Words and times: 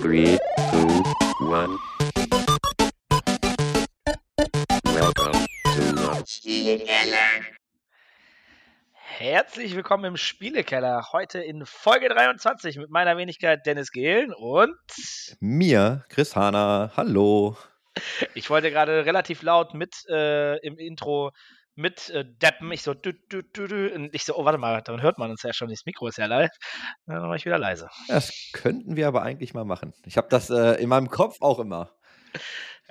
Three, 0.00 0.38
two, 0.70 1.02
one. 1.40 1.76
Welcome 4.84 5.46
to 5.64 5.82
the 5.82 6.78
Herzlich 8.94 9.74
willkommen 9.74 10.04
im 10.04 10.16
Spielekeller. 10.16 11.08
Heute 11.12 11.40
in 11.40 11.66
Folge 11.66 12.08
23 12.08 12.78
mit 12.78 12.90
meiner 12.90 13.16
Wenigkeit 13.16 13.66
Dennis 13.66 13.90
Gehlen 13.90 14.32
und 14.32 14.76
Mir, 15.40 16.04
Chris 16.08 16.36
Hahner, 16.36 16.92
hallo. 16.96 17.56
ich 18.34 18.50
wollte 18.50 18.70
gerade 18.70 19.04
relativ 19.04 19.42
laut 19.42 19.74
mit 19.74 20.06
äh, 20.08 20.58
im 20.58 20.78
Intro 20.78 21.32
mit 21.78 22.10
äh, 22.10 22.24
deppen. 22.24 22.72
Ich 22.72 22.82
so, 22.82 22.92
du, 22.92 23.12
du, 23.12 23.42
du, 23.42 23.68
du, 23.68 23.94
und 23.94 24.12
ich 24.12 24.24
so, 24.24 24.36
oh, 24.36 24.44
warte 24.44 24.58
mal, 24.58 24.82
dann 24.82 25.00
hört 25.00 25.16
man 25.18 25.30
uns 25.30 25.42
ja 25.44 25.52
schon, 25.52 25.68
das 25.68 25.86
Mikro 25.86 26.08
ist 26.08 26.18
ja 26.18 26.26
live. 26.26 26.50
Dann 27.06 27.22
mache 27.22 27.36
ich 27.36 27.44
wieder 27.44 27.58
leise. 27.58 27.88
Das 28.08 28.50
könnten 28.52 28.96
wir 28.96 29.06
aber 29.06 29.22
eigentlich 29.22 29.54
mal 29.54 29.64
machen. 29.64 29.94
Ich 30.04 30.16
habe 30.16 30.26
das 30.28 30.50
äh, 30.50 30.82
in 30.82 30.88
meinem 30.88 31.08
Kopf 31.08 31.36
auch 31.40 31.60
immer. 31.60 31.92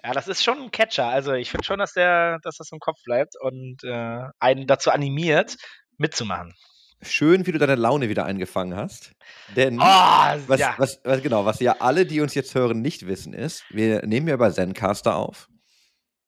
Ja, 0.03 0.13
das 0.13 0.29
ist 0.29 0.41
schon 0.41 0.61
ein 0.61 0.71
Catcher. 0.71 1.07
Also 1.07 1.33
ich 1.33 1.51
finde 1.51 1.65
schon, 1.65 1.79
dass 1.79 1.93
der, 1.93 2.39
dass 2.43 2.55
das 2.57 2.71
im 2.71 2.79
Kopf 2.79 2.97
bleibt 3.03 3.33
und 3.39 3.83
äh, 3.83 4.21
einen 4.39 4.67
dazu 4.67 4.89
animiert, 4.91 5.57
mitzumachen. 5.97 6.53
Schön, 7.01 7.45
wie 7.45 7.51
du 7.51 7.59
deine 7.59 7.75
Laune 7.75 8.07
wieder 8.07 8.25
eingefangen 8.25 8.77
hast. 8.77 9.11
Denn 9.55 9.79
Oh, 9.79 9.83
was, 9.83 10.59
ja. 10.59 10.75
was, 10.77 11.01
was, 11.03 11.21
genau, 11.21 11.45
was 11.45 11.59
ja 11.59 11.75
alle, 11.79 12.05
die 12.05 12.21
uns 12.21 12.33
jetzt 12.35 12.55
hören, 12.55 12.81
nicht 12.81 13.05
wissen, 13.05 13.33
ist, 13.33 13.65
wir 13.69 14.05
nehmen 14.05 14.29
ja 14.29 14.37
bei 14.37 14.49
Zencaster 14.49 15.15
auf. 15.15 15.49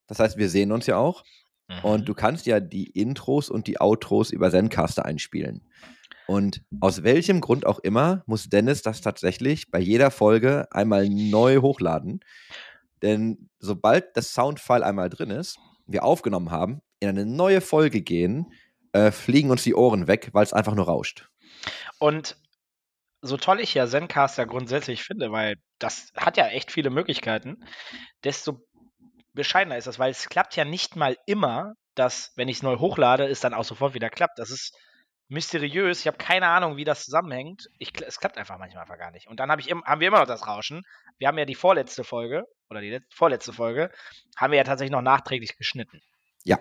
Das 0.08 0.20
heißt, 0.20 0.38
wir 0.38 0.50
sehen 0.50 0.72
uns 0.74 0.86
ja 0.88 0.98
auch. 0.98 1.24
Mhm. 1.70 1.80
Und 1.84 2.10
du 2.10 2.14
kannst 2.14 2.46
ja 2.46 2.60
die 2.60 2.88
Intros 2.88 3.50
und 3.50 3.68
die 3.68 3.80
Outros 3.80 4.32
über 4.32 4.52
Zencaster 4.52 5.06
einspielen. 5.06 5.62
Und 6.28 6.62
aus 6.80 7.04
welchem 7.04 7.42
Grund 7.42 7.66
auch 7.66 7.80
immer 7.80 8.24
muss 8.28 8.50
Dennis 8.50 8.82
das 8.82 9.02
tatsächlich 9.02 9.72
bei 9.72 9.80
jeder 9.80 10.12
Folge 10.12 10.68
einmal 10.72 11.10
neu 11.10 11.58
hochladen. 11.62 12.20
Denn 13.02 13.50
sobald 13.60 14.16
das 14.16 14.34
Soundfile 14.34 14.86
einmal 14.86 15.10
drin 15.10 15.32
ist, 15.32 15.58
wir 15.88 16.04
aufgenommen 16.04 16.52
haben, 16.52 16.82
in 17.00 17.10
eine 17.10 17.26
neue 17.26 17.62
Folge 17.62 18.02
gehen, 18.02 18.54
äh, 18.92 19.12
fliegen 19.12 19.50
uns 19.50 19.64
die 19.64 19.74
Ohren 19.74 20.08
weg, 20.08 20.30
weil 20.34 20.44
es 20.44 20.54
einfach 20.54 20.76
nur 20.76 20.86
rauscht. 20.86 21.30
Und 21.98 22.38
so 23.22 23.38
toll 23.38 23.60
ich 23.60 23.74
ja 23.74 23.88
Zencaster 23.88 24.46
grundsätzlich 24.46 25.04
finde, 25.04 25.32
weil 25.32 25.56
das 25.78 26.12
hat 26.16 26.38
ja 26.38 26.48
echt 26.48 26.72
viele 26.72 26.90
Möglichkeiten, 26.90 27.66
desto 28.24 28.66
bescheidener 29.40 29.78
ist 29.78 29.88
das, 29.88 29.98
weil 29.98 30.12
es 30.12 30.30
klappt 30.30 30.56
ja 30.56 30.66
nicht 30.66 30.96
mal 30.96 31.18
immer, 31.26 31.74
dass, 31.96 32.32
wenn 32.36 32.48
ich 32.48 32.58
es 32.58 32.64
neu 32.64 32.78
hochlade, 32.78 33.26
es 33.26 33.40
dann 33.40 33.56
auch 33.56 33.64
sofort 33.64 33.94
wieder 33.94 34.10
klappt. 34.10 34.38
Das 34.38 34.52
ist 34.52 34.78
mysteriös. 35.28 36.00
Ich 36.00 36.08
habe 36.08 36.18
keine 36.18 36.48
Ahnung, 36.48 36.78
wie 36.78 36.86
das 36.86 37.06
zusammenhängt. 37.06 37.68
Ich, 37.78 37.92
es 38.02 38.20
klappt 38.20 38.38
einfach 38.38 38.58
manchmal 38.58 38.84
einfach 38.84 38.98
gar 38.98 39.12
nicht. 39.12 39.28
Und 39.28 39.40
dann 39.40 39.52
hab 39.52 39.60
ich, 39.60 39.70
haben 39.72 40.00
wir 40.00 40.08
immer 40.08 40.20
noch 40.20 40.28
das 40.28 40.48
Rauschen. 40.48 40.84
Wir 41.18 41.28
haben 41.28 41.38
ja 41.38 41.46
die 41.46 41.56
vorletzte 41.56 42.04
Folge, 42.04 42.46
oder 42.70 42.82
die 42.82 42.90
let- 42.90 43.04
vorletzte 43.14 43.54
Folge, 43.54 43.92
haben 44.38 44.52
wir 44.52 44.58
ja 44.58 44.64
tatsächlich 44.64 44.92
noch 44.92 45.02
nachträglich 45.02 45.58
geschnitten. 45.58 46.02
Ja. 46.44 46.60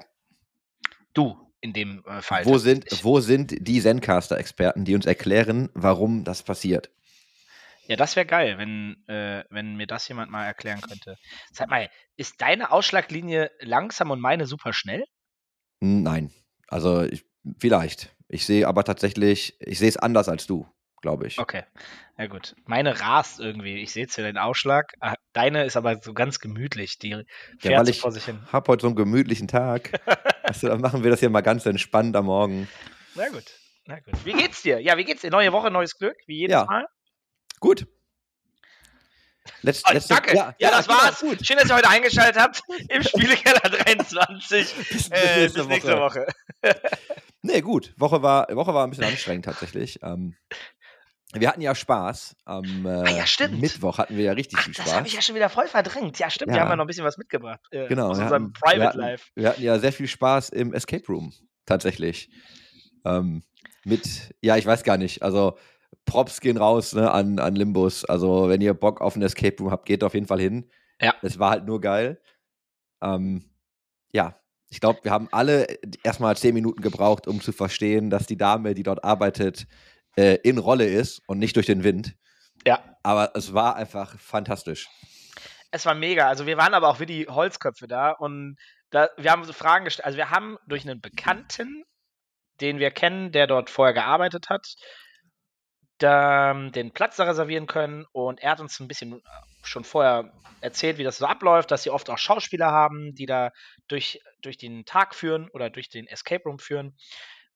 Du 1.14 1.52
in 1.60 1.72
dem 1.72 2.04
äh, 2.06 2.20
Fall. 2.20 2.44
Wo 2.44 2.58
sind, 2.58 2.86
wo 3.02 3.20
sind 3.20 3.54
die 3.58 3.80
Zencaster-Experten, 3.80 4.84
die 4.84 4.94
uns 4.94 5.06
erklären, 5.06 5.70
warum 5.74 6.24
das 6.24 6.42
passiert? 6.42 6.90
Ja, 7.88 7.96
das 7.96 8.16
wäre 8.16 8.26
geil, 8.26 8.58
wenn, 8.58 9.02
äh, 9.08 9.44
wenn 9.48 9.76
mir 9.76 9.86
das 9.86 10.06
jemand 10.08 10.30
mal 10.30 10.44
erklären 10.44 10.82
könnte. 10.82 11.16
Sag 11.50 11.70
mal, 11.70 11.88
ist 12.16 12.34
deine 12.42 12.70
Ausschlaglinie 12.70 13.50
langsam 13.60 14.10
und 14.10 14.20
meine 14.20 14.46
super 14.46 14.74
schnell? 14.74 15.04
Nein. 15.80 16.30
Also 16.68 17.02
ich, 17.04 17.24
vielleicht. 17.58 18.14
Ich 18.28 18.44
sehe 18.44 18.68
aber 18.68 18.84
tatsächlich, 18.84 19.56
ich 19.60 19.78
sehe 19.78 19.88
es 19.88 19.96
anders 19.96 20.28
als 20.28 20.46
du, 20.46 20.68
glaube 21.00 21.26
ich. 21.26 21.38
Okay, 21.38 21.64
ja 22.18 22.26
gut. 22.26 22.54
Meine 22.66 23.00
rast 23.00 23.40
irgendwie. 23.40 23.76
Ich 23.76 23.92
sehe 23.92 24.02
jetzt 24.02 24.16
hier 24.16 24.24
den 24.24 24.36
Ausschlag. 24.36 24.92
Ah, 25.00 25.14
Deine 25.32 25.64
ist 25.64 25.78
aber 25.78 25.96
so 25.96 26.12
ganz 26.12 26.40
gemütlich. 26.40 26.98
Die 26.98 27.24
fährt 27.58 27.78
weil 27.78 27.86
so 27.86 27.90
ich 27.90 28.00
vor 28.00 28.12
sich 28.12 28.26
hin. 28.26 28.46
Hab 28.52 28.68
heute 28.68 28.82
so 28.82 28.88
einen 28.88 28.96
gemütlichen 28.96 29.48
Tag. 29.48 29.98
also, 30.42 30.68
dann 30.68 30.82
machen 30.82 31.04
wir 31.04 31.10
das 31.10 31.20
hier 31.20 31.30
mal 31.30 31.40
ganz 31.40 31.64
entspannt 31.64 32.14
am 32.16 32.26
Morgen. 32.26 32.68
Na 33.14 33.30
gut, 33.30 33.44
na 33.86 33.98
gut. 34.00 34.26
Wie 34.26 34.34
geht's 34.34 34.60
dir? 34.60 34.78
Ja, 34.78 34.98
wie 34.98 35.04
geht's 35.04 35.22
dir? 35.22 35.30
Neue 35.30 35.52
Woche, 35.52 35.70
neues 35.70 35.96
Glück, 35.96 36.16
wie 36.26 36.36
jedes 36.36 36.52
Ja. 36.52 36.66
Mal. 36.66 36.86
Gut. 37.60 37.86
Letz, 39.62 39.82
Oh, 39.88 39.92
letzte- 39.92 40.14
danke. 40.14 40.36
Ja, 40.36 40.54
das 40.58 40.86
genau, 40.86 40.98
war's. 41.00 41.20
Gut. 41.20 41.44
Schön, 41.46 41.56
dass 41.56 41.68
ihr 41.68 41.74
heute 41.74 41.88
eingeschaltet 41.88 42.40
habt 42.40 42.62
im 42.88 43.02
Spielekeller 43.02 43.60
23. 43.60 44.74
Bis, 44.90 45.08
Äh, 45.08 45.40
nächste 45.40 45.60
bis 45.60 45.68
nächste 45.68 45.98
Woche. 45.98 46.26
Woche. 46.62 46.80
Nee, 47.42 47.60
gut. 47.60 47.94
Woche 47.96 48.20
war, 48.20 48.48
Woche 48.54 48.74
war 48.74 48.84
ein 48.84 48.90
bisschen 48.90 49.04
anstrengend 49.04 49.44
tatsächlich. 49.44 50.00
Ähm, 50.02 50.36
wir 51.32 51.48
hatten 51.48 51.60
ja 51.60 51.74
Spaß. 51.74 52.34
Am 52.44 52.84
äh, 52.84 52.88
Ah, 52.88 53.10
ja, 53.10 53.26
stimmt. 53.26 53.60
Mittwoch 53.60 53.98
hatten 53.98 54.16
wir 54.16 54.24
ja 54.24 54.32
richtig 54.32 54.58
Ach, 54.58 54.64
viel 54.64 54.74
das 54.74 54.84
Spaß. 54.84 54.96
habe 54.96 55.06
ich 55.06 55.14
ja 55.14 55.22
schon 55.22 55.34
wieder 55.36 55.48
voll 55.48 55.68
verdrängt. 55.68 56.18
Ja, 56.18 56.30
stimmt. 56.30 56.50
Wir 56.50 56.56
Ja. 56.56 56.62
haben 56.62 56.70
ja 56.70 56.76
noch 56.76 56.84
ein 56.84 56.88
bisschen 56.88 57.04
was 57.04 57.16
mitgebracht. 57.16 57.60
Äh, 57.70 57.86
Genau, 57.86 58.08
Aus 58.10 58.18
wir 58.18 58.24
unserem 58.24 58.42
hatten- 58.44 58.54
wir 58.54 58.60
Private 58.60 58.88
hatten- 58.88 58.98
Life. 58.98 59.26
Wir 59.34 59.48
hatten 59.48 59.62
ja 59.62 59.78
sehr 59.78 59.92
viel 59.92 60.08
Spaß 60.08 60.48
im 60.50 60.74
Escape 60.74 61.04
Room, 61.08 61.32
tatsächlich. 61.64 62.28
Ähm, 63.04 63.42
mit, 63.84 64.34
ja, 64.42 64.56
ich 64.56 64.66
weiß 64.66 64.82
gar 64.82 64.96
nicht, 64.98 65.22
also 65.22 65.56
Props 66.04 66.40
gehen 66.40 66.56
raus 66.56 66.94
ne, 66.94 67.10
an, 67.10 67.38
an 67.38 67.54
Limbus. 67.54 68.04
Also, 68.04 68.48
wenn 68.48 68.60
ihr 68.60 68.74
Bock 68.74 69.00
auf 69.00 69.16
ein 69.16 69.22
Escape 69.22 69.56
Room 69.60 69.70
habt, 69.70 69.86
geht 69.86 70.04
auf 70.04 70.14
jeden 70.14 70.26
Fall 70.26 70.40
hin. 70.40 70.70
Ja. 71.00 71.14
Es 71.22 71.38
war 71.38 71.50
halt 71.50 71.66
nur 71.66 71.80
geil. 71.80 72.20
Ähm, 73.02 73.44
ja, 74.12 74.38
ich 74.70 74.80
glaube, 74.80 75.00
wir 75.02 75.12
haben 75.12 75.28
alle 75.30 75.66
erstmal 76.02 76.36
zehn 76.36 76.54
Minuten 76.54 76.82
gebraucht, 76.82 77.26
um 77.26 77.40
zu 77.40 77.52
verstehen, 77.52 78.10
dass 78.10 78.26
die 78.26 78.36
Dame, 78.36 78.74
die 78.74 78.82
dort 78.82 79.04
arbeitet, 79.04 79.66
äh, 80.16 80.38
in 80.42 80.58
Rolle 80.58 80.86
ist 80.86 81.22
und 81.26 81.38
nicht 81.38 81.56
durch 81.56 81.66
den 81.66 81.84
Wind. 81.84 82.16
Ja. 82.66 82.82
Aber 83.02 83.32
es 83.34 83.54
war 83.54 83.76
einfach 83.76 84.18
fantastisch. 84.18 84.88
Es 85.70 85.86
war 85.86 85.94
mega. 85.94 86.28
Also 86.28 86.46
wir 86.46 86.56
waren 86.56 86.74
aber 86.74 86.88
auch 86.88 87.00
wie 87.00 87.06
die 87.06 87.26
Holzköpfe 87.28 87.86
da 87.86 88.10
und 88.10 88.56
da, 88.90 89.08
wir 89.16 89.30
haben 89.30 89.44
so 89.44 89.52
Fragen 89.52 89.84
gestellt. 89.84 90.06
Also 90.06 90.16
wir 90.16 90.30
haben 90.30 90.56
durch 90.66 90.88
einen 90.88 91.00
Bekannten, 91.00 91.84
den 92.60 92.78
wir 92.78 92.90
kennen, 92.90 93.32
der 93.32 93.46
dort 93.46 93.70
vorher 93.70 93.94
gearbeitet 93.94 94.48
hat, 94.48 94.74
da, 95.98 96.54
den 96.54 96.92
Platz 96.92 97.16
da 97.16 97.24
reservieren 97.24 97.66
können 97.66 98.06
und 98.12 98.40
er 98.40 98.52
hat 98.52 98.60
uns 98.60 98.78
ein 98.80 98.88
bisschen 98.88 99.14
äh, 99.14 99.20
schon 99.62 99.84
vorher 99.84 100.32
erzählt, 100.60 100.98
wie 100.98 101.04
das 101.04 101.18
so 101.18 101.26
abläuft, 101.26 101.70
dass 101.70 101.82
sie 101.82 101.90
oft 101.90 102.10
auch 102.10 102.18
Schauspieler 102.18 102.70
haben, 102.70 103.14
die 103.14 103.26
da 103.26 103.52
durch, 103.88 104.20
durch 104.42 104.56
den 104.56 104.84
Tag 104.84 105.14
führen 105.14 105.48
oder 105.50 105.70
durch 105.70 105.88
den 105.88 106.06
Escape 106.06 106.44
Room 106.44 106.58
führen. 106.58 106.96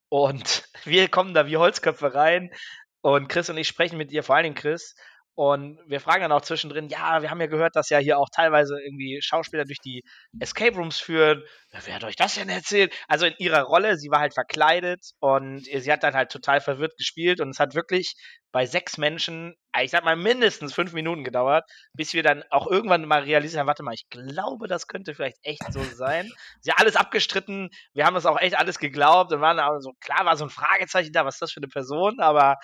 Und 0.08 0.64
wir 0.84 1.08
kommen 1.08 1.34
da 1.34 1.46
wie 1.46 1.56
Holzköpfe 1.56 2.14
rein 2.14 2.50
und 3.00 3.28
Chris 3.28 3.50
und 3.50 3.56
ich 3.56 3.68
sprechen 3.68 3.96
mit 3.96 4.12
ihr, 4.12 4.22
vor 4.22 4.36
allen 4.36 4.44
Dingen 4.44 4.54
Chris, 4.54 4.94
und 5.34 5.78
wir 5.86 6.00
fragen 6.00 6.22
dann 6.22 6.32
auch 6.32 6.42
zwischendrin, 6.42 6.88
ja, 6.88 7.22
wir 7.22 7.30
haben 7.30 7.40
ja 7.40 7.46
gehört, 7.46 7.74
dass 7.74 7.88
ja 7.88 7.98
hier 7.98 8.18
auch 8.18 8.28
teilweise 8.30 8.78
irgendwie 8.82 9.20
Schauspieler 9.22 9.64
durch 9.64 9.80
die 9.80 10.02
Escape 10.40 10.76
Rooms 10.76 10.98
führen. 10.98 11.42
Wer 11.70 11.94
hat 11.94 12.04
euch 12.04 12.16
das 12.16 12.34
denn 12.34 12.50
erzählt? 12.50 12.94
Also 13.08 13.24
in 13.24 13.34
ihrer 13.38 13.62
Rolle, 13.62 13.96
sie 13.96 14.10
war 14.10 14.20
halt 14.20 14.34
verkleidet 14.34 15.12
und 15.20 15.64
sie 15.64 15.90
hat 15.90 16.02
dann 16.02 16.14
halt 16.14 16.30
total 16.30 16.60
verwirrt 16.60 16.98
gespielt 16.98 17.40
und 17.40 17.48
es 17.48 17.58
hat 17.58 17.74
wirklich 17.74 18.14
bei 18.52 18.66
sechs 18.66 18.98
Menschen, 18.98 19.54
ich 19.80 19.90
sag 19.90 20.04
mal 20.04 20.16
mindestens 20.16 20.74
fünf 20.74 20.92
Minuten 20.92 21.24
gedauert, 21.24 21.64
bis 21.94 22.12
wir 22.12 22.22
dann 22.22 22.44
auch 22.50 22.66
irgendwann 22.66 23.06
mal 23.06 23.22
realisiert 23.22 23.60
haben, 23.60 23.66
warte 23.66 23.82
mal, 23.82 23.94
ich 23.94 24.10
glaube, 24.10 24.68
das 24.68 24.86
könnte 24.86 25.14
vielleicht 25.14 25.38
echt 25.42 25.64
so 25.72 25.82
sein. 25.82 26.30
Sie 26.60 26.70
hat 26.70 26.80
alles 26.80 26.96
abgestritten, 26.96 27.70
wir 27.94 28.04
haben 28.04 28.14
das 28.14 28.26
auch 28.26 28.38
echt 28.38 28.58
alles 28.58 28.78
geglaubt 28.78 29.32
und 29.32 29.40
waren 29.40 29.58
also, 29.58 29.92
klar 30.00 30.26
war 30.26 30.36
so 30.36 30.44
ein 30.44 30.50
Fragezeichen 30.50 31.12
da, 31.12 31.24
was 31.24 31.36
ist 31.36 31.42
das 31.42 31.52
für 31.52 31.60
eine 31.60 31.68
Person, 31.68 32.20
aber 32.20 32.58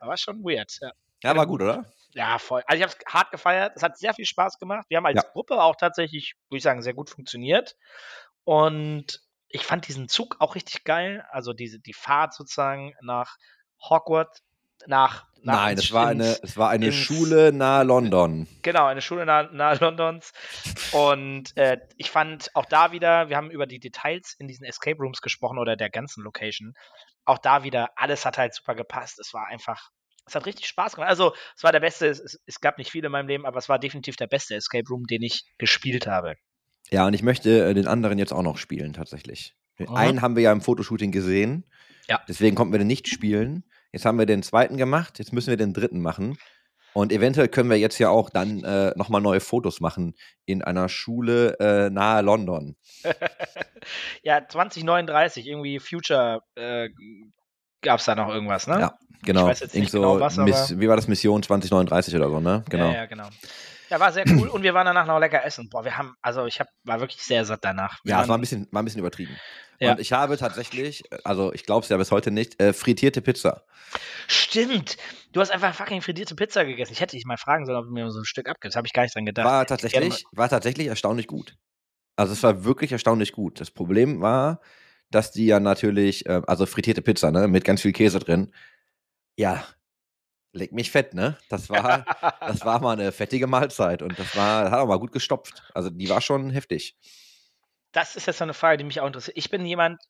war 0.00 0.16
schon 0.16 0.42
weird, 0.42 0.72
ja. 0.80 0.92
Ja, 1.22 1.36
war 1.36 1.46
gut, 1.46 1.62
oder? 1.62 1.84
Ja, 2.16 2.38
voll. 2.38 2.62
Also 2.66 2.78
ich 2.78 2.82
habe 2.88 2.98
es 2.98 3.12
hart 3.12 3.30
gefeiert. 3.30 3.72
Es 3.76 3.82
hat 3.82 3.98
sehr 3.98 4.14
viel 4.14 4.24
Spaß 4.24 4.58
gemacht. 4.58 4.86
Wir 4.88 4.96
haben 4.96 5.04
als 5.06 5.22
Ja. 5.22 5.30
Gruppe 5.32 5.62
auch 5.62 5.76
tatsächlich, 5.76 6.34
würde 6.48 6.56
ich 6.56 6.62
sagen, 6.62 6.80
sehr 6.80 6.94
gut 6.94 7.10
funktioniert. 7.10 7.76
Und 8.44 9.20
ich 9.48 9.64
fand 9.64 9.86
diesen 9.86 10.08
Zug 10.08 10.36
auch 10.40 10.54
richtig 10.54 10.84
geil. 10.84 11.24
Also 11.30 11.52
diese 11.52 11.78
die 11.78 11.92
Fahrt 11.92 12.32
sozusagen 12.32 12.94
nach 13.02 13.36
Hogwarts, 13.82 14.42
nach, 14.86 15.26
nach 15.42 15.64
Nein, 15.66 15.78
es 15.78 15.92
war 15.92 16.06
eine, 16.08 16.38
es 16.42 16.56
war 16.56 16.70
eine 16.70 16.86
ins- 16.86 16.94
Schule 16.94 17.52
nahe 17.52 17.84
London. 17.84 18.46
Genau, 18.62 18.86
eine 18.86 19.02
Schule 19.02 19.26
nahe, 19.26 19.50
nahe 19.54 19.76
Londons. 19.76 20.32
Und 20.92 21.56
äh, 21.56 21.78
ich 21.96 22.10
fand 22.10 22.50
auch 22.54 22.64
da 22.64 22.92
wieder, 22.92 23.28
wir 23.28 23.36
haben 23.36 23.50
über 23.50 23.66
die 23.66 23.78
Details 23.78 24.34
in 24.38 24.48
diesen 24.48 24.64
Escape 24.64 24.96
Rooms 24.98 25.20
gesprochen 25.20 25.58
oder 25.58 25.76
der 25.76 25.90
ganzen 25.90 26.22
Location. 26.24 26.74
Auch 27.26 27.38
da 27.38 27.62
wieder, 27.62 27.90
alles 27.96 28.24
hat 28.24 28.38
halt 28.38 28.54
super 28.54 28.74
gepasst. 28.74 29.18
Es 29.18 29.34
war 29.34 29.46
einfach, 29.48 29.90
es 30.26 30.34
hat 30.34 30.46
richtig 30.46 30.66
Spaß 30.66 30.94
gemacht. 30.94 31.08
Also, 31.08 31.34
es 31.56 31.62
war 31.62 31.72
der 31.72 31.80
beste, 31.80 32.08
es, 32.08 32.40
es, 32.44 32.60
gab 32.60 32.78
nicht 32.78 32.90
viele 32.90 33.06
in 33.06 33.12
meinem 33.12 33.28
Leben, 33.28 33.46
aber 33.46 33.58
es 33.58 33.68
war 33.68 33.78
definitiv 33.78 34.16
der 34.16 34.26
beste 34.26 34.56
Escape 34.56 34.88
Room, 34.88 35.06
den 35.06 35.22
ich 35.22 35.44
gespielt 35.58 36.06
habe. 36.06 36.34
Ja, 36.90 37.06
und 37.06 37.14
ich 37.14 37.22
möchte 37.22 37.66
äh, 37.66 37.74
den 37.74 37.86
anderen 37.86 38.18
jetzt 38.18 38.32
auch 38.32 38.42
noch 38.42 38.58
spielen, 38.58 38.92
tatsächlich. 38.92 39.54
Den 39.78 39.88
Aha. 39.88 39.96
einen 39.96 40.22
haben 40.22 40.36
wir 40.36 40.42
ja 40.42 40.52
im 40.52 40.60
Fotoshooting 40.60 41.12
gesehen. 41.12 41.64
Ja. 42.08 42.20
Deswegen 42.28 42.56
konnten 42.56 42.72
wir 42.72 42.78
den 42.78 42.86
nicht 42.88 43.08
spielen. 43.08 43.64
Jetzt 43.92 44.04
haben 44.04 44.18
wir 44.18 44.26
den 44.26 44.42
zweiten 44.42 44.76
gemacht, 44.76 45.18
jetzt 45.18 45.32
müssen 45.32 45.50
wir 45.50 45.56
den 45.56 45.72
dritten 45.72 46.00
machen. 46.00 46.36
Und 46.92 47.12
eventuell 47.12 47.48
können 47.48 47.68
wir 47.68 47.78
jetzt 47.78 47.98
ja 47.98 48.08
auch 48.08 48.30
dann 48.30 48.64
äh, 48.64 48.92
nochmal 48.96 49.20
neue 49.20 49.40
Fotos 49.40 49.80
machen 49.80 50.14
in 50.46 50.62
einer 50.62 50.88
Schule 50.88 51.58
äh, 51.60 51.90
nahe 51.90 52.22
London. 52.22 52.74
ja, 54.22 54.46
2039, 54.48 55.46
irgendwie 55.46 55.78
Future, 55.78 56.40
äh, 56.54 56.88
gab 57.82 58.00
es 58.00 58.06
da 58.06 58.14
noch 58.14 58.28
irgendwas, 58.28 58.66
ne? 58.66 58.80
Ja, 58.80 58.94
genau. 59.22 59.46
weiß 59.46 59.60
jetzt 59.60 59.74
nicht 59.74 59.90
so 59.90 60.00
genau 60.00 60.20
was, 60.20 60.36
Miss, 60.36 60.70
aber- 60.72 60.80
wie 60.80 60.88
war 60.88 60.96
das 60.96 61.08
Mission 61.08 61.42
2039 61.42 62.14
oder 62.16 62.28
so, 62.28 62.40
ne? 62.40 62.64
Genau. 62.68 62.86
Ja, 62.88 62.94
ja, 62.94 63.06
genau. 63.06 63.28
Ja, 63.88 64.00
war 64.00 64.10
sehr 64.12 64.24
cool 64.28 64.48
und 64.48 64.62
wir 64.64 64.74
waren 64.74 64.86
danach 64.86 65.06
noch 65.06 65.20
lecker 65.20 65.44
essen. 65.44 65.68
Boah, 65.70 65.84
wir 65.84 65.96
haben, 65.96 66.14
also 66.20 66.46
ich 66.46 66.58
hab, 66.58 66.66
war 66.82 66.98
wirklich 67.00 67.22
sehr 67.22 67.44
satt 67.44 67.60
danach. 67.62 68.00
Wir 68.02 68.12
Ja, 68.12 68.22
es 68.22 68.28
war 68.28 68.36
ein 68.36 68.40
bisschen, 68.40 68.66
war 68.72 68.82
ein 68.82 68.84
bisschen 68.84 68.98
übertrieben. 68.98 69.36
Ja. 69.78 69.92
Und 69.92 70.00
ich 70.00 70.12
habe 70.12 70.36
tatsächlich, 70.38 71.04
also 71.22 71.52
ich 71.52 71.64
glaube 71.64 71.84
es 71.84 71.88
ja 71.90 71.96
bis 71.96 72.10
heute 72.10 72.30
nicht, 72.32 72.60
äh, 72.60 72.72
frittierte 72.72 73.20
Pizza. 73.22 73.62
Stimmt. 74.26 74.96
Du 75.32 75.40
hast 75.40 75.50
einfach 75.50 75.74
fucking 75.74 76.02
frittierte 76.02 76.34
Pizza 76.34 76.64
gegessen. 76.64 76.92
Ich 76.94 77.00
hätte 77.00 77.14
dich 77.16 77.26
mal 77.26 77.36
fragen 77.36 77.66
sollen, 77.66 77.78
ob 77.78 77.84
du 77.84 77.92
mir 77.92 78.10
so 78.10 78.20
ein 78.20 78.24
Stück 78.24 78.48
abgibst. 78.48 78.76
Habe 78.76 78.86
ich 78.86 78.92
gar 78.92 79.02
nicht 79.02 79.14
dran 79.14 79.26
gedacht. 79.26 79.46
War 79.46 79.62
ich 79.62 79.68
tatsächlich, 79.68 80.24
war 80.32 80.48
tatsächlich 80.48 80.86
erstaunlich 80.88 81.26
gut. 81.26 81.54
Also 82.16 82.32
es 82.32 82.42
war 82.42 82.64
wirklich 82.64 82.90
erstaunlich 82.92 83.32
gut. 83.32 83.60
Das 83.60 83.70
Problem 83.70 84.20
war, 84.20 84.60
dass 85.10 85.32
die 85.32 85.46
ja 85.46 85.60
natürlich, 85.60 86.26
äh, 86.26 86.42
also 86.46 86.66
frittierte 86.66 87.02
Pizza, 87.02 87.30
ne, 87.30 87.48
mit 87.48 87.64
ganz 87.64 87.82
viel 87.82 87.92
Käse 87.92 88.18
drin. 88.18 88.52
Ja, 89.36 89.64
leg 90.52 90.72
mich 90.72 90.90
fett, 90.90 91.14
ne? 91.14 91.36
Das 91.48 91.68
war, 91.70 92.04
das 92.40 92.64
war 92.64 92.80
mal 92.80 92.92
eine 92.98 93.12
fettige 93.12 93.46
Mahlzeit 93.46 94.02
und 94.02 94.18
das 94.18 94.34
war, 94.36 94.70
hat 94.70 94.80
auch 94.80 94.86
mal 94.88 94.98
gut 94.98 95.12
gestopft. 95.12 95.64
Also 95.74 95.90
die 95.90 96.08
war 96.08 96.20
schon 96.20 96.50
heftig. 96.50 96.96
das 97.92 98.16
ist 98.16 98.26
jetzt 98.26 98.38
so 98.38 98.44
eine 98.44 98.54
Frage, 98.54 98.78
die 98.78 98.84
mich 98.84 99.00
auch 99.00 99.06
interessiert. 99.06 99.36
Ich 99.38 99.50
bin 99.50 99.64
jemand, 99.64 100.02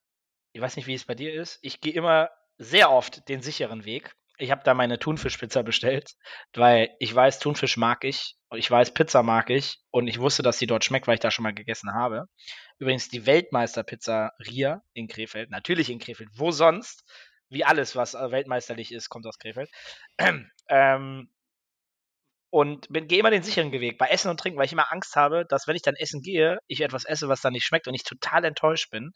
ich 0.52 0.60
weiß 0.60 0.76
nicht, 0.76 0.86
wie 0.86 0.94
es 0.94 1.04
bei 1.04 1.14
dir 1.14 1.32
ist. 1.34 1.58
Ich 1.62 1.80
gehe 1.80 1.92
immer 1.92 2.30
sehr 2.58 2.90
oft 2.90 3.28
den 3.28 3.42
sicheren 3.42 3.84
Weg. 3.84 4.16
Ich 4.38 4.50
habe 4.50 4.62
da 4.64 4.74
meine 4.74 4.98
Thunfischpizza 4.98 5.62
bestellt, 5.62 6.12
weil 6.54 6.90
ich 6.98 7.14
weiß, 7.14 7.38
Thunfisch 7.38 7.76
mag 7.76 8.04
ich 8.04 8.36
und 8.48 8.58
ich 8.58 8.70
weiß, 8.70 8.92
Pizza 8.92 9.22
mag 9.22 9.50
ich 9.50 9.78
und 9.90 10.08
ich 10.08 10.20
wusste, 10.20 10.42
dass 10.42 10.58
die 10.58 10.66
dort 10.66 10.84
schmeckt, 10.84 11.06
weil 11.06 11.14
ich 11.14 11.20
da 11.20 11.30
schon 11.30 11.42
mal 11.42 11.54
gegessen 11.54 11.92
habe. 11.94 12.26
Übrigens 12.78 13.08
die 13.08 13.26
Weltmeisterpizza 13.26 14.32
Ria 14.46 14.82
in 14.92 15.08
Krefeld, 15.08 15.50
natürlich 15.50 15.90
in 15.90 15.98
Krefeld. 15.98 16.28
Wo 16.34 16.50
sonst? 16.50 17.04
Wie 17.48 17.64
alles, 17.64 17.96
was 17.96 18.14
äh, 18.14 18.30
weltmeisterlich 18.30 18.92
ist, 18.92 19.08
kommt 19.08 19.26
aus 19.26 19.38
Krefeld. 19.38 19.70
ähm, 20.68 21.30
und 22.50 22.88
gehe 22.90 23.18
immer 23.18 23.30
den 23.30 23.42
sicheren 23.42 23.72
Weg 23.72 23.98
bei 23.98 24.08
Essen 24.08 24.30
und 24.30 24.40
Trinken, 24.40 24.58
weil 24.58 24.66
ich 24.66 24.72
immer 24.72 24.92
Angst 24.92 25.16
habe, 25.16 25.44
dass 25.48 25.66
wenn 25.66 25.76
ich 25.76 25.82
dann 25.82 25.94
essen 25.94 26.22
gehe, 26.22 26.58
ich 26.66 26.80
etwas 26.80 27.04
esse, 27.04 27.28
was 27.28 27.40
dann 27.40 27.52
nicht 27.52 27.64
schmeckt 27.64 27.88
und 27.88 27.94
ich 27.94 28.04
total 28.04 28.44
enttäuscht 28.44 28.90
bin. 28.90 29.12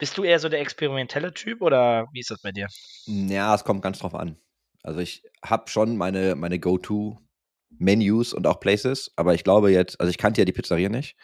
Bist 0.00 0.16
du 0.16 0.24
eher 0.24 0.38
so 0.38 0.48
der 0.48 0.60
experimentelle 0.60 1.34
Typ 1.34 1.60
oder 1.60 2.08
wie 2.12 2.20
ist 2.20 2.30
das 2.30 2.40
bei 2.40 2.52
dir? 2.52 2.68
Ja, 3.04 3.54
es 3.54 3.64
kommt 3.64 3.82
ganz 3.82 3.98
drauf 3.98 4.14
an. 4.14 4.38
Also 4.82 4.98
ich 5.00 5.22
habe 5.44 5.68
schon 5.68 5.98
meine, 5.98 6.34
meine 6.36 6.58
Go-To-Menus 6.58 8.32
und 8.32 8.46
auch 8.46 8.60
Places, 8.60 9.12
aber 9.16 9.34
ich 9.34 9.44
glaube 9.44 9.70
jetzt, 9.70 10.00
also 10.00 10.08
ich 10.10 10.16
kannte 10.16 10.40
ja 10.40 10.46
die 10.46 10.52
Pizzeria 10.52 10.88
nicht. 10.88 11.16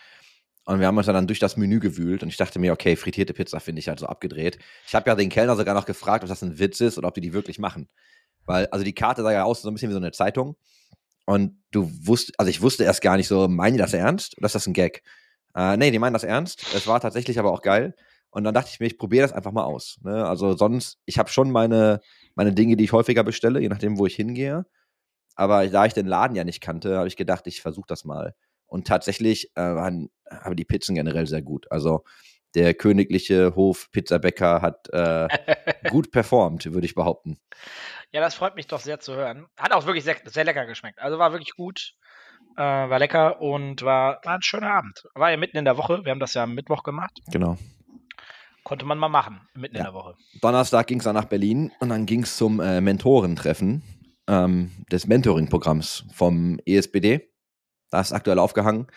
Und 0.66 0.80
wir 0.80 0.86
haben 0.88 0.98
uns 0.98 1.06
dann 1.06 1.26
durch 1.26 1.38
das 1.38 1.56
Menü 1.56 1.80
gewühlt 1.80 2.22
und 2.22 2.28
ich 2.28 2.36
dachte 2.36 2.58
mir, 2.58 2.72
okay, 2.72 2.96
frittierte 2.96 3.32
Pizza 3.32 3.60
finde 3.60 3.80
ich 3.80 3.88
halt 3.88 3.98
so 3.98 4.06
abgedreht. 4.06 4.58
Ich 4.86 4.94
habe 4.94 5.08
ja 5.08 5.14
den 5.14 5.30
Kellner 5.30 5.56
sogar 5.56 5.74
noch 5.74 5.86
gefragt, 5.86 6.22
ob 6.24 6.28
das 6.28 6.42
ein 6.42 6.58
Witz 6.58 6.80
ist 6.82 6.98
oder 6.98 7.08
ob 7.08 7.14
die 7.14 7.22
die 7.22 7.32
wirklich 7.32 7.58
machen. 7.58 7.88
Weil, 8.44 8.66
also 8.66 8.84
die 8.84 8.94
Karte 8.94 9.22
sah 9.22 9.32
ja 9.32 9.44
aus 9.44 9.62
so 9.62 9.70
ein 9.70 9.74
bisschen 9.74 9.88
wie 9.88 9.94
so 9.94 10.00
eine 10.00 10.12
Zeitung. 10.12 10.56
Und 11.24 11.62
du 11.70 11.90
wusst, 12.06 12.38
also 12.38 12.50
ich 12.50 12.60
wusste 12.60 12.84
erst 12.84 13.00
gar 13.00 13.16
nicht 13.16 13.28
so, 13.28 13.48
meinen 13.48 13.74
die 13.74 13.78
das 13.78 13.94
ernst 13.94 14.36
oder 14.36 14.46
ist 14.46 14.54
das 14.54 14.66
ein 14.66 14.74
Gag? 14.74 15.02
Äh, 15.54 15.78
nee, 15.78 15.90
die 15.90 15.98
meinen 15.98 16.12
das 16.12 16.24
ernst. 16.24 16.66
Es 16.74 16.86
war 16.86 17.00
tatsächlich 17.00 17.38
aber 17.38 17.52
auch 17.52 17.62
geil. 17.62 17.94
Und 18.36 18.44
dann 18.44 18.52
dachte 18.52 18.68
ich 18.70 18.80
mir, 18.80 18.86
ich 18.86 18.98
probiere 18.98 19.22
das 19.26 19.32
einfach 19.32 19.52
mal 19.52 19.64
aus. 19.64 19.98
Ne? 20.02 20.26
Also 20.26 20.54
sonst, 20.58 20.98
ich 21.06 21.18
habe 21.18 21.30
schon 21.30 21.50
meine, 21.50 22.02
meine 22.34 22.52
Dinge, 22.52 22.76
die 22.76 22.84
ich 22.84 22.92
häufiger 22.92 23.24
bestelle, 23.24 23.60
je 23.60 23.70
nachdem, 23.70 23.96
wo 23.96 24.04
ich 24.04 24.14
hingehe. 24.14 24.66
Aber 25.36 25.66
da 25.68 25.86
ich 25.86 25.94
den 25.94 26.04
Laden 26.04 26.36
ja 26.36 26.44
nicht 26.44 26.60
kannte, 26.60 26.98
habe 26.98 27.08
ich 27.08 27.16
gedacht, 27.16 27.46
ich 27.46 27.62
versuche 27.62 27.86
das 27.88 28.04
mal. 28.04 28.34
Und 28.66 28.86
tatsächlich 28.86 29.52
äh, 29.56 29.62
waren 29.62 30.10
aber 30.28 30.54
die 30.54 30.66
Pizzen 30.66 30.94
generell 30.94 31.26
sehr 31.26 31.40
gut. 31.40 31.64
Also 31.72 32.04
der 32.54 32.74
königliche 32.74 33.54
Hof 33.56 33.90
Pizzabäcker 33.90 34.60
hat 34.60 34.90
äh, 34.92 35.28
gut 35.88 36.10
performt, 36.10 36.70
würde 36.74 36.84
ich 36.84 36.94
behaupten. 36.94 37.38
Ja, 38.12 38.20
das 38.20 38.34
freut 38.34 38.54
mich 38.54 38.66
doch 38.66 38.80
sehr 38.80 39.00
zu 39.00 39.14
hören. 39.14 39.46
Hat 39.56 39.72
auch 39.72 39.86
wirklich 39.86 40.04
sehr, 40.04 40.16
sehr 40.26 40.44
lecker 40.44 40.66
geschmeckt. 40.66 40.98
Also 40.98 41.18
war 41.18 41.32
wirklich 41.32 41.56
gut. 41.56 41.94
Äh, 42.58 42.60
war 42.60 42.98
lecker 42.98 43.40
und 43.40 43.80
war, 43.80 44.20
war 44.24 44.34
ein 44.34 44.42
schöner 44.42 44.72
Abend. 44.72 45.04
War 45.14 45.30
ja 45.30 45.38
mitten 45.38 45.56
in 45.56 45.64
der 45.64 45.78
Woche. 45.78 46.04
Wir 46.04 46.10
haben 46.10 46.20
das 46.20 46.34
ja 46.34 46.42
am 46.42 46.54
Mittwoch 46.54 46.82
gemacht. 46.82 47.18
Genau. 47.32 47.56
Konnte 48.66 48.84
man 48.84 48.98
mal 48.98 49.08
machen, 49.08 49.40
mitten 49.54 49.76
in 49.76 49.78
Ja. 49.78 49.84
der 49.84 49.94
Woche. 49.94 50.16
Donnerstag 50.40 50.88
ging 50.88 50.98
es 50.98 51.04
dann 51.04 51.14
nach 51.14 51.26
Berlin 51.26 51.70
und 51.78 51.88
dann 51.88 52.04
ging 52.04 52.24
es 52.24 52.36
zum 52.36 52.58
äh, 52.58 52.80
Mentorentreffen 52.80 53.84
ähm, 54.26 54.72
des 54.90 55.06
Mentoring-Programms 55.06 56.04
vom 56.12 56.58
ESBD. 56.66 57.30
Da 57.92 58.00
ist 58.00 58.10
aktuell 58.12 58.40
aufgehangen 58.40 58.88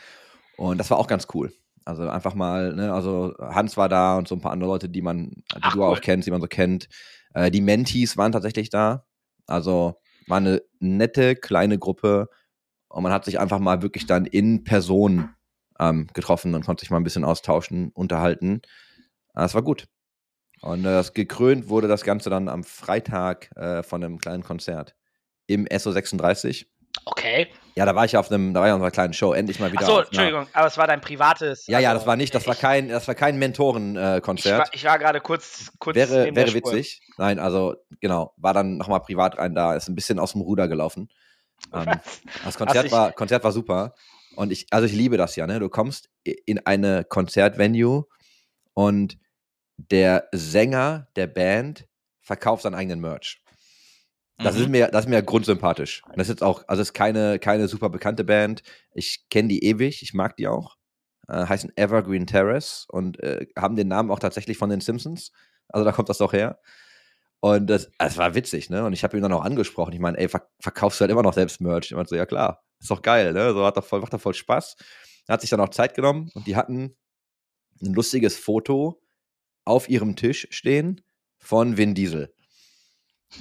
und 0.58 0.80
das 0.80 0.90
war 0.90 0.98
auch 0.98 1.06
ganz 1.06 1.28
cool. 1.36 1.54
Also 1.86 2.10
einfach 2.10 2.34
mal, 2.34 2.74
ne, 2.74 2.92
also 2.92 3.36
Hans 3.38 3.78
war 3.78 3.90
da 3.90 4.18
und 4.18 4.28
so 4.28 4.34
ein 4.34 4.42
paar 4.42 4.54
andere 4.54 4.72
Leute, 4.72 4.90
die 4.90 5.04
man, 5.04 5.30
die 5.30 5.44
Ach, 5.62 5.74
du 5.74 5.82
cool. 5.82 5.86
auch 5.86 6.02
kennst, 6.02 6.26
die 6.26 6.32
man 6.32 6.42
so 6.42 6.48
kennt. 6.48 6.90
Äh, 7.36 7.52
die 7.52 7.62
Mentees 7.62 8.18
waren 8.18 8.32
tatsächlich 8.32 8.72
da. 8.72 9.06
Also 9.46 10.02
war 10.26 10.38
eine 10.38 10.64
nette 10.80 11.36
kleine 11.36 11.78
Gruppe 11.78 12.28
und 12.88 13.04
man 13.04 13.12
hat 13.12 13.24
sich 13.24 13.40
einfach 13.40 13.60
mal 13.60 13.84
wirklich 13.84 14.08
dann 14.08 14.26
in 14.26 14.64
Person 14.64 15.30
ähm, 15.80 16.08
getroffen 16.16 16.56
und 16.56 16.66
konnte 16.66 16.82
sich 16.82 16.90
mal 16.90 16.98
ein 16.98 17.04
bisschen 17.04 17.24
austauschen, 17.24 17.90
unterhalten. 17.94 18.64
Ah, 19.40 19.44
Das 19.44 19.54
war 19.54 19.62
gut. 19.62 19.86
Und 20.62 20.82
äh, 20.82 20.90
das 20.92 21.14
gekrönt 21.14 21.70
wurde 21.70 21.88
das 21.88 22.04
Ganze 22.04 22.30
dann 22.30 22.50
am 22.50 22.66
Freitag 22.66 23.50
äh, 23.56 23.84
von 23.84 24.04
einem 24.04 24.18
kleinen 24.18 24.44
Konzert 24.44 24.96
im 25.48 25.66
SO36. 25.66 26.66
Okay. 27.06 27.48
Ja, 27.76 27.86
da 27.86 27.96
war 27.96 28.04
ich 28.04 28.18
auf 28.18 28.30
einem, 28.30 28.54
da 28.54 28.60
war 28.60 28.68
ich 28.68 28.74
auf 28.74 28.82
einer 28.82 28.92
kleinen 28.92 29.14
Show, 29.14 29.32
endlich 29.32 29.62
mal 29.62 29.72
wieder. 29.72 29.84
Achso, 29.84 30.00
Entschuldigung, 30.02 30.48
aber 30.52 30.68
es 30.68 30.78
war 30.78 30.88
dein 30.88 31.00
privates. 31.00 31.66
Ja, 31.68 31.80
ja, 31.80 31.90
also, 31.92 32.00
das 32.00 32.08
war 32.08 32.18
nicht, 32.18 32.36
das 32.36 32.46
war 32.48 32.56
kein, 32.56 32.90
das 32.90 33.08
war 33.08 33.16
kein 33.16 33.40
Mentoren-Konzert. 33.40 34.60
war, 34.60 34.74
ich 34.74 34.84
war 34.84 35.00
gerade 35.00 35.22
kurz, 35.22 35.72
kurz 35.80 35.96
wäre 35.96 36.36
wäre 36.36 36.54
witzig. 36.54 37.02
Nein, 37.18 37.40
also 37.40 37.76
genau, 38.02 38.34
war 38.36 38.54
dann 38.54 38.76
nochmal 38.76 39.00
privat 39.00 39.38
rein 39.38 39.56
da, 39.56 39.76
ist 39.76 39.88
ein 39.88 39.96
bisschen 39.96 40.20
aus 40.20 40.34
dem 40.34 40.42
Ruder 40.42 40.68
gelaufen. 40.68 41.08
Ähm, 41.74 41.86
Was? 42.04 42.22
das 42.44 42.58
Konzert 42.58 42.86
ich- 42.88 42.92
war, 42.92 43.14
Konzert 43.14 43.46
war 43.46 43.54
super. 43.54 43.94
Und 44.36 44.52
ich, 44.52 44.68
also 44.72 44.86
ich 44.86 44.94
liebe 44.94 45.16
das 45.16 45.38
ja, 45.38 45.48
ne? 45.48 45.60
Du 45.60 45.70
kommst 45.70 46.10
in 46.24 46.60
eine 46.66 47.06
Konzertvenue 47.06 48.04
und 48.74 49.18
der 49.92 50.28
Sänger 50.32 51.08
der 51.16 51.28
Band 51.28 51.88
verkauft 52.22 52.64
seinen 52.64 52.76
eigenen 52.76 53.00
Merch. 53.00 53.42
Das 54.38 54.56
Mhm. 54.56 54.62
ist 54.62 54.70
mir, 54.70 54.88
das 54.88 55.06
ist 55.06 55.10
mir 55.10 55.22
grundsympathisch. 55.24 56.04
Und 56.06 56.18
Das 56.18 56.28
ist 56.28 56.34
jetzt 56.34 56.44
auch, 56.44 56.64
also 56.68 56.82
es 56.82 56.90
ist 56.90 56.94
keine, 56.94 57.40
keine 57.40 57.68
super 57.68 57.90
bekannte 57.90 58.24
Band. 58.24 58.62
Ich 58.94 59.26
kenne 59.30 59.50
die 59.50 59.64
ewig, 59.66 60.02
ich 60.02 60.14
mag 60.14 60.36
die 60.38 60.48
auch. 60.48 60.78
Äh, 61.28 61.46
heißen 61.46 61.72
Evergreen 61.76 62.26
Terrace 62.26 62.86
und 62.90 63.20
äh, 63.22 63.48
haben 63.58 63.76
den 63.76 63.88
Namen 63.88 64.12
auch 64.12 64.20
tatsächlich 64.20 64.58
von 64.58 64.70
den 64.70 64.82
Simpsons. 64.82 65.32
Also 65.68 65.86
da 65.86 65.92
kommt 65.92 66.10
das 66.10 66.18
doch 66.18 66.34
her. 66.34 66.60
Und 67.42 67.68
das, 67.68 67.90
das 67.98 68.18
war 68.18 68.36
witzig, 68.36 68.70
ne? 68.70 68.84
Und 68.86 68.94
ich 68.94 69.04
habe 69.04 69.16
ihn 69.16 69.24
dann 69.24 69.32
auch 69.34 69.44
angesprochen. 69.46 69.94
Ich 69.94 70.00
meine, 70.00 70.18
ey, 70.18 70.28
ver 70.28 70.50
verkaufst 70.60 71.00
du 71.00 71.04
halt 71.04 71.12
immer 71.12 71.24
noch 71.24 71.34
selbst 71.34 71.62
Merch? 71.62 71.86
Ich 71.86 71.92
meinte 71.96 72.10
so, 72.10 72.16
ja 72.16 72.26
klar, 72.26 72.64
ist 72.80 72.92
doch 72.92 73.02
geil, 73.02 73.32
ne? 73.34 73.54
So 73.54 73.66
hat 73.66 73.78
doch 73.78 73.86
voll, 73.86 74.02
macht 74.02 74.14
doch 74.14 74.20
voll 74.22 74.34
Spaß. 74.34 74.76
Er 75.28 75.34
hat 75.34 75.42
sich 75.42 75.50
dann 75.50 75.62
auch 75.62 75.70
Zeit 75.70 75.96
genommen 75.96 76.32
und 76.34 76.48
die 76.48 76.56
hatten 76.56 76.98
ein 77.82 77.94
lustiges 77.94 78.38
Foto 78.38 79.02
auf 79.66 79.90
ihrem 79.90 80.16
Tisch 80.16 80.48
stehen 80.52 81.02
von 81.38 81.78
Vin 81.78 81.94
Diesel. 81.96 82.34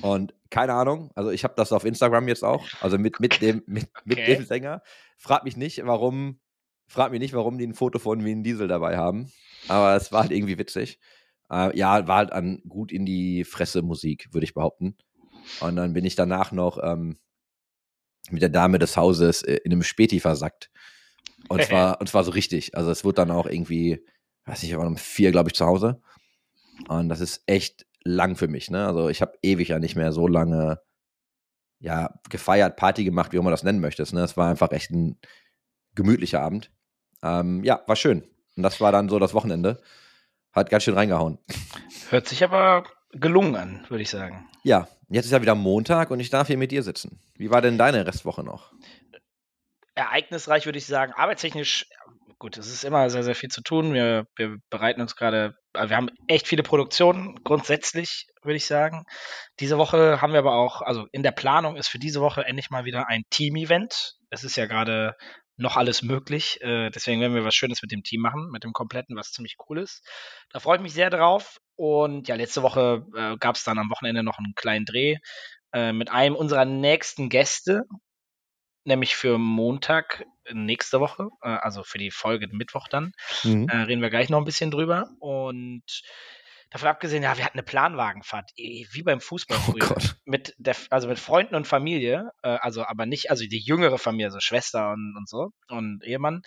Und 0.03 0.35
keine 0.51 0.75
Ahnung, 0.75 1.11
also 1.15 1.31
ich 1.31 1.45
habe 1.45 1.55
das 1.57 1.73
auf 1.73 1.85
Instagram 1.85 2.29
jetzt 2.29 2.45
auch, 2.45 2.67
also 2.81 2.99
mit, 2.99 3.21
mit, 3.21 3.41
dem, 3.41 3.63
mit, 3.67 3.89
mit 4.05 4.19
Okay. 4.19 4.37
dem 4.37 4.45
Sänger. 4.45 4.83
Frag 5.17 5.45
mich 5.45 5.57
nicht, 5.57 5.85
warum, 5.85 6.41
frag 6.87 7.11
mich 7.11 7.21
nicht, 7.21 7.35
warum 7.35 7.59
die 7.59 7.67
ein 7.67 7.75
Foto 7.75 7.99
von 7.99 8.25
Vin 8.25 8.43
Diesel 8.43 8.69
dabei 8.69 8.97
haben. 8.97 9.33
Aber 9.67 9.97
es 9.97 10.13
war 10.13 10.23
halt 10.23 10.33
irgendwie 10.33 10.59
witzig. 10.59 10.99
Äh, 11.51 11.77
ja, 11.77 12.07
war 12.07 12.19
halt 12.19 12.33
an 12.33 12.63
gut 12.69 12.93
in 12.93 13.07
die 13.07 13.45
Fresse 13.45 13.83
Musik, 13.83 14.29
würde 14.33 14.45
ich 14.45 14.55
behaupten. 14.55 14.97
Und 15.61 15.77
dann 15.77 15.95
bin 15.95 16.05
ich 16.05 16.15
danach 16.15 16.53
noch 16.53 16.79
ähm, 16.83 17.17
mit 18.31 18.43
der 18.43 18.51
Dame 18.51 18.79
des 18.79 18.97
Hauses 18.97 19.43
äh, 19.43 19.59
in 19.65 19.73
einem 19.73 19.83
Späti 19.83 20.21
versackt. 20.21 20.71
Und 21.49 21.63
zwar, 21.65 22.01
und 22.01 22.09
zwar 22.09 22.25
so 22.25 22.31
richtig. 22.31 22.77
Also 22.77 22.91
es 22.91 23.05
wurde 23.05 23.17
dann 23.17 23.31
auch 23.31 23.47
irgendwie, 23.47 24.05
weiß 24.49 24.62
ich, 24.62 24.71
wir 24.71 24.78
waren 24.78 24.88
um 24.88 24.97
vier, 24.97 25.31
glaube 25.31 25.50
ich, 25.50 25.55
zu 25.55 25.67
Hause. 25.67 26.00
Und 26.88 27.09
das 27.09 27.21
ist 27.21 27.43
echt 27.47 27.87
lang 28.02 28.37
für 28.37 28.49
mich, 28.49 28.71
ne? 28.71 28.87
Also 28.87 29.09
ich 29.09 29.21
habe 29.21 29.38
ewig 29.43 29.69
ja 29.69 29.78
nicht 29.78 29.97
mehr 29.97 30.12
so 30.12 30.26
lange 30.26 30.81
ja, 31.81 32.14
gefeiert, 32.28 32.76
Party 32.76 33.05
gemacht, 33.05 33.33
wie 33.33 33.38
auch 33.38 33.43
immer 33.43 33.50
das 33.50 33.62
nennen 33.62 33.81
möchtest. 33.81 34.12
Ne? 34.12 34.21
Es 34.23 34.37
war 34.37 34.50
einfach 34.50 34.73
echt 34.73 34.90
ein 34.90 35.19
gemütlicher 35.95 36.40
Abend. 36.40 36.71
Ähm, 37.23 37.62
ja, 37.64 37.83
war 37.87 37.97
schön. 37.97 38.25
Und 38.57 38.62
das 38.62 38.81
war 38.81 38.93
dann 38.93 39.09
so 39.09 39.19
das 39.19 39.35
Wochenende. 39.35 39.81
Hat 40.52 40.71
ganz 40.71 40.85
schön 40.85 40.95
reingehauen. 40.95 41.38
Hört 42.11 42.26
sich 42.26 42.43
aber 42.43 42.85
gelungen 43.12 43.55
an, 43.55 43.85
würde 43.88 44.02
ich 44.02 44.11
sagen. 44.11 44.49
Ja, 44.64 44.88
jetzt 45.09 45.26
ist 45.26 45.33
ja 45.33 45.43
wieder 45.43 45.55
Montag 45.55 46.11
und 46.11 46.21
ich 46.21 46.31
darf 46.31 46.49
hier 46.49 46.59
mit 46.59 46.73
dir 46.73 46.83
sitzen. 46.83 47.21
Wie 47.37 47.50
war 47.50 47.62
denn 47.62 47.78
deine 47.78 48.07
Restwoche 48.07 48.43
noch? 48.43 48.73
Ereignisreich 49.99 50.64
würde 50.64 50.78
ich 50.78 50.87
sagen. 50.87 51.12
Arbeitstechnisch, 51.12 51.87
gut, 52.38 52.57
es 52.57 52.69
ist 52.69 52.85
immer 52.85 53.11
sehr, 53.11 53.25
sehr 53.25 53.35
viel 53.35 53.50
zu 53.50 53.62
tun. 53.62 53.93
Wir, 53.93 54.26
wir 54.37 54.57
bereiten 54.71 55.00
uns 55.00 55.17
gerade, 55.17 55.55
also 55.73 55.90
wir 55.90 55.97
haben 55.97 56.11
echt 56.28 56.47
viele 56.47 56.62
Produktionen, 56.62 57.35
grundsätzlich, 57.43 58.28
würde 58.43 58.57
ich 58.57 58.67
sagen. 58.67 59.05
Diese 59.59 59.76
Woche 59.76 60.23
haben 60.23 60.33
wir 60.33 60.38
aber 60.38 60.55
auch, 60.55 60.83
also 60.83 61.07
in 61.11 61.25
der 61.25 61.33
Planung 61.33 61.76
ist 61.76 61.88
für 61.88 61.99
diese 61.99 62.21
Woche 62.21 62.45
endlich 62.45 62.71
mal 62.71 62.85
wieder 62.85 63.09
ein 63.09 63.25
Team-Event. 63.31 64.14
Es 64.31 64.45
ist 64.45 64.57
ja 64.57 64.67
gerade 64.67 65.17
noch 65.57 65.76
alles 65.76 66.02
möglich. 66.02 66.61
Äh, 66.62 66.90
deswegen 66.90 67.21
werden 67.21 67.35
wir 67.35 67.45
was 67.45 67.57
Schönes 67.57 67.83
mit 67.83 67.90
dem 67.90 68.05
Team 68.05 68.21
machen, 68.21 68.50
mit 68.52 68.62
dem 68.62 68.73
kompletten, 68.73 69.17
was 69.17 69.33
ziemlich 69.33 69.57
cool 69.69 69.78
ist. 69.81 70.07
Da 70.50 70.61
freue 70.61 70.76
ich 70.76 70.83
mich 70.83 70.93
sehr 70.95 71.11
drauf. 71.11 71.59
Und 71.75 72.28
ja, 72.28 72.37
letzte 72.37 72.62
Woche 72.62 73.05
äh, 73.17 73.37
gab 73.38 73.57
es 73.57 73.64
dann 73.64 73.78
am 73.78 73.90
Wochenende 73.90 74.23
noch 74.23 74.38
einen 74.38 74.55
kleinen 74.55 74.85
Dreh 74.85 75.17
äh, 75.73 75.93
mit 75.93 76.11
einem 76.12 76.37
unserer 76.37 76.64
nächsten 76.64 77.28
Gäste, 77.28 77.83
nämlich 78.88 79.14
für 79.14 79.38
Montag 79.38 80.25
nächste 80.52 80.99
Woche, 81.00 81.28
äh, 81.42 81.49
also 81.49 81.85
für 81.85 81.99
die 81.99 82.11
Folge 82.11 82.49
Mittwoch 82.50 82.88
dann. 82.88 83.12
Mhm. 83.45 83.68
Äh, 83.68 83.76
reden 83.83 84.02
wir 84.02 84.11
gleich 84.11 84.28
noch 84.28 84.38
ein 84.38 84.45
bisschen 84.45 84.71
drüber. 84.71 85.09
Und 85.21 85.85
davon 86.71 86.88
abgesehen, 86.88 87.23
ja, 87.23 87.37
wir 87.37 87.45
hatten 87.45 87.59
eine 87.59 87.64
Planwagenfahrt, 87.64 88.50
wie 88.57 89.02
beim 89.02 89.21
Fußball 89.21 89.59
Oh 89.59 89.73
früher. 89.73 89.88
Gott. 89.88 90.16
Mit 90.25 90.54
der, 90.59 90.76
also 90.90 91.09
mit 91.09 91.18
Freunden 91.18 91.54
und 91.54 91.66
Familie, 91.66 92.30
äh, 92.42 92.59
also 92.61 92.85
aber 92.85 93.07
nicht, 93.07 93.30
also 93.30 93.45
die 93.45 93.61
jüngere 93.61 93.99
Familie, 93.99 94.30
so 94.30 94.40
Schwester 94.40 94.92
und, 94.92 95.14
und 95.16 95.28
so 95.28 95.50
und 95.68 96.02
Ehemann. 96.04 96.42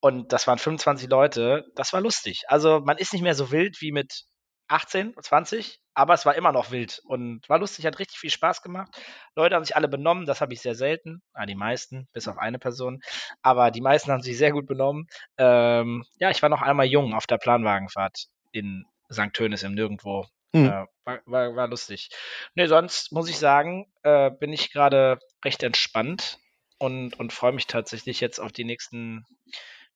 Und 0.00 0.32
das 0.32 0.46
waren 0.46 0.58
25 0.58 1.08
Leute. 1.08 1.64
Das 1.76 1.94
war 1.94 2.02
lustig. 2.02 2.42
Also 2.48 2.80
man 2.80 2.98
ist 2.98 3.14
nicht 3.14 3.22
mehr 3.22 3.34
so 3.34 3.50
wild 3.50 3.80
wie 3.80 3.90
mit 3.90 4.24
18, 4.68 5.14
20, 5.20 5.80
aber 5.94 6.14
es 6.14 6.26
war 6.26 6.34
immer 6.34 6.52
noch 6.52 6.70
wild 6.70 7.00
und 7.06 7.48
war 7.48 7.58
lustig, 7.58 7.86
hat 7.86 7.98
richtig 7.98 8.18
viel 8.18 8.30
Spaß 8.30 8.62
gemacht. 8.62 8.90
Leute 9.36 9.54
haben 9.54 9.64
sich 9.64 9.76
alle 9.76 9.88
benommen, 9.88 10.26
das 10.26 10.40
habe 10.40 10.52
ich 10.52 10.60
sehr 10.60 10.74
selten. 10.74 11.22
Ah, 11.32 11.46
die 11.46 11.54
meisten, 11.54 12.08
bis 12.12 12.28
auf 12.28 12.38
eine 12.38 12.58
Person. 12.58 13.00
Aber 13.42 13.70
die 13.70 13.80
meisten 13.80 14.10
haben 14.10 14.22
sich 14.22 14.38
sehr 14.38 14.52
gut 14.52 14.66
benommen. 14.66 15.06
Ähm, 15.38 16.04
ja, 16.18 16.30
ich 16.30 16.42
war 16.42 16.48
noch 16.48 16.62
einmal 16.62 16.86
jung 16.86 17.14
auf 17.14 17.26
der 17.26 17.38
Planwagenfahrt 17.38 18.26
in 18.52 18.84
St. 19.12 19.32
Tönis 19.32 19.62
im 19.62 19.74
Nirgendwo. 19.74 20.26
Mhm. 20.52 20.66
Äh, 20.66 20.86
war, 21.04 21.20
war, 21.26 21.56
war 21.56 21.68
lustig. 21.68 22.08
Nee, 22.54 22.66
sonst 22.66 23.12
muss 23.12 23.28
ich 23.28 23.38
sagen, 23.38 23.86
äh, 24.02 24.30
bin 24.30 24.52
ich 24.52 24.72
gerade 24.72 25.18
recht 25.44 25.62
entspannt 25.62 26.38
und, 26.78 27.18
und 27.18 27.32
freue 27.32 27.52
mich 27.52 27.66
tatsächlich 27.66 28.20
jetzt 28.20 28.38
auf 28.38 28.52
die 28.52 28.64
nächsten, 28.64 29.26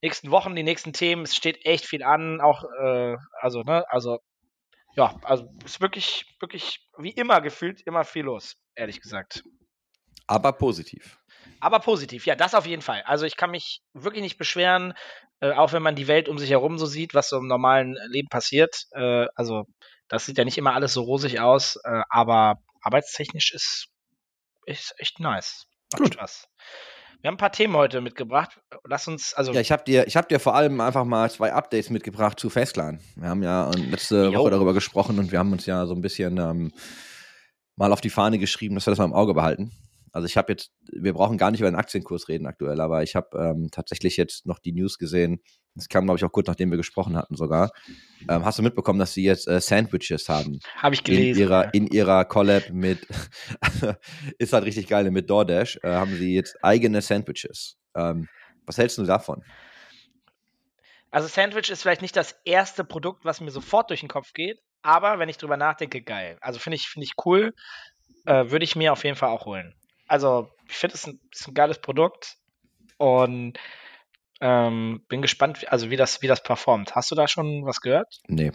nächsten 0.03 0.31
Wochen, 0.31 0.55
die 0.55 0.63
nächsten 0.63 0.93
Themen. 0.93 1.23
Es 1.23 1.37
steht 1.37 1.65
echt 1.65 1.87
viel 1.87 2.03
an, 2.03 2.41
auch, 2.41 2.65
äh, 2.83 3.17
also, 3.41 3.63
ne, 3.63 3.85
also, 3.91 4.19
ja, 4.99 5.14
also 5.23 5.49
es 5.64 5.75
ist 5.75 5.81
wirklich, 5.81 6.26
wirklich, 6.40 6.81
wie 6.99 7.12
immer 7.12 7.40
gefühlt, 7.40 7.81
immer 7.83 8.05
viel 8.05 8.25
los, 8.25 8.57
ehrlich 8.75 9.00
gesagt. 9.00 9.45
Aber 10.26 10.52
positiv. 10.52 11.21
Aber 11.61 11.78
positiv, 11.78 12.26
ja, 12.26 12.35
das 12.35 12.55
auf 12.55 12.67
jeden 12.67 12.83
Fall. 12.83 13.02
Also 13.02 13.25
ich 13.25 13.37
kann 13.37 13.52
mich 13.52 13.81
wirklich 13.93 14.23
nicht 14.23 14.38
beschweren, 14.38 14.95
äh, 15.38 15.52
auch 15.52 15.73
wenn 15.73 15.85
man 15.85 15.95
die 15.95 16.09
Welt 16.09 16.28
um 16.28 16.37
sich 16.37 16.50
herum 16.50 16.78
so 16.78 16.87
sieht, 16.87 17.14
was 17.14 17.28
so 17.28 17.38
im 17.38 17.47
normalen 17.47 17.97
Leben 18.09 18.28
passiert. 18.28 18.87
Äh, 18.90 19.26
also 19.37 19.67
das 20.09 20.26
sieht 20.26 20.37
ja 20.37 20.45
nicht 20.45 20.59
immer 20.59 20.75
alles 20.75 20.95
so 20.95 21.02
rosig 21.02 21.38
aus, 21.38 21.76
äh, 21.85 22.02
aber 22.11 22.57
arbeitstechnisch 22.83 23.52
ist, 23.52 23.87
ist 24.67 24.95
echt 24.99 25.21
nice. 25.21 25.69
Macht 25.93 26.02
Gut. 26.02 26.14
Spaß. 26.14 26.49
Wir 27.21 27.29
haben 27.29 27.35
ein 27.35 27.39
paar 27.39 27.51
Themen 27.51 27.75
heute 27.75 28.01
mitgebracht. 28.01 28.61
Lass 28.85 29.09
uns, 29.09 29.35
also 29.35 29.53
Ja, 29.53 29.61
ich 29.61 29.73
habe 29.73 29.83
dir, 29.83 30.07
ich 30.07 30.17
hab 30.17 30.29
dir 30.29 30.39
vor 30.39 30.55
allem 30.55 30.81
einfach 30.81 31.05
mal 31.05 31.29
zwei 31.31 31.53
Updates 31.53 31.91
mitgebracht 31.91 32.39
zu 32.39 32.49
FaceClan. 32.49 33.01
Wir 33.17 33.29
haben 33.29 33.43
ja 33.43 33.71
letzte 33.71 34.27
Jo. 34.27 34.41
Woche 34.41 34.51
darüber 34.51 34.73
gesprochen 34.73 35.19
und 35.19 35.33
wir 35.33 35.41
haben 35.41 35.51
uns 35.51 35.67
ja 35.67 35.87
so 35.87 35.95
ein 35.95 36.01
bisschen 36.01 36.39
ähm, 36.39 36.73
mal 37.75 37.93
auf 37.93 38.01
die 38.01 38.11
Fahne 38.11 38.39
geschrieben, 38.39 38.77
dass 38.77 38.87
wir 38.87 38.93
das 38.93 38.99
mal 38.99 39.05
im 39.05 39.15
Auge 39.15 39.35
behalten. 39.35 39.73
Also 40.12 40.27
ich 40.27 40.37
habe 40.37 40.53
jetzt, 40.53 40.73
wir 40.91 41.12
brauchen 41.12 41.38
gar 41.38 41.50
nicht 41.50 41.61
über 41.61 41.71
den 41.71 41.77
Aktienkurs 41.77 42.29
reden 42.29 42.47
aktuell, 42.47 42.81
aber 42.81 43.03
ich 43.03 43.17
habe 43.17 43.38
ähm, 43.38 43.69
tatsächlich 43.71 44.17
jetzt 44.17 44.47
noch 44.47 44.59
die 44.59 44.73
News 44.73 44.99
gesehen. 44.99 45.41
Das 45.75 45.88
kam, 45.88 46.05
glaube 46.05 46.19
ich, 46.19 46.25
auch 46.25 46.33
kurz 46.33 46.49
nachdem 46.49 46.71
wir 46.71 46.77
gesprochen 46.77 47.17
hatten 47.17 47.37
sogar. 47.37 47.71
Ähm, 48.29 48.45
hast 48.45 48.59
du 48.59 48.62
mitbekommen, 48.62 48.99
dass 48.99 49.15
sie 49.15 49.25
jetzt 49.25 49.47
äh, 49.47 49.61
Sandwiches 49.61 50.29
haben? 50.29 50.59
habe 50.77 50.95
ich 50.95 51.00
in 51.00 51.15
gelesen. 51.15 51.41
ihrer, 51.41 51.65
ja. 51.65 51.71
in 51.71 51.87
ihrer 51.87 52.25
Collab 52.25 52.71
mit, 52.71 53.07
ist 54.38 54.53
halt 54.53 54.65
richtig 54.65 54.88
geil, 54.88 55.11
mit 55.11 55.31
DoorDash 55.31 55.81
äh, 55.83 55.88
haben 55.88 56.15
sie 56.17 56.35
jetzt 56.35 56.57
eigene 56.62 57.00
Sandwiches. 57.00 57.77
Ähm, 57.95 58.29
was 58.67 58.79
hältst 58.79 58.99
du 58.99 59.05
davon? 59.05 59.43
Also 61.11 61.27
Sandwich 61.29 61.71
ist 61.71 61.83
vielleicht 61.83 62.03
nicht 62.03 62.17
das 62.17 62.37
erste 62.45 62.85
Produkt, 62.85 63.25
was 63.25 63.41
mir 63.41 63.50
sofort 63.50 63.88
durch 63.91 64.00
den 64.00 64.11
Kopf 64.11 64.35
geht, 64.35 64.61
aber 64.83 65.19
wenn 65.19 65.29
ich 65.29 65.38
drüber 65.38 65.57
nachdenke, 65.57 66.03
geil. 66.03 66.37
Also 66.41 66.59
finde 66.59 66.77
ich, 66.77 66.88
finde 66.88 67.07
ich 67.07 67.15
cool. 67.25 67.55
Äh, 68.27 68.50
Würde 68.50 68.65
ich 68.65 68.77
mir 68.77 68.93
auf 68.93 69.05
jeden 69.05 69.17
Fall 69.17 69.31
auch 69.31 69.47
holen. 69.47 69.75
Also, 70.09 70.50
ich 70.69 70.75
finde, 70.77 70.95
es 70.95 71.03
ist 71.03 71.07
ein, 71.09 71.21
ist 71.33 71.49
ein 71.49 71.55
geiles 71.55 71.81
Produkt 71.81 72.37
und 72.97 73.55
ähm, 74.41 75.03
bin 75.09 75.23
gespannt, 75.23 75.62
wie- 75.62 75.69
also 75.69 75.91
wie 75.91 75.97
das, 75.97 76.23
wie 76.23 76.27
das 76.27 76.43
performt. 76.43 76.95
Hast 76.95 77.11
du 77.11 77.15
da 77.15 77.29
schon 77.29 77.65
was 77.65 77.81
gehört? 77.81 78.21
Nee. 78.29 78.53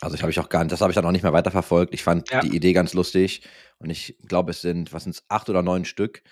Also 0.00 0.16
ich 0.16 0.22
habe 0.22 0.30
ich 0.32 0.40
auch 0.40 0.48
gar 0.48 0.64
nicht, 0.64 0.72
das 0.72 0.80
habe 0.80 0.90
ich 0.90 0.94
dann 0.96 1.04
auch 1.04 1.12
nicht 1.12 1.22
mehr 1.22 1.32
weiterverfolgt. 1.34 1.94
Ich 1.94 2.02
fand 2.02 2.30
Ja. 2.30 2.40
die 2.40 2.56
Idee 2.56 2.72
ganz 2.72 2.92
lustig 2.94 3.42
und 3.78 3.90
ich 3.90 4.16
glaube, 4.26 4.50
es 4.50 4.60
sind, 4.62 4.92
was 4.92 5.04
sind 5.04 5.14
es, 5.14 5.24
acht 5.28 5.48
oder 5.48 5.62
neun 5.62 5.84
Stück. 5.84 6.22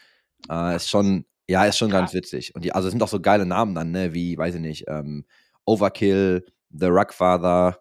Äh, 0.50 0.74
ist 0.76 0.88
schon, 0.88 1.26
ja, 1.46 1.64
ist 1.66 1.76
schon 1.78 1.90
ganz 1.90 2.14
witzig. 2.14 2.54
Und 2.54 2.64
die, 2.64 2.72
also 2.72 2.88
es 2.88 2.92
sind 2.92 3.02
auch 3.02 3.08
so 3.08 3.20
geile 3.20 3.44
Namen 3.46 3.74
dann, 3.74 3.90
ne, 3.90 4.14
wie, 4.14 4.36
weiß 4.38 4.54
ich 4.56 4.60
nicht, 4.60 4.84
ähm, 4.88 5.26
Overkill, 5.66 6.46
The 6.70 6.86
Ruckfather, 6.86 7.78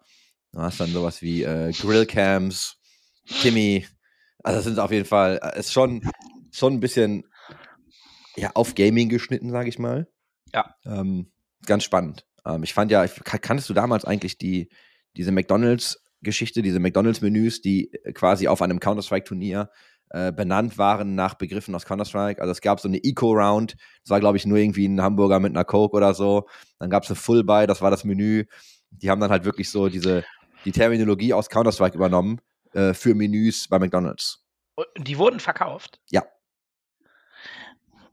du 0.52 0.60
hast 0.60 0.78
dann 0.80 0.90
sowas 0.90 1.22
wie 1.22 1.42
äh, 1.42 1.72
Grillcams, 1.72 2.76
Timmy. 3.40 3.86
Also 4.42 4.58
das 4.58 4.64
sind 4.64 4.78
auf 4.78 4.90
jeden 4.90 5.04
Fall, 5.04 5.40
äh, 5.42 5.58
ist 5.58 5.72
schon, 5.72 6.02
schon 6.50 6.74
ein 6.74 6.80
bisschen 6.80 7.24
ja, 8.36 8.50
auf 8.54 8.74
Gaming 8.74 9.08
geschnitten, 9.08 9.50
sage 9.50 9.68
ich 9.68 9.78
mal. 9.78 10.08
Ja. 10.54 10.74
Ähm, 10.84 11.30
ganz 11.66 11.84
spannend. 11.84 12.26
Ähm, 12.46 12.62
ich 12.62 12.74
fand 12.74 12.90
ja, 12.90 13.04
ich, 13.04 13.12
kanntest 13.24 13.68
du 13.68 13.74
damals 13.74 14.04
eigentlich 14.04 14.38
die, 14.38 14.70
diese 15.16 15.32
McDonalds-Geschichte, 15.32 16.62
diese 16.62 16.80
McDonalds-Menüs, 16.80 17.60
die 17.60 17.92
äh, 17.92 18.12
quasi 18.12 18.48
auf 18.48 18.62
einem 18.62 18.80
Counter-Strike-Turnier 18.80 19.70
äh, 20.10 20.32
benannt 20.32 20.78
waren 20.78 21.14
nach 21.14 21.34
Begriffen 21.34 21.74
aus 21.74 21.84
Counter-Strike. 21.84 22.40
Also 22.40 22.52
es 22.52 22.60
gab 22.60 22.80
so 22.80 22.88
eine 22.88 23.02
Eco-Round, 23.02 23.76
das 24.02 24.10
war, 24.10 24.20
glaube 24.20 24.38
ich, 24.38 24.46
nur 24.46 24.58
irgendwie 24.58 24.86
ein 24.86 25.02
Hamburger 25.02 25.38
mit 25.38 25.52
einer 25.52 25.64
Coke 25.64 25.96
oder 25.96 26.14
so. 26.14 26.48
Dann 26.78 26.90
gab 26.90 27.04
es 27.04 27.10
eine 27.10 27.16
Full-Buy, 27.16 27.66
das 27.66 27.82
war 27.82 27.90
das 27.90 28.04
Menü. 28.04 28.44
Die 28.90 29.10
haben 29.10 29.20
dann 29.20 29.30
halt 29.30 29.44
wirklich 29.44 29.70
so 29.70 29.88
diese, 29.88 30.24
die 30.64 30.72
Terminologie 30.72 31.32
aus 31.32 31.48
Counter-Strike 31.48 31.96
übernommen 31.96 32.40
äh, 32.72 32.94
für 32.94 33.14
Menüs 33.14 33.68
bei 33.68 33.78
McDonalds. 33.78 34.44
Die 34.98 35.18
wurden 35.18 35.40
verkauft? 35.40 36.00
Ja. 36.10 36.24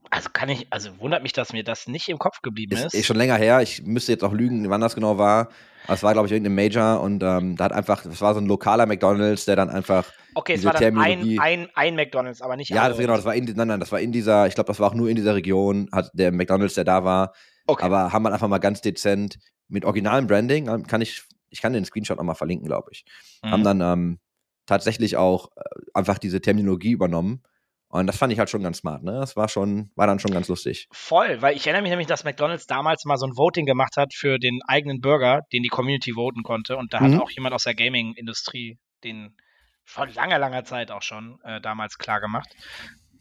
Also 0.09 0.29
kann 0.31 0.47
ich, 0.49 0.67
also 0.69 0.99
wundert 0.99 1.21
mich, 1.21 1.33
dass 1.33 1.51
mir 1.51 1.63
das 1.63 1.87
nicht 1.87 2.07
im 2.07 2.17
Kopf 2.17 2.41
geblieben 2.41 2.73
Ist, 2.73 2.85
ist. 2.85 2.93
ist 2.93 3.05
schon 3.05 3.17
länger 3.17 3.35
her. 3.35 3.61
Ich 3.61 3.83
müsste 3.83 4.13
jetzt 4.13 4.23
auch 4.23 4.31
lügen, 4.33 4.69
wann 4.69 4.79
das 4.81 4.95
genau 4.95 5.17
war. 5.17 5.49
Es 5.89 6.03
war, 6.03 6.13
glaube 6.13 6.27
ich, 6.27 6.33
irgendein 6.33 6.55
Major 6.55 7.01
und 7.01 7.23
ähm, 7.23 7.55
da 7.55 7.65
hat 7.65 7.71
einfach, 7.71 8.03
das 8.03 8.19
war 8.21 8.33
so 8.33 8.41
ein 8.41 8.45
lokaler 8.45 8.85
McDonalds, 8.85 9.45
der 9.45 9.55
dann 9.55 9.69
einfach, 9.69 10.05
okay, 10.35 10.53
es 10.53 10.65
war 10.65 10.73
dann 10.73 10.97
ein, 10.97 11.39
ein, 11.39 11.69
ein 11.75 11.95
McDonalds, 11.95 12.41
aber 12.41 12.57
nicht 12.57 12.69
ja, 12.69 12.89
das, 12.89 12.97
genau, 12.97 13.15
das 13.15 13.23
war 13.23 13.35
in, 13.35 13.45
nein, 13.45 13.67
nein, 13.69 13.79
das 13.79 13.91
war 13.91 13.99
in 13.99 14.11
dieser, 14.11 14.47
ich 14.47 14.55
glaube, 14.55 14.67
das 14.67 14.79
war 14.79 14.89
auch 14.89 14.93
nur 14.95 15.09
in 15.09 15.15
dieser 15.15 15.35
Region, 15.35 15.87
hat 15.93 16.09
der 16.13 16.33
McDonalds, 16.33 16.73
der 16.73 16.83
da 16.83 17.05
war, 17.05 17.33
okay. 17.67 17.85
aber 17.85 18.11
haben 18.11 18.23
wir 18.23 18.33
einfach 18.33 18.49
mal 18.49 18.57
ganz 18.57 18.81
dezent 18.81 19.39
mit 19.69 19.85
originalem 19.85 20.27
Branding, 20.27 20.67
ähm, 20.67 20.87
kann 20.87 20.99
ich, 20.99 21.23
ich 21.49 21.61
kann 21.61 21.71
den 21.71 21.85
Screenshot 21.85 22.17
nochmal 22.17 22.35
verlinken, 22.35 22.67
glaube 22.67 22.89
ich, 22.91 23.05
Mhm. 23.43 23.51
haben 23.51 23.63
dann 23.63 23.81
ähm, 23.81 24.19
tatsächlich 24.67 25.17
auch 25.17 25.49
äh, 25.55 25.61
einfach 25.93 26.19
diese 26.19 26.39
Terminologie 26.41 26.91
übernommen 26.91 27.41
und 27.89 28.05
das 28.07 28.17
fand 28.17 28.33
ich 28.33 28.39
halt 28.39 28.49
schon 28.49 28.63
ganz 28.63 28.79
smart, 28.79 29.01
ne? 29.03 29.13
Das 29.13 29.37
war 29.37 29.47
schon, 29.47 29.91
war 29.95 30.07
dann 30.07 30.19
schon 30.19 30.31
ganz 30.31 30.49
lustig. 30.49 30.87
Voll, 30.91 31.41
weil 31.41 31.55
ich 31.55 31.65
erinnere 31.65 31.83
mich 31.83 31.89
nämlich, 31.91 32.07
dass 32.07 32.25
McDonalds 32.25 32.67
damals 32.67 33.05
mal 33.05 33.17
so 33.17 33.25
ein 33.25 33.37
Voting 33.37 33.65
gemacht 33.65 33.95
hat 33.95 34.13
für 34.13 34.39
den 34.39 34.59
eigenen 34.67 34.99
Burger, 34.99 35.41
den 35.53 35.63
die 35.63 35.69
Community 35.69 36.13
voten 36.13 36.43
konnte. 36.43 36.75
Und 36.75 36.93
da 36.93 36.99
Mhm. 36.99 37.13
hat 37.13 37.21
auch 37.21 37.29
jemand 37.29 37.55
aus 37.55 37.63
der 37.63 37.75
Gaming-Industrie 37.75 38.77
den 39.05 39.37
vor 39.85 40.05
langer, 40.07 40.37
langer 40.37 40.65
Zeit 40.65 40.91
auch 40.91 41.01
schon 41.01 41.39
äh, 41.45 41.61
damals 41.61 41.97
klar 41.97 42.19
gemacht. 42.19 42.53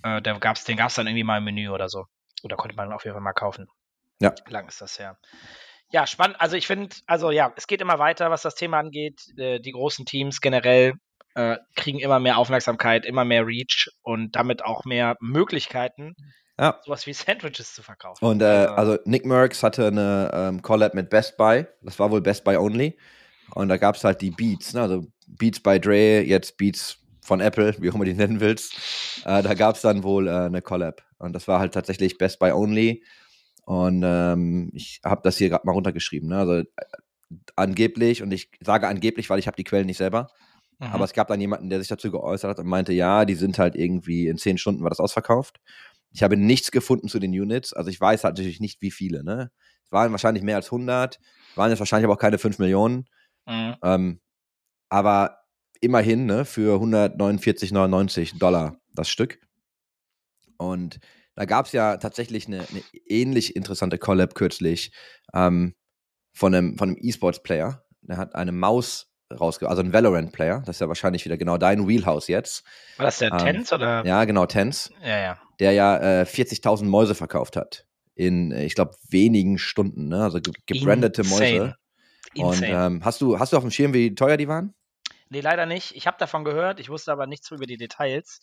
Äh, 0.03 0.21
der 0.21 0.37
gab's, 0.41 0.65
den 0.65 0.77
gab 0.77 0.89
es 0.89 0.97
dann 0.97 1.07
irgendwie 1.07 1.23
mal 1.23 1.39
im 1.39 1.45
Menü 1.45 1.69
oder 1.69 1.89
so. 1.89 2.07
Oder 2.43 2.57
konnte 2.57 2.75
man 2.75 2.93
auf 2.93 3.05
jeden 3.05 3.15
Fall 3.15 3.23
mal 3.23 3.33
kaufen. 3.35 3.69
Ja. 4.21 4.35
Lang 4.49 4.67
ist 4.67 4.81
das 4.81 4.99
her. 4.99 5.17
Ja, 5.93 6.09
spannend. 6.09 6.41
Also 6.41 6.57
ich 6.57 6.67
finde, 6.67 6.97
also 7.07 7.31
ja, 7.31 7.53
es 7.57 7.69
geht 7.69 7.81
immer 7.81 8.01
weiter, 8.01 8.33
was 8.33 8.43
das 8.43 8.57
Thema 8.57 8.81
angeht. 8.81 9.21
Äh, 9.39 9.61
die 9.61 9.71
großen 9.71 10.07
Teams 10.07 10.41
generell 10.41 10.95
äh, 11.37 11.59
kriegen 11.77 11.99
immer 12.01 12.19
mehr 12.19 12.39
Aufmerksamkeit, 12.39 13.05
immer 13.07 13.25
mehr 13.25 13.47
Reach 13.47 13.89
und 14.03 14.35
damit 14.37 14.65
auch 14.65 14.85
mehr 14.85 15.17
Möglichkeiten, 15.21 16.15
Ja. 16.59 16.81
sowas 16.85 17.07
wie 17.07 17.13
Sandwiches 17.13 17.75
zu 17.75 17.83
verkaufen. 17.83 18.25
Und 18.25 18.43
äh, 18.43 18.45
also 18.45 18.99
Nick 19.05 19.25
Merckx 19.27 19.63
hatte 19.63 19.87
eine 19.87 20.31
ähm, 20.33 20.63
Collab 20.63 20.95
mit 20.95 21.11
Best 21.11 21.37
Buy. 21.37 21.67
Das 21.83 21.99
war 21.99 22.11
wohl 22.11 22.21
Best 22.23 22.43
Buy 22.45 22.57
only. 22.57 22.99
Und 23.55 23.69
da 23.69 23.77
gab 23.77 23.95
es 23.97 24.03
halt 24.03 24.21
die 24.23 24.31
Beats, 24.33 24.73
ne? 24.75 24.81
also 24.81 25.07
Beats 25.29 25.61
by 25.61 25.79
Dre, 25.79 26.23
jetzt 26.23 26.57
Beats 26.57 26.99
von 27.23 27.41
Apple, 27.41 27.75
wie 27.79 27.91
auch 27.91 27.95
immer 27.95 28.05
die 28.05 28.15
nennen 28.23 28.41
willst. 28.41 28.75
Äh, 29.25 29.43
da 29.43 29.55
gab 29.55 29.77
es 29.77 29.83
dann 29.83 30.03
wohl 30.03 30.27
äh, 30.29 30.31
eine 30.31 30.63
Collab. 30.63 31.03
Und 31.19 31.33
das 31.33 31.47
war 31.47 31.61
halt 31.61 31.75
tatsächlich 31.75 32.19
Best 32.19 32.39
Buy 32.39 32.51
only. 32.53 33.05
Und 33.65 34.03
ähm, 34.05 34.71
ich 34.73 35.01
habe 35.05 35.21
das 35.23 35.37
hier 35.37 35.49
gerade 35.49 35.67
mal 35.67 35.73
runtergeschrieben. 35.73 36.29
Ne? 36.29 36.39
Also 36.39 36.53
äh, 36.55 36.65
angeblich, 37.57 38.23
und 38.23 38.33
ich 38.33 38.51
sage 38.61 38.89
angeblich, 38.89 39.29
weil 39.31 39.39
ich 39.39 39.47
habe 39.47 39.57
die 39.57 39.65
Quellen 39.65 39.87
nicht 39.87 39.97
selber, 39.99 40.29
Mhm. 40.79 40.89
aber 40.89 41.05
es 41.05 41.13
gab 41.13 41.29
dann 41.29 41.41
jemanden, 41.41 41.71
der 41.71 41.79
sich 41.79 41.89
dazu 41.89 42.11
geäußert 42.11 42.51
hat 42.51 42.59
und 42.59 42.67
meinte, 42.67 42.93
ja, 42.93 43.25
die 43.25 43.35
sind 43.35 43.59
halt 43.59 43.75
irgendwie 43.77 44.29
in 44.29 44.37
zehn 44.37 44.59
Stunden 44.59 44.83
war 44.83 44.91
das 44.91 45.01
ausverkauft. 45.01 45.59
Ich 46.13 46.23
habe 46.23 46.37
nichts 46.37 46.71
gefunden 46.71 47.09
zu 47.09 47.19
den 47.19 47.33
Units. 47.33 47.73
Also 47.73 47.91
ich 47.91 48.01
weiß 48.01 48.25
halt 48.25 48.37
natürlich 48.37 48.61
nicht, 48.61 48.81
wie 48.83 48.91
viele. 48.91 49.25
Ne? 49.25 49.51
Es 49.85 49.93
waren 49.93 50.13
wahrscheinlich 50.13 50.43
mehr 50.45 50.57
als 50.57 50.67
100, 50.67 51.19
waren 51.55 51.71
jetzt 51.71 51.79
wahrscheinlich 51.79 52.05
aber 52.05 52.15
auch 52.15 52.19
keine 52.19 52.39
5 52.39 52.59
Millionen. 52.59 53.07
Mhm. 53.47 53.77
Ähm, 53.83 54.21
aber 54.89 55.39
immerhin 55.81 56.27
ne, 56.27 56.45
für 56.45 56.81
149,99 56.81 58.39
Dollar 58.39 58.79
das 58.93 59.09
Stück. 59.09 59.41
Und 60.59 61.01
Da 61.35 61.45
gab 61.45 61.67
es 61.67 61.73
ja 61.73 61.99
tatsächlich 61.99 62.47
eine, 62.47 62.67
eine, 62.69 62.83
ähnlich 63.07 63.57
interessante 63.57 63.99
Collab 63.99 64.35
kürzlich 64.35 64.93
ähm, 65.35 65.75
von 66.33 66.55
einem, 66.55 66.79
von 66.79 66.91
einem 66.91 66.99
E-Sports-Player. 67.01 67.85
Der 68.03 68.17
hat 68.17 68.35
eine 68.35 68.53
Maus 68.53 69.09
rausgebracht, 69.33 69.71
also 69.71 69.83
ein 69.83 69.93
Valorant-Player. 69.93 70.63
Das 70.67 70.77
ist 70.77 70.81
ja 70.81 70.89
wahrscheinlich 70.89 71.25
wieder 71.25 71.37
genau 71.37 71.59
dein 71.59 71.87
Wheelhouse 71.87 72.29
jetzt. 72.29 72.65
War 72.97 73.07
das 73.07 73.19
der 73.19 73.33
ähm, 73.33 73.39
Tens 73.39 73.73
oder? 73.73 74.05
Ja, 74.05 74.25
genau, 74.25 74.47
Tens. 74.47 74.93
Ja, 75.03 75.19
ja. 75.19 75.39
Der 75.59 75.73
ja 75.73 76.21
äh, 76.21 76.25
40.000 76.25 76.85
Mäuse 76.85 77.15
verkauft 77.15 77.57
hat. 77.57 77.87
In, 78.15 78.51
ich 78.53 78.75
glaube, 78.75 78.95
wenigen 79.09 79.59
Stunden. 79.59 80.09
Ne? 80.09 80.23
Also 80.23 80.41
gebrandete 80.67 81.25
Mäuse. 81.25 81.75
Und 82.35 82.63
ähm, 82.63 83.05
hast, 83.05 83.21
du, 83.21 83.39
hast 83.39 83.53
du 83.53 83.57
auf 83.57 83.63
dem 83.65 83.71
Schirm, 83.71 83.95
wie 83.95 84.15
teuer 84.15 84.37
die 84.37 84.49
waren? 84.49 84.75
Nee, 85.29 85.41
leider 85.41 85.67
nicht. 85.67 85.97
Ich 85.97 86.07
habe 86.07 86.17
davon 86.19 86.45
gehört, 86.45 86.79
ich 86.79 86.89
wusste 86.89 87.11
aber 87.11 87.27
nichts 87.27 87.51
über 87.51 87.67
die 87.67 87.77
Details. 87.77 88.41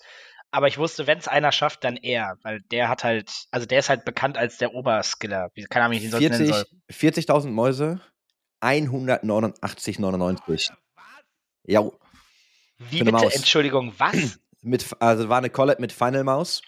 Aber 0.52 0.68
ich 0.68 0.78
wusste, 0.78 1.08
wenn 1.08 1.18
es 1.18 1.28
einer 1.28 1.52
schafft, 1.52 1.84
dann 1.84 1.96
er, 1.96 2.38
weil 2.44 2.62
der 2.72 2.90
hat 2.90 3.04
halt, 3.04 3.48
also 3.50 3.66
der 3.66 3.80
ist 3.80 3.90
halt 3.90 4.06
bekannt 4.06 4.38
als 4.38 4.58
der 4.58 4.74
Oberskiller. 4.76 5.50
Wie 5.56 5.64
kann 5.64 5.82
er 5.82 5.90
mich 5.90 6.02
sonst 6.02 6.18
40, 6.18 6.40
nennen 6.40 6.54
soll. 6.54 6.66
40.000 6.92 7.48
Mäuse, 7.48 8.02
189,99. 8.64 10.72
Ja. 11.66 11.90
Wie 12.78 13.00
bitte? 13.00 13.12
Maus. 13.12 13.36
Entschuldigung, 13.36 13.94
was? 13.98 14.40
mit, 14.62 14.86
also 15.00 15.30
war 15.30 15.38
eine 15.38 15.50
Collab 15.50 15.80
mit 15.80 15.92
Final 15.92 16.24
Maus. 16.24 16.62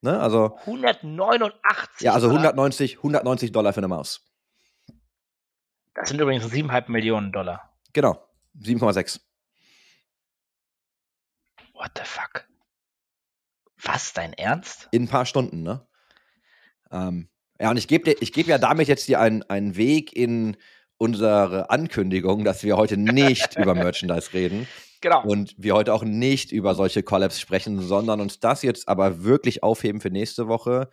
Ne? 0.00 0.20
Also 0.20 0.56
189. 0.66 2.00
Ja, 2.00 2.12
also 2.12 2.28
190, 2.28 2.98
190 2.98 3.52
Dollar 3.52 3.72
für 3.72 3.80
eine 3.80 3.88
Maus. 3.88 4.22
Das 5.94 6.08
sind 6.08 6.20
übrigens 6.20 6.44
7,5 6.46 6.90
Millionen 6.90 7.32
Dollar. 7.32 7.72
Genau, 7.92 8.22
7,6. 8.58 9.20
What 11.72 11.92
the 11.96 12.04
fuck? 12.04 12.46
Was, 13.82 14.12
dein 14.12 14.32
Ernst? 14.32 14.88
In 14.90 15.04
ein 15.04 15.08
paar 15.08 15.26
Stunden, 15.26 15.62
ne? 15.62 15.86
Ähm, 16.90 17.28
ja, 17.60 17.70
und 17.70 17.76
ich 17.76 17.86
gebe 17.86 18.14
geb 18.14 18.46
ja 18.46 18.58
damit 18.58 18.88
jetzt 18.88 19.08
dir 19.08 19.20
einen, 19.20 19.42
einen 19.44 19.76
Weg 19.76 20.14
in 20.14 20.56
unsere 20.98 21.70
Ankündigung, 21.70 22.44
dass 22.44 22.62
wir 22.62 22.76
heute 22.76 22.96
nicht 22.96 23.56
über 23.56 23.74
Merchandise 23.74 24.32
reden. 24.32 24.66
Genau. 25.00 25.22
Und 25.22 25.54
wir 25.58 25.74
heute 25.74 25.92
auch 25.92 26.04
nicht 26.04 26.50
über 26.50 26.74
solche 26.74 27.02
Collabs 27.02 27.38
sprechen, 27.38 27.80
sondern 27.80 28.20
uns 28.20 28.40
das 28.40 28.62
jetzt 28.62 28.88
aber 28.88 29.22
wirklich 29.22 29.62
aufheben 29.62 30.00
für 30.00 30.10
nächste 30.10 30.48
Woche, 30.48 30.88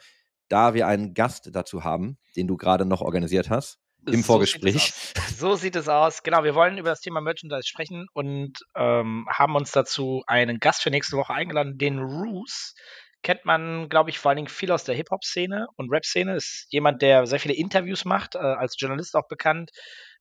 da 0.49 0.73
wir 0.73 0.87
einen 0.87 1.13
Gast 1.13 1.49
dazu 1.53 1.83
haben, 1.85 2.17
den 2.35 2.47
du 2.47 2.57
gerade 2.57 2.85
noch 2.85 3.01
organisiert 3.01 3.49
hast 3.49 3.79
im 4.05 4.23
Vorgespräch. 4.23 4.93
Sieht 4.93 5.37
so 5.37 5.55
sieht 5.55 5.75
es 5.75 5.87
aus. 5.87 6.23
Genau, 6.23 6.43
wir 6.43 6.55
wollen 6.55 6.77
über 6.77 6.89
das 6.89 7.01
Thema 7.01 7.21
Merchandise 7.21 7.67
sprechen 7.67 8.07
und 8.13 8.59
ähm, 8.75 9.27
haben 9.29 9.55
uns 9.55 9.71
dazu 9.71 10.23
einen 10.27 10.59
Gast 10.59 10.81
für 10.81 10.89
nächste 10.89 11.17
Woche 11.17 11.33
eingeladen, 11.33 11.77
den 11.77 11.99
Roos. 11.99 12.73
Kennt 13.23 13.45
man, 13.45 13.89
glaube 13.89 14.09
ich, 14.09 14.19
vor 14.19 14.29
allen 14.29 14.37
Dingen 14.37 14.47
viel 14.47 14.71
aus 14.71 14.83
der 14.83 14.95
Hip-Hop-Szene 14.95 15.67
und 15.75 15.91
Rap-Szene. 15.91 16.35
Ist 16.35 16.67
jemand, 16.69 17.01
der 17.01 17.27
sehr 17.27 17.39
viele 17.39 17.53
Interviews 17.53 18.05
macht, 18.05 18.35
äh, 18.35 18.39
als 18.39 18.75
Journalist 18.79 19.15
auch 19.15 19.27
bekannt. 19.27 19.71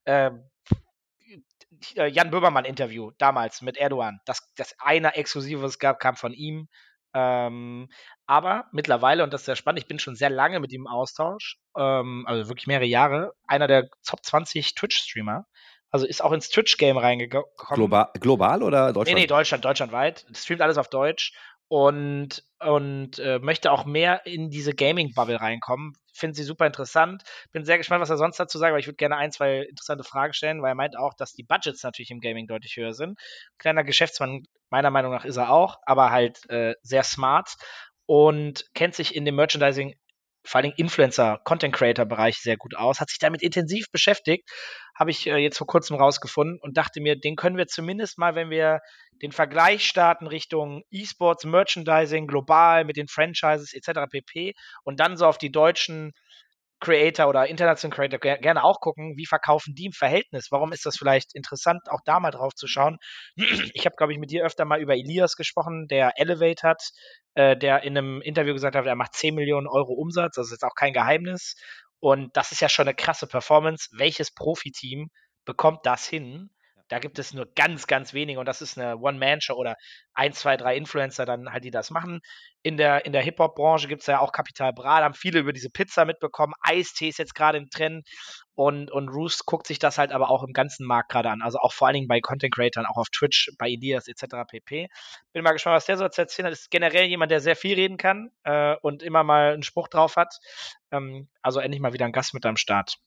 Ähm, 0.05 0.49
äh, 1.95 2.07
Jan 2.07 2.31
Böhmermann-Interview 2.31 3.11
damals 3.17 3.61
mit 3.61 3.77
Erdogan. 3.77 4.19
Das, 4.25 4.53
das 4.55 4.75
eine 4.79 5.15
Exklusive, 5.15 5.61
was 5.61 5.71
es 5.71 5.79
gab, 5.79 5.99
kam 5.99 6.15
von 6.15 6.33
ihm. 6.33 6.67
Ähm, 7.13 7.89
aber 8.25 8.65
mittlerweile, 8.71 9.23
und 9.23 9.33
das 9.33 9.41
ist 9.41 9.45
sehr 9.45 9.55
spannend, 9.55 9.79
ich 9.79 9.87
bin 9.87 9.99
schon 9.99 10.15
sehr 10.15 10.29
lange 10.29 10.59
mit 10.59 10.71
ihm 10.71 10.81
im 10.81 10.87
Austausch, 10.87 11.57
ähm, 11.77 12.23
also 12.25 12.49
wirklich 12.49 12.67
mehrere 12.67 12.85
Jahre, 12.85 13.33
einer 13.47 13.67
der 13.67 13.89
Top 14.05 14.23
20 14.23 14.75
Twitch-Streamer. 14.75 15.45
Also 15.89 16.05
ist 16.05 16.23
auch 16.23 16.31
ins 16.31 16.49
Twitch-Game 16.49 16.97
reingekommen. 16.97 17.45
Global, 17.57 18.09
global 18.21 18.63
oder 18.63 18.93
Deutschland? 18.93 19.17
Nee, 19.17 19.23
nee, 19.23 19.27
Deutschland, 19.27 19.65
deutschlandweit. 19.65 20.25
Streamt 20.33 20.61
alles 20.61 20.77
auf 20.77 20.89
Deutsch 20.89 21.33
und, 21.71 22.43
und 22.59 23.17
äh, 23.19 23.39
möchte 23.39 23.71
auch 23.71 23.85
mehr 23.85 24.25
in 24.25 24.49
diese 24.49 24.73
Gaming-Bubble 24.73 25.39
reinkommen. 25.39 25.93
Finde 26.13 26.35
sie 26.35 26.43
super 26.43 26.67
interessant. 26.67 27.23
Bin 27.53 27.63
sehr 27.63 27.77
gespannt, 27.77 28.01
was 28.01 28.09
er 28.09 28.17
sonst 28.17 28.37
dazu 28.37 28.57
sagt, 28.57 28.71
aber 28.71 28.79
ich 28.79 28.87
würde 28.87 28.97
gerne 28.97 29.15
ein, 29.15 29.31
zwei 29.31 29.61
interessante 29.61 30.03
Fragen 30.03 30.33
stellen, 30.33 30.61
weil 30.61 30.73
er 30.73 30.75
meint 30.75 30.97
auch, 30.97 31.13
dass 31.13 31.31
die 31.31 31.43
Budgets 31.43 31.81
natürlich 31.81 32.11
im 32.11 32.19
Gaming 32.19 32.45
deutlich 32.45 32.75
höher 32.75 32.93
sind. 32.93 33.17
Kleiner 33.57 33.85
Geschäftsmann, 33.85 34.43
meiner 34.69 34.91
Meinung 34.91 35.13
nach 35.13 35.23
ist 35.23 35.37
er 35.37 35.49
auch, 35.49 35.77
aber 35.85 36.11
halt 36.11 36.41
äh, 36.49 36.75
sehr 36.81 37.03
smart 37.03 37.55
und 38.05 38.65
kennt 38.73 38.95
sich 38.95 39.15
in 39.15 39.23
dem 39.23 39.35
Merchandising 39.35 39.95
vor 40.43 40.61
allem 40.61 40.73
Influencer, 40.75 41.39
Content 41.43 41.73
Creator 41.73 42.05
Bereich 42.05 42.37
sehr 42.37 42.57
gut 42.57 42.75
aus, 42.75 42.99
hat 42.99 43.09
sich 43.09 43.19
damit 43.19 43.41
intensiv 43.41 43.91
beschäftigt, 43.91 44.49
habe 44.95 45.11
ich 45.11 45.27
äh, 45.27 45.37
jetzt 45.37 45.57
vor 45.57 45.67
kurzem 45.67 45.95
rausgefunden 45.95 46.59
und 46.61 46.77
dachte 46.77 47.01
mir, 47.01 47.19
den 47.19 47.35
können 47.35 47.57
wir 47.57 47.67
zumindest 47.67 48.17
mal, 48.17 48.35
wenn 48.35 48.49
wir 48.49 48.81
den 49.21 49.31
Vergleich 49.31 49.85
starten 49.85 50.27
Richtung 50.27 50.83
E-Sports, 50.89 51.45
Merchandising, 51.45 52.27
global 52.27 52.85
mit 52.85 52.97
den 52.97 53.07
Franchises 53.07 53.73
etc. 53.73 54.01
pp. 54.09 54.53
und 54.83 54.99
dann 54.99 55.17
so 55.17 55.25
auf 55.27 55.37
die 55.37 55.51
deutschen 55.51 56.13
Creator 56.81 57.29
oder 57.29 57.47
internationalen 57.47 57.95
Creator 57.95 58.19
gerne 58.19 58.63
auch 58.63 58.79
gucken, 58.81 59.15
wie 59.15 59.25
verkaufen 59.25 59.75
die 59.75 59.85
im 59.85 59.91
Verhältnis? 59.93 60.47
Warum 60.51 60.73
ist 60.73 60.85
das 60.85 60.97
vielleicht 60.97 61.35
interessant, 61.35 61.81
auch 61.89 62.01
da 62.05 62.19
mal 62.19 62.31
drauf 62.31 62.53
zu 62.55 62.67
schauen? 62.67 62.97
Ich 63.73 63.85
habe, 63.85 63.95
glaube 63.95 64.13
ich, 64.13 64.19
mit 64.19 64.31
dir 64.31 64.43
öfter 64.43 64.65
mal 64.65 64.81
über 64.81 64.95
Elias 64.95 65.35
gesprochen, 65.35 65.87
der 65.87 66.13
Elevate 66.17 66.67
hat, 66.67 66.81
äh, 67.35 67.55
der 67.55 67.83
in 67.83 67.97
einem 67.97 68.21
Interview 68.21 68.53
gesagt 68.53 68.75
hat, 68.75 68.85
er 68.85 68.95
macht 68.95 69.13
10 69.13 69.35
Millionen 69.35 69.67
Euro 69.67 69.93
Umsatz. 69.93 70.35
Das 70.35 70.47
ist 70.47 70.51
jetzt 70.51 70.63
auch 70.63 70.75
kein 70.75 70.93
Geheimnis. 70.93 71.55
Und 71.99 72.35
das 72.35 72.51
ist 72.51 72.61
ja 72.61 72.69
schon 72.69 72.87
eine 72.87 72.95
krasse 72.95 73.27
Performance. 73.27 73.89
Welches 73.91 74.33
Profiteam 74.33 75.09
bekommt 75.45 75.85
das 75.85 76.07
hin? 76.07 76.49
Da 76.91 76.99
gibt 76.99 77.19
es 77.19 77.33
nur 77.33 77.47
ganz, 77.55 77.87
ganz 77.87 78.13
wenige 78.13 78.41
und 78.41 78.45
das 78.45 78.61
ist 78.61 78.77
eine 78.77 78.97
One-Man-Show 78.97 79.53
oder 79.53 79.77
ein, 80.13 80.33
zwei, 80.33 80.57
drei 80.57 80.75
Influencer 80.75 81.25
dann 81.25 81.49
halt, 81.49 81.63
die 81.63 81.71
das 81.71 81.89
machen. 81.89 82.19
In 82.63 82.75
der, 82.75 83.05
in 83.05 83.13
der 83.13 83.21
Hip-Hop-Branche 83.21 83.87
gibt 83.87 84.01
es 84.01 84.07
ja 84.07 84.19
auch 84.19 84.33
Kapital 84.33 84.73
Bra, 84.73 85.01
haben 85.01 85.13
viele 85.13 85.39
über 85.39 85.53
diese 85.53 85.69
Pizza 85.69 86.03
mitbekommen. 86.03 86.53
Eistee 86.59 87.07
ist 87.07 87.17
jetzt 87.17 87.33
gerade 87.33 87.59
im 87.59 87.69
Trend 87.69 88.05
und, 88.55 88.91
und 88.91 89.07
Roos 89.07 89.45
guckt 89.45 89.67
sich 89.67 89.79
das 89.79 89.97
halt 89.97 90.11
aber 90.11 90.29
auch 90.29 90.43
im 90.43 90.51
ganzen 90.51 90.85
Markt 90.85 91.09
gerade 91.09 91.29
an. 91.29 91.41
Also 91.41 91.59
auch 91.59 91.71
vor 91.71 91.87
allen 91.87 91.95
Dingen 91.95 92.09
bei 92.09 92.19
Content 92.19 92.53
Creators, 92.53 92.85
auch 92.89 92.97
auf 92.97 93.09
Twitch, 93.09 93.49
bei 93.57 93.69
Elias 93.69 94.09
etc. 94.09 94.43
pp. 94.45 94.89
Bin 95.31 95.43
mal 95.43 95.53
gespannt, 95.53 95.77
was 95.77 95.85
der 95.85 95.95
so 95.95 96.09
zu 96.09 96.19
erzählen 96.19 96.47
hat. 96.47 96.53
Ist 96.53 96.69
generell 96.71 97.05
jemand, 97.05 97.31
der 97.31 97.39
sehr 97.39 97.55
viel 97.55 97.75
reden 97.75 97.95
kann 97.95 98.31
äh, 98.43 98.75
und 98.81 99.01
immer 99.01 99.23
mal 99.23 99.53
einen 99.53 99.63
Spruch 99.63 99.87
drauf 99.87 100.17
hat. 100.17 100.39
Ähm, 100.91 101.29
also 101.41 101.61
endlich 101.61 101.81
mal 101.81 101.93
wieder 101.93 102.05
ein 102.05 102.11
Gast 102.11 102.33
mit 102.33 102.45
am 102.45 102.57
Start. 102.57 102.97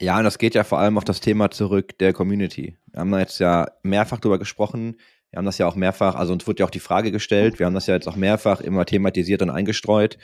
Ja, 0.00 0.16
und 0.16 0.24
das 0.24 0.38
geht 0.38 0.54
ja 0.54 0.64
vor 0.64 0.78
allem 0.78 0.96
auf 0.96 1.04
das 1.04 1.20
Thema 1.20 1.50
zurück 1.50 1.98
der 1.98 2.14
Community. 2.14 2.74
Wir 2.86 3.00
haben 3.00 3.10
da 3.10 3.18
jetzt 3.18 3.38
ja 3.38 3.66
mehrfach 3.82 4.18
drüber 4.18 4.38
gesprochen. 4.38 4.96
Wir 5.30 5.36
haben 5.36 5.44
das 5.44 5.58
ja 5.58 5.66
auch 5.66 5.76
mehrfach, 5.76 6.14
also 6.14 6.32
uns 6.32 6.46
wurde 6.46 6.60
ja 6.60 6.66
auch 6.66 6.70
die 6.70 6.80
Frage 6.80 7.12
gestellt. 7.12 7.58
Wir 7.58 7.66
haben 7.66 7.74
das 7.74 7.86
ja 7.86 7.94
jetzt 7.94 8.08
auch 8.08 8.16
mehrfach 8.16 8.62
immer 8.62 8.86
thematisiert 8.86 9.42
und 9.42 9.50
eingestreut. 9.50 10.16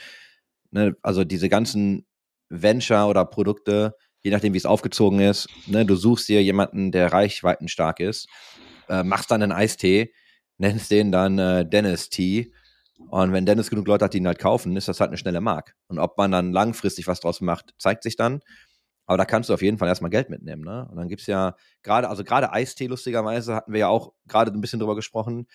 Ne, 0.71 0.97
also 1.03 1.25
diese 1.25 1.51
ganzen 1.51 2.07
Venture 2.49 3.07
oder 3.07 3.27
Produkte, 3.27 3.95
je 4.23 4.31
nachdem, 4.31 4.55
wie 4.55 4.59
es 4.59 4.65
aufgezogen 4.65 5.21
ist, 5.21 5.47
ne, 5.67 5.85
du 5.85 5.95
suchst 5.95 6.27
dir 6.29 6.43
jemanden, 6.43 6.91
der 6.91 7.13
reichweitenstark 7.13 8.01
ist, 8.01 8.29
äh, 8.89 9.03
machst 9.03 9.31
dann 9.31 9.43
einen 9.43 9.53
Eistee, 9.53 10.11
nennst 10.57 10.91
den 10.91 11.13
dann 11.13 11.39
äh, 11.39 11.69
Dennis 11.69 12.09
Tea. 12.09 12.51
Und 13.11 13.35
wenn 13.35 13.45
Dennis 13.45 13.69
genug 13.69 13.87
Leute 13.87 14.07
hat, 14.07 14.15
die 14.15 14.19
ihn 14.19 14.27
halt 14.27 14.39
kaufen, 14.39 14.75
ist 14.75 14.89
das 14.89 15.01
halt 15.01 15.11
eine 15.11 15.19
schnelle 15.19 15.43
Mark. 15.43 15.77
Und 15.87 15.99
ob 15.99 16.17
man 16.17 16.33
dann 16.33 16.53
langfristig 16.53 17.07
was 17.07 17.21
draus 17.21 17.43
macht, 17.43 17.75
zeigt 17.79 18.03
sich 18.03 18.17
dann. 18.17 18.41
Aber 19.07 19.19
da 19.19 19.25
kannst 19.25 19.49
du 19.49 19.55
auf 19.55 19.63
jeden 19.63 19.79
Fall 19.79 19.89
erstmal 19.89 20.11
Geld 20.11 20.31
mitnehmen, 20.31 20.63
ne? 20.63 20.87
Und 20.91 20.97
dann 20.97 21.09
gibt 21.09 21.21
es 21.21 21.27
ja 21.27 21.55
gerade, 21.83 22.09
also 22.09 22.25
gerade 22.25 22.53
Eistee, 22.53 22.87
lustigerweise, 22.87 23.55
hatten 23.55 23.73
wir 23.73 23.81
ja 23.81 23.89
auch 23.89 24.13
gerade 24.27 24.53
ein 24.53 24.61
bisschen 24.61 24.81
drüber 24.81 24.97
gesprochen, 24.97 25.47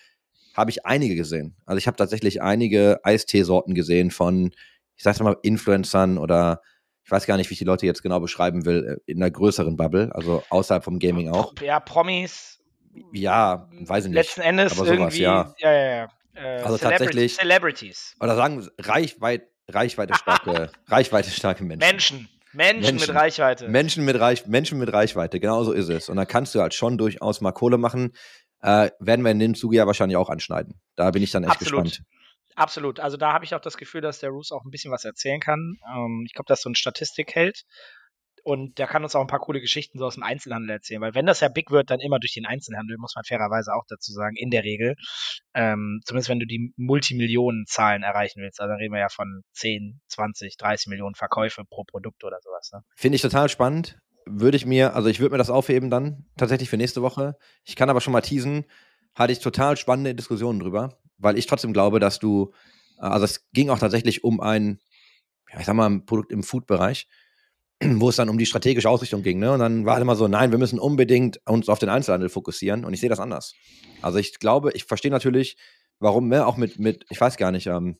habe 0.54 0.70
ich 0.70 0.86
einige 0.86 1.14
gesehen. 1.14 1.56
Also 1.66 1.78
ich 1.78 1.86
habe 1.86 1.96
tatsächlich 1.96 2.42
einige 2.42 3.00
Eisteesorten 3.04 3.74
gesehen 3.74 4.10
von, 4.10 4.52
ich 4.96 5.02
sag's 5.02 5.20
mal, 5.20 5.36
Influencern 5.42 6.18
oder 6.18 6.60
ich 7.04 7.10
weiß 7.10 7.26
gar 7.26 7.36
nicht, 7.36 7.50
wie 7.50 7.54
ich 7.54 7.58
die 7.58 7.64
Leute 7.64 7.86
jetzt 7.86 8.02
genau 8.02 8.20
beschreiben 8.20 8.64
will, 8.64 9.00
äh, 9.06 9.10
in 9.10 9.22
einer 9.22 9.30
größeren 9.30 9.76
Bubble, 9.76 10.10
also 10.14 10.42
außerhalb 10.50 10.84
vom 10.84 10.98
Gaming 10.98 11.28
auch. 11.30 11.52
Ja, 11.60 11.80
Promis. 11.80 12.60
Ja, 13.12 13.68
weiß 13.80 14.04
ich 14.04 14.10
nicht. 14.10 14.16
Letzten 14.16 14.42
Endes 14.42 14.72
aber 14.72 14.86
sowas, 14.86 14.98
irgendwie, 14.98 15.22
ja. 15.22 15.54
ja, 15.58 15.72
ja, 15.72 15.96
ja. 15.96 16.08
Äh, 16.34 16.62
also 16.62 16.78
tatsächlich. 16.78 17.36
Celebrities. 17.36 18.14
Oder 18.20 18.36
sagen 18.36 18.66
Reichweit, 18.78 19.48
Reichweite 19.68 20.14
starke, 20.14 20.70
Reichweite 20.86 21.30
starke 21.30 21.64
Menschen. 21.64 21.88
Menschen. 21.88 22.28
Menschen, 22.52 22.82
Menschen, 22.82 23.08
mit 23.08 23.14
Reichweite. 23.14 23.68
Menschen 23.68 24.04
mit, 24.04 24.20
Reich, 24.20 24.46
Menschen 24.46 24.78
mit 24.78 24.92
Reichweite, 24.92 25.40
genau 25.40 25.64
so 25.64 25.72
ist 25.72 25.88
es. 25.88 26.08
Und 26.08 26.16
da 26.16 26.24
kannst 26.24 26.54
du 26.54 26.60
halt 26.60 26.74
schon 26.74 26.98
durchaus 26.98 27.40
mal 27.40 27.52
Kohle 27.52 27.78
machen. 27.78 28.12
Äh, 28.60 28.90
werden 29.00 29.24
wir 29.24 29.32
in 29.32 29.38
dem 29.38 29.54
Zuge 29.54 29.76
ja 29.76 29.86
wahrscheinlich 29.86 30.16
auch 30.16 30.28
anschneiden. 30.28 30.80
Da 30.94 31.10
bin 31.10 31.22
ich 31.22 31.30
dann 31.30 31.44
echt 31.44 31.52
Absolut. 31.52 31.84
gespannt. 31.84 32.06
Absolut. 32.54 33.00
Also 33.00 33.16
da 33.16 33.32
habe 33.32 33.44
ich 33.44 33.54
auch 33.54 33.60
das 33.60 33.76
Gefühl, 33.76 34.02
dass 34.02 34.20
der 34.20 34.30
Roos 34.30 34.52
auch 34.52 34.64
ein 34.64 34.70
bisschen 34.70 34.92
was 34.92 35.04
erzählen 35.04 35.40
kann. 35.40 35.78
Ähm, 35.94 36.24
ich 36.26 36.34
glaube, 36.34 36.46
dass 36.48 36.62
so 36.62 36.70
ein 36.70 36.74
Statistik 36.74 37.34
hält. 37.34 37.62
Und 38.44 38.78
der 38.78 38.88
kann 38.88 39.04
uns 39.04 39.14
auch 39.14 39.20
ein 39.20 39.28
paar 39.28 39.38
coole 39.38 39.60
Geschichten 39.60 39.98
so 39.98 40.06
aus 40.06 40.14
dem 40.14 40.24
Einzelhandel 40.24 40.70
erzählen, 40.70 41.00
weil 41.00 41.14
wenn 41.14 41.26
das 41.26 41.40
ja 41.40 41.48
big 41.48 41.70
wird, 41.70 41.90
dann 41.90 42.00
immer 42.00 42.18
durch 42.18 42.34
den 42.34 42.44
Einzelhandel, 42.44 42.96
muss 42.98 43.14
man 43.14 43.24
fairerweise 43.24 43.72
auch 43.72 43.84
dazu 43.88 44.12
sagen, 44.12 44.34
in 44.36 44.50
der 44.50 44.64
Regel. 44.64 44.96
Ähm, 45.54 46.00
zumindest 46.04 46.28
wenn 46.28 46.40
du 46.40 46.46
die 46.46 46.72
Multimillionen-Zahlen 46.76 48.02
erreichen 48.02 48.42
willst, 48.42 48.60
also 48.60 48.70
dann 48.70 48.78
reden 48.78 48.92
wir 48.92 49.00
ja 49.00 49.08
von 49.08 49.42
10, 49.52 50.00
20, 50.08 50.56
30 50.56 50.88
Millionen 50.88 51.14
Verkäufe 51.14 51.62
pro 51.68 51.84
Produkt 51.84 52.24
oder 52.24 52.38
sowas. 52.42 52.70
Ne? 52.72 52.80
Finde 52.96 53.16
ich 53.16 53.22
total 53.22 53.48
spannend. 53.48 53.98
Würde 54.26 54.56
ich 54.56 54.66
mir, 54.66 54.94
also 54.94 55.08
ich 55.08 55.20
würde 55.20 55.32
mir 55.32 55.38
das 55.38 55.50
aufheben 55.50 55.90
dann 55.90 56.26
tatsächlich 56.36 56.68
für 56.68 56.76
nächste 56.76 57.02
Woche. 57.02 57.36
Ich 57.64 57.76
kann 57.76 57.90
aber 57.90 58.00
schon 58.00 58.12
mal 58.12 58.20
teasen, 58.22 58.64
hatte 59.14 59.32
ich 59.32 59.40
total 59.40 59.76
spannende 59.76 60.14
Diskussionen 60.14 60.58
drüber, 60.58 60.98
weil 61.18 61.38
ich 61.38 61.46
trotzdem 61.46 61.72
glaube, 61.72 62.00
dass 62.00 62.18
du, 62.18 62.52
also 62.98 63.24
es 63.24 63.48
ging 63.52 63.70
auch 63.70 63.78
tatsächlich 63.78 64.24
um 64.24 64.40
ein 64.40 64.80
ich 65.58 65.66
sag 65.66 65.74
mal, 65.74 65.86
ein 65.86 66.04
Produkt 66.06 66.32
im 66.32 66.42
Food-Bereich, 66.42 67.08
wo 68.00 68.08
es 68.08 68.16
dann 68.16 68.28
um 68.28 68.38
die 68.38 68.46
strategische 68.46 68.88
Ausrichtung 68.88 69.22
ging. 69.22 69.38
Ne? 69.38 69.52
Und 69.52 69.58
dann 69.58 69.84
war 69.84 70.00
immer 70.00 70.16
so, 70.16 70.28
nein, 70.28 70.50
wir 70.50 70.58
müssen 70.58 70.78
unbedingt 70.78 71.40
uns 71.46 71.68
auf 71.68 71.78
den 71.78 71.88
Einzelhandel 71.88 72.28
fokussieren. 72.28 72.84
Und 72.84 72.94
ich 72.94 73.00
sehe 73.00 73.08
das 73.08 73.20
anders. 73.20 73.54
Also 74.00 74.18
ich 74.18 74.38
glaube, 74.38 74.72
ich 74.74 74.84
verstehe 74.84 75.10
natürlich, 75.10 75.56
warum, 75.98 76.28
ne? 76.28 76.46
auch 76.46 76.56
mit, 76.56 76.78
mit, 76.78 77.04
ich 77.10 77.20
weiß 77.20 77.36
gar 77.36 77.50
nicht, 77.52 77.66
ähm, 77.66 77.98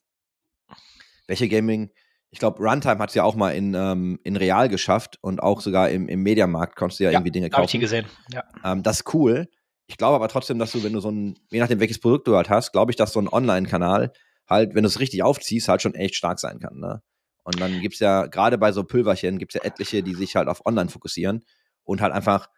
welche 1.27 1.49
Gaming, 1.49 1.90
ich 2.31 2.38
glaube, 2.38 2.62
Runtime 2.62 2.99
hat 2.99 3.11
es 3.11 3.14
ja 3.14 3.25
auch 3.25 3.35
mal 3.35 3.51
in, 3.51 3.75
ähm, 3.75 4.18
in 4.25 4.37
Real 4.37 4.68
geschafft 4.68 5.18
und 5.21 5.42
auch 5.42 5.61
sogar 5.61 5.90
im, 5.90 6.09
im 6.09 6.23
Mediamarkt 6.23 6.77
konntest 6.77 7.01
du 7.01 7.05
ja, 7.05 7.11
Ja, 7.11 7.18
irgendwie 7.18 7.33
Dinge 7.33 7.51
kaufen. 7.51 7.64
ich 7.64 7.71
die 7.73 7.79
gesehen. 7.79 8.07
Ja. 8.33 8.45
Ähm, 8.64 8.83
das 8.83 9.01
ist 9.01 9.14
cool. 9.14 9.49
Ich 9.87 9.99
glaube 9.99 10.16
aber 10.16 10.29
trotzdem, 10.29 10.59
dass 10.59 10.73
du, 10.73 10.83
wenn 10.83 10.95
du 10.95 11.01
so 11.01 11.11
ein, 11.11 11.38
je 11.51 11.61
nachdem, 11.61 11.81
welches 11.81 12.01
Produkt 12.01 12.27
du 12.27 12.37
halt 12.37 12.49
hast, 12.49 12.73
glaube 12.73 12.90
ich, 12.90 12.97
dass 12.97 13.12
so 13.12 13.21
ein 13.21 13.29
Online-Kanal 13.29 14.12
halt, 14.49 14.75
wenn 14.75 14.83
du 14.83 14.88
es 14.88 15.01
richtig 15.01 15.23
aufziehst, 15.23 15.68
halt 15.68 15.83
schon 15.83 15.95
echt 15.95 16.14
stark 16.14 16.38
sein 16.38 16.59
kann. 16.59 16.79
Ne? 16.79 17.03
Und 17.44 17.61
dann 17.61 17.81
gibt's 17.81 17.98
ja, 17.98 18.26
gerade 18.26 18.59
bei 18.59 18.72
so 18.72 18.85
Pülverchen, 18.85 19.38
gibt's 19.38 19.55
ja 19.55 19.62
etliche, 19.64 20.02
die 20.02 20.14
sich 20.14 20.37
halt 20.37 20.48
auf 20.48 20.64
Online 20.64 20.88
fokussieren 20.88 21.44
und 21.85 22.00
halt 22.00 22.12
einfach 22.12 22.48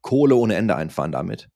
Kohle 0.00 0.36
ohne 0.36 0.54
Ende 0.54 0.76
einfahren 0.76 1.12
damit. 1.12 1.48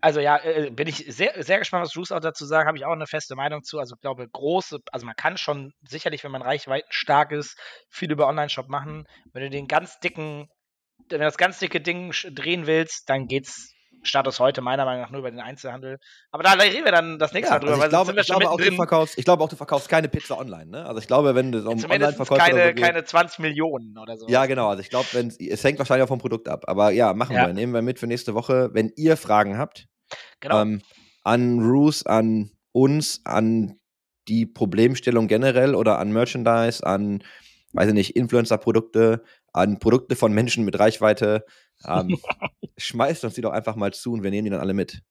Also 0.00 0.20
ja, 0.20 0.38
äh, 0.38 0.70
bin 0.70 0.88
ich 0.88 1.04
sehr, 1.08 1.42
sehr 1.42 1.58
gespannt, 1.58 1.84
was 1.84 1.92
Bruce 1.92 2.12
auch 2.12 2.20
dazu 2.20 2.46
sagen. 2.46 2.66
Habe 2.66 2.78
ich 2.78 2.84
auch 2.84 2.92
eine 2.92 3.06
feste 3.06 3.36
Meinung 3.36 3.62
zu. 3.62 3.78
Also 3.78 3.94
ich 3.94 4.00
glaube, 4.00 4.26
große, 4.28 4.78
also 4.90 5.04
man 5.04 5.16
kann 5.16 5.36
schon 5.36 5.74
sicherlich, 5.82 6.24
wenn 6.24 6.30
man 6.30 6.42
reichweitenstark 6.42 7.32
ist, 7.32 7.58
viel 7.90 8.10
über 8.10 8.26
Online-Shop 8.26 8.68
machen. 8.68 9.06
Wenn 9.32 9.42
du 9.42 9.50
den 9.50 9.68
ganz 9.68 10.00
dicken, 10.00 10.48
wenn 11.08 11.18
du 11.18 11.24
das 11.24 11.36
ganz 11.36 11.58
dicke 11.58 11.80
Ding 11.80 12.12
drehen 12.30 12.66
willst, 12.66 13.08
dann 13.10 13.26
geht's 13.26 13.74
Status 14.02 14.40
heute 14.40 14.60
meiner 14.60 14.84
Meinung 14.84 15.02
nach 15.02 15.10
nur 15.10 15.20
über 15.20 15.30
den 15.30 15.40
Einzelhandel. 15.40 15.98
Aber 16.30 16.42
da 16.42 16.52
reden 16.52 16.84
wir 16.84 16.92
dann 16.92 17.18
das 17.18 17.32
nächste 17.32 17.54
Ja, 17.54 17.60
Mal 17.60 17.60
drüber, 17.60 17.72
also 17.82 17.84
ich, 17.84 17.90
glaube, 17.90 18.20
ich, 18.20 18.26
glaube 18.26 18.50
auch, 18.50 18.56
du 18.56 18.72
verkaufst, 18.72 19.18
ich 19.18 19.24
glaube 19.24 19.44
auch, 19.44 19.48
du 19.48 19.56
verkaufst 19.56 19.88
keine 19.88 20.08
Pizza 20.08 20.38
online. 20.38 20.66
Ne? 20.66 20.84
Also 20.84 21.00
ich 21.00 21.06
glaube, 21.06 21.34
wenn 21.34 21.52
du 21.52 21.60
so 21.60 21.70
Zumindest 21.70 21.92
Online-Verkäufer 21.92 22.52
oder 22.52 22.72
keine, 22.72 22.78
so 22.78 22.84
keine 22.84 23.04
20 23.04 23.38
Millionen 23.38 23.98
oder 23.98 24.16
so. 24.16 24.28
Ja, 24.28 24.46
genau. 24.46 24.68
Also 24.68 24.80
ich 24.80 24.90
glaube, 24.90 25.06
wenn 25.12 25.28
es 25.28 25.64
hängt 25.64 25.78
wahrscheinlich 25.78 26.04
auch 26.04 26.08
vom 26.08 26.18
Produkt 26.18 26.48
ab. 26.48 26.64
Aber 26.66 26.90
ja, 26.90 27.14
machen 27.14 27.36
Ja. 27.36 27.46
wir. 27.46 27.54
Nehmen 27.54 27.72
wir 27.72 27.82
mit 27.82 27.98
für 27.98 28.06
nächste 28.06 28.34
Woche. 28.34 28.70
Wenn 28.72 28.92
ihr 28.96 29.16
Fragen 29.16 29.58
habt, 29.58 29.86
genau. 30.40 30.62
ähm, 30.62 30.82
an 31.22 31.60
Roos, 31.60 32.04
an 32.04 32.50
uns, 32.72 33.20
an 33.24 33.78
die 34.28 34.46
Problemstellung 34.46 35.28
generell 35.28 35.74
oder 35.74 35.98
an 35.98 36.12
Merchandise, 36.12 36.84
an, 36.86 37.22
weiß 37.72 37.88
ich 37.88 37.94
nicht, 37.94 38.16
Influencer-Produkte, 38.16 39.22
an 39.52 39.78
Produkte 39.78 40.16
von 40.16 40.32
Menschen 40.32 40.64
mit 40.64 40.78
Reichweite, 40.78 41.44
ähm, 41.86 42.18
schmeißt 42.78 43.24
uns 43.24 43.34
die 43.34 43.42
doch 43.42 43.52
einfach 43.52 43.76
mal 43.76 43.92
zu 43.92 44.12
und 44.12 44.22
wir 44.22 44.30
nehmen 44.30 44.44
die 44.44 44.50
dann 44.50 44.60
alle 44.60 44.74
mit. 44.74 45.02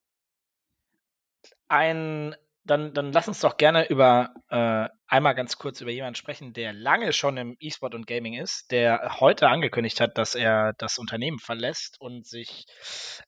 ein, 1.71 2.35
dann, 2.63 2.93
dann 2.93 3.11
lass 3.11 3.27
uns 3.27 3.39
doch 3.39 3.57
gerne 3.57 3.87
über 3.89 4.33
äh, 4.49 4.87
einmal 5.07 5.33
ganz 5.35 5.57
kurz 5.57 5.81
über 5.81 5.89
jemanden 5.89 6.15
sprechen, 6.15 6.53
der 6.53 6.73
lange 6.73 7.13
schon 7.13 7.37
im 7.37 7.55
E-Sport 7.59 7.95
und 7.95 8.05
Gaming 8.05 8.33
ist, 8.33 8.71
der 8.71 9.19
heute 9.19 9.47
angekündigt 9.47 9.99
hat, 9.99 10.17
dass 10.17 10.35
er 10.35 10.73
das 10.77 10.97
Unternehmen 10.97 11.39
verlässt 11.39 11.99
und 11.99 12.27
sich 12.27 12.65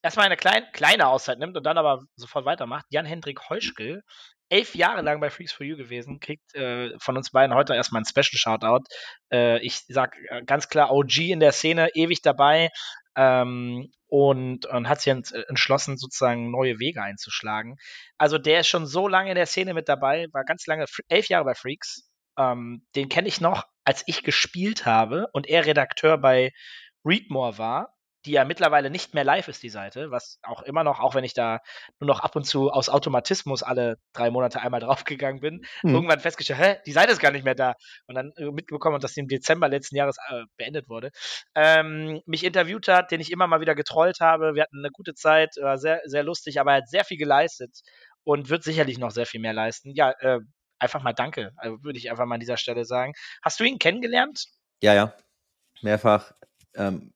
erstmal 0.02 0.26
eine 0.26 0.38
klein, 0.38 0.66
kleine 0.74 1.08
Auszeit 1.08 1.40
nimmt 1.40 1.58
und 1.58 1.66
dann 1.66 1.78
aber 1.78 2.04
sofort 2.16 2.46
weitermacht. 2.46 2.86
Jan-Hendrik 2.90 3.50
Heuschkel, 3.50 4.04
elf 4.50 4.76
Jahre 4.76 5.02
lang 5.02 5.20
bei 5.20 5.32
Freaks 5.32 5.54
for 5.54 5.66
You 5.66 5.78
gewesen, 5.78 6.20
kriegt 6.20 6.54
äh, 6.54 6.92
von 7.00 7.18
uns 7.18 7.32
beiden 7.32 7.56
heute 7.56 7.74
erstmal 7.74 8.02
ein 8.02 8.06
Special 8.06 8.38
Shoutout. 8.38 8.84
Äh, 9.32 9.60
ich 9.60 9.82
sag 9.88 10.16
äh, 10.30 10.44
ganz 10.44 10.70
klar 10.70 10.92
OG 10.92 11.18
in 11.18 11.40
der 11.40 11.54
Szene, 11.54 11.90
ewig 11.96 12.22
dabei, 12.22 12.70
ähm, 13.15 13.91
und, 14.08 14.65
und 14.67 14.89
hat 14.89 15.02
sich 15.02 15.13
ents- 15.13 15.34
entschlossen, 15.47 15.97
sozusagen 15.97 16.52
neue 16.52 16.80
Wege 16.80 17.02
einzuschlagen. 17.02 17.78
Also 18.17 18.38
der 18.38 18.62
ist 18.62 18.67
schon 18.67 18.86
so 18.86 19.08
lange 19.08 19.30
in 19.30 19.36
der 19.36 19.45
Szene 19.47 19.73
mit 19.73 19.89
dabei, 19.89 20.28
war 20.32 20.43
ganz 20.45 20.67
lange, 20.67 20.86
elf 21.08 21.28
Jahre 21.30 21.45
bei 21.45 21.56
Freaks. 21.56 22.10
Ähm, 22.38 22.86
den 22.95 23.10
kenne 23.10 23.28
ich 23.28 23.41
noch, 23.41 23.65
als 23.84 24.04
ich 24.08 24.23
gespielt 24.23 24.86
habe 24.86 25.28
und 25.34 25.47
er 25.47 25.65
Redakteur 25.65 26.17
bei 26.17 26.52
Readmore 27.06 27.58
war, 27.58 27.93
die 28.26 28.32
ja 28.32 28.46
mittlerweile 28.46 28.90
nicht 28.90 29.14
mehr 29.14 29.24
live 29.24 29.48
ist, 29.48 29.64
die 29.64 29.70
Seite, 29.70 30.12
was 30.12 30.40
auch 30.44 30.62
immer 30.64 30.84
noch, 30.84 31.00
auch 31.00 31.16
wenn 31.16 31.24
ich 31.24 31.34
da 31.34 31.60
nur 32.00 32.08
noch 32.08 32.20
ab 32.22 32.36
und 32.36 32.46
zu 32.46 32.72
aus 32.72 32.90
Automatismus 32.90 33.64
alle 33.64 33.98
drei 34.14 34.30
Monate 34.30 34.62
einmal 34.62 34.80
draufgegangen 34.82 35.42
bin, 35.42 35.66
Hm. 35.82 35.94
irgendwann 35.96 36.20
festgestellt, 36.20 36.60
hä, 36.60 36.76
die 36.86 36.92
Seite 36.92 37.12
ist 37.12 37.20
gar 37.20 37.32
nicht 37.32 37.46
mehr 37.46 37.56
da. 37.56 37.74
Und 38.08 38.16
dann 38.16 38.32
äh, 38.38 38.52
mitbekommen, 38.52 39.00
dass 39.00 39.14
die 39.14 39.20
im 39.22 39.28
Dezember 39.28 39.68
letzten 39.70 39.96
Jahres 39.96 40.18
äh, 40.30 40.44
beendet 40.58 40.90
wurde. 40.90 41.12
Ähm, 41.56 42.22
mich 42.26 42.44
interviewt 42.44 42.88
hat, 42.88 43.12
den 43.12 43.22
ich 43.22 43.32
immer 43.32 43.48
mal 43.48 43.62
wieder 43.62 43.76
getrollt 43.76 44.20
habe. 44.20 44.56
Wir 44.56 44.64
hatten 44.64 44.80
eine 44.80 44.92
gute 44.92 45.14
Zeit, 45.14 45.56
war 45.62 45.78
sehr, 45.78 46.02
sehr 46.06 46.24
lustig, 46.24 46.60
aber 46.60 46.72
er 46.72 46.78
hat 46.78 46.90
sehr 46.90 47.06
viel 47.06 47.18
geleistet 47.18 47.72
und 48.24 48.50
wird 48.50 48.64
sicherlich 48.64 48.98
noch 48.98 49.12
sehr 49.12 49.26
viel 49.26 49.42
mehr 49.42 49.54
leisten. 49.54 49.92
Ja, 49.94 50.12
äh, 50.20 50.40
einfach 50.80 51.02
mal 51.02 51.14
danke, 51.14 51.52
also 51.58 51.82
würde 51.84 51.98
ich 51.98 52.10
einfach 52.12 52.26
mal 52.26 52.36
an 52.36 52.40
dieser 52.42 52.58
Stelle 52.58 52.86
sagen. 52.86 53.14
Hast 53.42 53.60
du 53.60 53.64
ihn 53.64 53.80
kennengelernt? 53.80 54.46
Ja, 54.82 54.94
ja. 54.94 55.14
Mehrfach. 55.82 56.34
Ähm, 56.76 57.14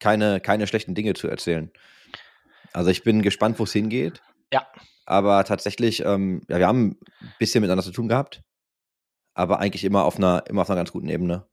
keine, 0.00 0.40
keine 0.40 0.66
schlechten 0.66 0.94
Dinge 0.94 1.14
zu 1.14 1.28
erzählen. 1.28 1.70
Also 2.72 2.90
ich 2.90 3.02
bin 3.02 3.22
gespannt, 3.22 3.58
wo 3.58 3.64
es 3.64 3.72
hingeht. 3.72 4.22
Ja. 4.52 4.66
Aber 5.06 5.42
tatsächlich, 5.44 6.04
ähm, 6.04 6.42
ja, 6.48 6.58
wir 6.58 6.66
haben 6.66 6.98
ein 7.20 7.34
bisschen 7.38 7.60
miteinander 7.62 7.84
zu 7.84 7.92
tun 7.92 8.08
gehabt. 8.08 8.42
Aber 9.34 9.58
eigentlich 9.60 9.84
immer 9.84 10.04
auf 10.04 10.16
einer, 10.16 10.44
immer 10.48 10.62
auf 10.62 10.70
einer 10.70 10.78
ganz 10.78 10.92
guten 10.92 11.08
Ebene. 11.08 11.46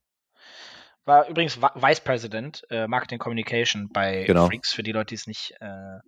War 1.06 1.28
übrigens 1.30 1.62
Vice 1.62 2.02
President 2.02 2.64
äh, 2.70 2.88
Marketing 2.88 3.20
Communication 3.20 3.90
bei 3.94 4.24
Genau. 4.26 4.48
Freaks, 4.48 4.74
für 4.74 4.82
die 4.84 4.92
Leute, 4.92 5.08
die 5.10 5.16
es 5.16 5.28
nicht 5.28 5.54
äh, 5.62 6.00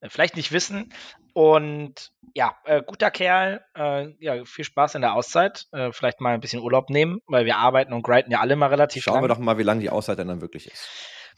äh, 0.00 0.08
vielleicht 0.08 0.36
nicht 0.36 0.52
wissen. 0.52 0.92
Und 1.34 2.10
ja, 2.34 2.56
äh, 2.64 2.82
guter 2.86 3.10
Kerl, 3.10 3.64
äh, 3.76 4.08
ja, 4.20 4.44
viel 4.44 4.64
Spaß 4.64 4.94
in 4.94 5.02
der 5.02 5.14
Auszeit. 5.14 5.66
Äh, 5.72 5.90
vielleicht 5.92 6.20
mal 6.20 6.34
ein 6.34 6.40
bisschen 6.40 6.62
Urlaub 6.62 6.90
nehmen, 6.90 7.18
weil 7.26 7.44
wir 7.44 7.56
arbeiten 7.56 7.92
und 7.92 8.02
grinden 8.02 8.30
ja 8.30 8.40
alle 8.40 8.56
mal 8.56 8.68
relativ 8.68 9.02
Schauen 9.02 9.16
wir 9.16 9.28
lang. 9.28 9.38
doch 9.38 9.38
mal, 9.38 9.58
wie 9.58 9.62
lange 9.64 9.80
die 9.80 9.90
Auszeit 9.90 10.18
denn 10.18 10.28
dann 10.28 10.40
wirklich 10.40 10.70
ist. 10.70 10.88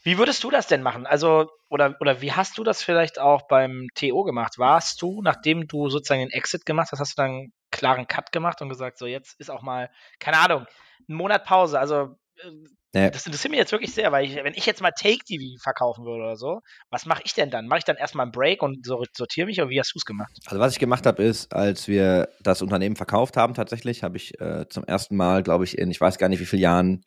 Wie 0.03 0.17
würdest 0.17 0.43
du 0.43 0.49
das 0.49 0.67
denn 0.67 0.81
machen? 0.81 1.05
Also, 1.05 1.49
oder, 1.69 1.95
oder 1.99 2.21
wie 2.21 2.31
hast 2.31 2.57
du 2.57 2.63
das 2.63 2.81
vielleicht 2.81 3.19
auch 3.19 3.47
beim 3.47 3.87
TO 3.95 4.23
gemacht? 4.23 4.57
Warst 4.57 5.01
du, 5.01 5.21
nachdem 5.21 5.67
du 5.67 5.89
sozusagen 5.89 6.21
den 6.21 6.31
Exit 6.31 6.65
gemacht 6.65 6.89
hast, 6.91 6.99
hast 6.99 7.17
du 7.17 7.21
dann 7.21 7.31
einen 7.31 7.53
klaren 7.71 8.07
Cut 8.07 8.31
gemacht 8.31 8.61
und 8.61 8.69
gesagt, 8.69 8.97
so 8.97 9.05
jetzt 9.05 9.39
ist 9.39 9.51
auch 9.51 9.61
mal, 9.61 9.89
keine 10.19 10.37
Ahnung, 10.37 10.65
ein 11.07 11.15
Monat 11.15 11.43
Pause. 11.45 11.79
Also, 11.79 12.15
äh, 12.37 12.51
Nee. 12.91 13.11
das 13.11 13.27
interessiert 13.27 13.51
mich 13.51 13.59
jetzt 13.59 13.71
wirklich 13.71 13.93
sehr, 13.93 14.11
weil 14.11 14.25
ich, 14.25 14.35
wenn 14.35 14.55
ich 14.55 14.65
jetzt 14.65 14.81
mal 14.81 14.89
Take 14.89 15.19
TV 15.23 15.61
verkaufen 15.61 16.05
würde 16.05 16.23
oder 16.23 16.35
so, 16.35 16.61
was 16.89 17.05
mache 17.05 17.21
ich 17.23 17.35
denn 17.35 17.51
dann? 17.51 17.67
Mache 17.67 17.77
ich 17.79 17.85
dann 17.85 17.97
erstmal 17.97 18.23
einen 18.23 18.31
Break 18.31 18.63
und 18.63 18.83
so, 18.83 19.03
sortiere 19.15 19.45
mich 19.45 19.61
oder 19.61 19.69
wie 19.69 19.79
hast 19.79 19.93
du 19.93 19.99
es 19.99 20.05
gemacht? 20.05 20.31
Also 20.47 20.59
was 20.59 20.73
ich 20.73 20.79
gemacht 20.79 21.05
habe, 21.05 21.21
ist, 21.21 21.53
als 21.53 21.87
wir 21.87 22.29
das 22.41 22.63
Unternehmen 22.63 22.95
verkauft 22.95 23.37
haben, 23.37 23.53
tatsächlich, 23.53 24.01
habe 24.01 24.17
ich 24.17 24.41
äh, 24.41 24.67
zum 24.69 24.85
ersten 24.85 25.15
Mal, 25.15 25.43
glaube 25.43 25.65
ich, 25.65 25.77
in 25.77 25.91
ich 25.91 26.01
weiß 26.01 26.17
gar 26.17 26.29
nicht 26.29 26.39
wie 26.39 26.47
vielen 26.47 26.63
Jahren, 26.63 27.03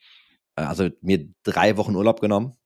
äh, 0.55 0.63
also 0.63 0.89
mir 1.01 1.27
drei 1.43 1.77
Wochen 1.77 1.97
Urlaub 1.97 2.21
genommen 2.21 2.57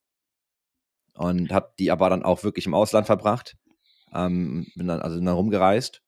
und 1.16 1.52
habe 1.52 1.72
die 1.78 1.90
aber 1.90 2.10
dann 2.10 2.22
auch 2.22 2.44
wirklich 2.44 2.66
im 2.66 2.74
Ausland 2.74 3.06
verbracht. 3.06 3.56
Ähm, 4.14 4.66
bin 4.76 4.86
dann 4.86 5.00
also 5.00 5.16
dann 5.16 5.28
rumgereist. 5.28 6.02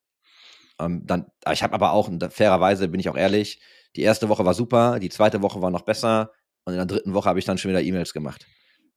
Ähm, 0.80 1.02
dann, 1.06 1.26
aber 1.44 1.54
ich 1.54 1.62
habe 1.62 1.74
aber 1.74 1.92
auch, 1.92 2.10
fairerweise 2.30 2.88
bin 2.88 3.00
ich 3.00 3.08
auch 3.08 3.16
ehrlich, 3.16 3.60
die 3.96 4.02
erste 4.02 4.28
Woche 4.28 4.44
war 4.44 4.54
super, 4.54 5.00
die 5.00 5.08
zweite 5.08 5.42
Woche 5.42 5.60
war 5.60 5.70
noch 5.70 5.82
besser 5.82 6.30
und 6.64 6.74
in 6.74 6.78
der 6.78 6.86
dritten 6.86 7.14
Woche 7.14 7.28
habe 7.28 7.38
ich 7.38 7.44
dann 7.44 7.58
schon 7.58 7.70
wieder 7.70 7.82
E-Mails 7.82 8.12
gemacht. 8.12 8.46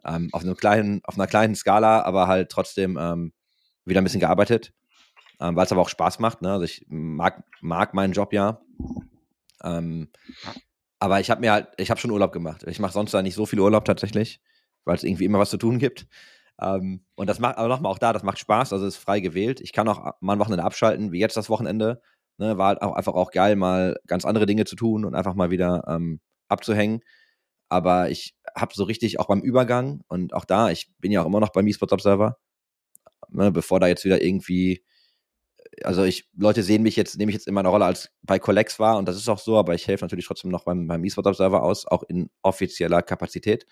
Ähm, 0.05 0.29
auf, 0.31 0.43
einem 0.43 0.55
kleinen, 0.55 1.01
auf 1.03 1.15
einer 1.15 1.27
kleinen 1.27 1.55
Skala, 1.55 2.03
aber 2.03 2.27
halt 2.27 2.49
trotzdem 2.49 2.97
ähm, 2.99 3.33
wieder 3.85 4.01
ein 4.01 4.03
bisschen 4.03 4.19
gearbeitet 4.19 4.73
ähm, 5.41 5.55
weil 5.55 5.65
es 5.65 5.71
aber 5.71 5.81
auch 5.81 5.89
Spaß 5.89 6.19
macht. 6.19 6.41
Ne? 6.41 6.51
Also 6.51 6.63
ich 6.63 6.85
mag, 6.87 7.43
mag 7.61 7.93
meinen 7.93 8.13
Job 8.13 8.31
ja. 8.31 8.61
Ähm, 9.63 10.09
aber 10.99 11.19
ich 11.19 11.31
habe 11.31 11.41
mir 11.41 11.51
halt, 11.51 11.69
ich 11.77 11.89
habe 11.89 11.99
schon 11.99 12.11
Urlaub 12.11 12.31
gemacht. 12.31 12.63
Ich 12.67 12.79
mache 12.79 12.93
sonst 12.93 13.13
da 13.13 13.21
nicht 13.23 13.33
so 13.33 13.47
viel 13.47 13.59
Urlaub 13.59 13.83
tatsächlich, 13.85 14.39
weil 14.85 14.95
es 14.95 15.03
irgendwie 15.03 15.25
immer 15.25 15.39
was 15.39 15.49
zu 15.49 15.57
tun 15.57 15.79
gibt. 15.79 16.07
Ähm, 16.59 17.05
und 17.15 17.27
das 17.27 17.39
macht, 17.39 17.57
aber 17.57 17.67
nochmal 17.67 17.91
auch 17.91 17.99
da, 17.99 18.13
das 18.13 18.23
macht 18.23 18.39
Spaß, 18.39 18.73
also 18.73 18.85
ist 18.85 18.97
frei 18.97 19.19
gewählt. 19.19 19.61
Ich 19.61 19.73
kann 19.73 19.87
auch 19.87 20.13
mal 20.19 20.33
ein 20.33 20.39
Wochenende 20.39 20.63
abschalten, 20.63 21.11
wie 21.11 21.19
jetzt 21.19 21.37
das 21.37 21.49
Wochenende. 21.49 22.01
Ne? 22.37 22.57
War 22.57 22.69
halt 22.69 22.81
auch 22.81 22.93
einfach 22.95 23.13
auch 23.13 23.31
geil, 23.31 23.55
mal 23.55 23.97
ganz 24.07 24.25
andere 24.25 24.45
Dinge 24.45 24.65
zu 24.65 24.75
tun 24.75 25.05
und 25.05 25.15
einfach 25.15 25.33
mal 25.35 25.51
wieder 25.51 25.83
ähm, 25.87 26.19
abzuhängen. 26.47 27.01
Aber 27.69 28.09
ich 28.09 28.35
habe 28.55 28.73
so 28.75 28.83
richtig 28.83 29.19
auch 29.19 29.27
beim 29.27 29.41
Übergang 29.41 30.01
und 30.07 30.33
auch 30.33 30.45
da, 30.45 30.69
ich 30.71 30.91
bin 30.99 31.11
ja 31.11 31.21
auch 31.21 31.27
immer 31.27 31.39
noch 31.39 31.51
beim 31.51 31.67
eSports 31.67 31.93
Observer, 31.93 32.37
ne, 33.29 33.51
bevor 33.51 33.79
da 33.79 33.87
jetzt 33.87 34.05
wieder 34.05 34.21
irgendwie 34.21 34.83
also 35.83 36.03
ich, 36.03 36.27
Leute 36.37 36.63
sehen 36.63 36.83
mich 36.83 36.95
jetzt, 36.95 37.17
nehme 37.17 37.31
ich 37.31 37.35
jetzt 37.35 37.47
in 37.47 37.53
meiner 37.53 37.69
Rolle 37.69 37.85
als 37.85 38.11
bei 38.23 38.39
Collex 38.39 38.79
war 38.79 38.97
und 38.97 39.07
das 39.07 39.15
ist 39.15 39.29
auch 39.29 39.39
so, 39.39 39.57
aber 39.57 39.73
ich 39.73 39.87
helfe 39.87 40.03
natürlich 40.03 40.25
trotzdem 40.25 40.51
noch 40.51 40.63
beim, 40.63 40.87
beim 40.87 41.03
eSport 41.03 41.27
Observer 41.27 41.63
aus, 41.63 41.87
auch 41.87 42.03
in 42.03 42.29
offizieller 42.41 43.01
Kapazität. 43.01 43.65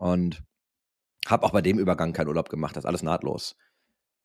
Und 0.00 0.42
habe 1.26 1.44
auch 1.44 1.52
bei 1.52 1.60
dem 1.60 1.78
Übergang 1.78 2.12
keinen 2.14 2.28
Urlaub 2.28 2.48
gemacht, 2.48 2.74
das 2.74 2.84
ist 2.84 2.88
alles 2.88 3.02
nahtlos. 3.02 3.56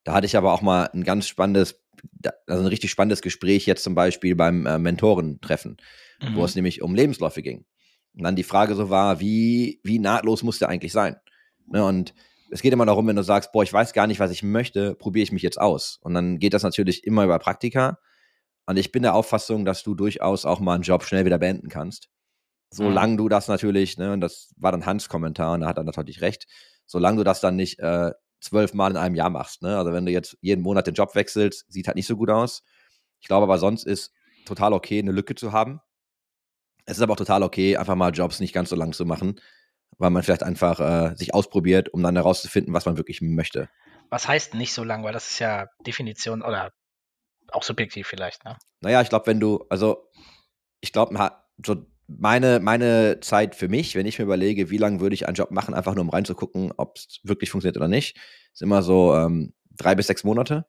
Da 0.05 0.13
hatte 0.13 0.25
ich 0.25 0.37
aber 0.37 0.53
auch 0.53 0.61
mal 0.61 0.85
ein 0.93 1.03
ganz 1.03 1.27
spannendes, 1.27 1.83
also 2.47 2.63
ein 2.63 2.67
richtig 2.67 2.91
spannendes 2.91 3.21
Gespräch 3.21 3.65
jetzt 3.65 3.83
zum 3.83 3.93
Beispiel 3.95 4.35
beim 4.35 4.65
äh, 4.65 4.79
Mentorentreffen, 4.79 5.77
Mhm. 6.21 6.35
wo 6.35 6.45
es 6.45 6.55
nämlich 6.55 6.81
um 6.81 6.95
Lebensläufe 6.95 7.41
ging. 7.41 7.65
Und 8.15 8.23
dann 8.23 8.37
die 8.37 8.43
Frage 8.43 8.75
so 8.75 8.89
war, 8.89 9.19
wie, 9.19 9.81
wie 9.83 9.99
nahtlos 9.99 10.43
muss 10.43 10.59
der 10.59 10.69
eigentlich 10.69 10.93
sein? 10.93 11.17
Ne, 11.67 11.83
und 11.83 12.13
es 12.51 12.61
geht 12.61 12.71
immer 12.71 12.85
darum, 12.85 13.07
wenn 13.07 13.17
du 13.17 13.23
sagst, 13.23 13.51
boah, 13.51 13.63
ich 13.63 13.73
weiß 13.73 13.91
gar 13.91 14.07
nicht, 14.07 14.21
was 14.21 14.31
ich 14.31 14.43
möchte, 14.43 14.95
probiere 14.95 15.23
ich 15.23 15.33
mich 15.33 15.41
jetzt 15.41 15.59
aus. 15.59 15.99
Und 16.01 16.13
dann 16.13 16.39
geht 16.39 16.53
das 16.53 16.63
natürlich 16.63 17.03
immer 17.03 17.25
über 17.25 17.37
Praktika. 17.39 17.99
Und 18.65 18.77
ich 18.77 18.93
bin 18.93 19.03
der 19.03 19.13
Auffassung, 19.13 19.65
dass 19.65 19.83
du 19.83 19.93
durchaus 19.93 20.45
auch 20.45 20.61
mal 20.61 20.75
einen 20.75 20.83
Job 20.83 21.03
schnell 21.03 21.25
wieder 21.25 21.37
beenden 21.37 21.67
kannst. 21.67 22.07
Solange 22.75 23.17
du 23.17 23.29
das 23.29 23.47
natürlich, 23.47 23.97
ne, 23.97 24.11
und 24.11 24.21
das 24.21 24.53
war 24.57 24.71
dann 24.71 24.85
Hans 24.85 25.07
Kommentar, 25.07 25.53
und 25.53 25.61
da 25.61 25.67
hat 25.67 25.77
er 25.77 25.83
natürlich 25.83 26.21
recht, 26.21 26.47
solange 26.85 27.17
du 27.17 27.23
das 27.23 27.39
dann 27.41 27.55
nicht 27.55 27.79
äh, 27.79 28.11
zwölfmal 28.39 28.91
in 28.91 28.97
einem 28.97 29.15
Jahr 29.15 29.29
machst. 29.29 29.61
Ne? 29.61 29.77
Also 29.77 29.91
wenn 29.93 30.05
du 30.05 30.11
jetzt 30.11 30.37
jeden 30.41 30.61
Monat 30.61 30.87
den 30.87 30.93
Job 30.93 31.15
wechselst, 31.15 31.65
sieht 31.67 31.87
halt 31.87 31.95
nicht 31.95 32.07
so 32.07 32.15
gut 32.15 32.29
aus. 32.29 32.63
Ich 33.19 33.27
glaube 33.27 33.43
aber 33.43 33.57
sonst 33.57 33.85
ist 33.85 34.11
total 34.45 34.73
okay, 34.73 34.99
eine 34.99 35.11
Lücke 35.11 35.35
zu 35.35 35.51
haben. 35.51 35.81
Es 36.85 36.97
ist 36.97 37.03
aber 37.03 37.13
auch 37.13 37.17
total 37.17 37.43
okay, 37.43 37.77
einfach 37.77 37.95
mal 37.95 38.11
Jobs 38.11 38.39
nicht 38.39 38.53
ganz 38.53 38.69
so 38.69 38.75
lang 38.75 38.93
zu 38.93 39.05
machen, 39.05 39.41
weil 39.97 40.11
man 40.11 40.21
vielleicht 40.21 40.43
einfach 40.43 40.79
äh, 40.79 41.15
sich 41.15 41.33
ausprobiert, 41.33 41.89
um 41.89 42.03
dann 42.03 42.15
herauszufinden, 42.15 42.73
was 42.73 42.85
man 42.85 42.97
wirklich 42.97 43.21
möchte. 43.21 43.69
Was 44.09 44.27
heißt 44.27 44.53
nicht 44.53 44.73
so 44.73 44.83
lang? 44.83 45.03
Weil 45.03 45.13
das 45.13 45.31
ist 45.31 45.39
ja 45.39 45.67
Definition 45.85 46.43
oder 46.43 46.71
auch 47.51 47.63
subjektiv 47.63 48.07
vielleicht, 48.07 48.45
ne? 48.45 48.57
Naja, 48.81 49.01
ich 49.01 49.09
glaube, 49.09 49.25
wenn 49.27 49.39
du, 49.39 49.65
also 49.69 50.11
ich 50.81 50.91
glaube, 50.91 51.17
so 51.65 51.85
meine, 52.07 52.59
meine 52.59 53.19
Zeit 53.21 53.55
für 53.55 53.67
mich, 53.67 53.95
wenn 53.95 54.05
ich 54.05 54.19
mir 54.19 54.25
überlege, 54.25 54.69
wie 54.69 54.77
lange 54.77 54.99
würde 54.99 55.15
ich 55.15 55.27
einen 55.27 55.35
Job 55.35 55.51
machen, 55.51 55.73
einfach 55.73 55.95
nur 55.95 56.03
um 56.03 56.09
reinzugucken, 56.09 56.71
ob 56.77 56.97
es 56.97 57.19
wirklich 57.23 57.49
funktioniert 57.49 57.77
oder 57.77 57.87
nicht, 57.87 58.17
ist 58.53 58.61
immer 58.61 58.83
so 58.83 59.15
ähm, 59.15 59.53
drei 59.71 59.95
bis 59.95 60.07
sechs 60.07 60.23
Monate, 60.23 60.65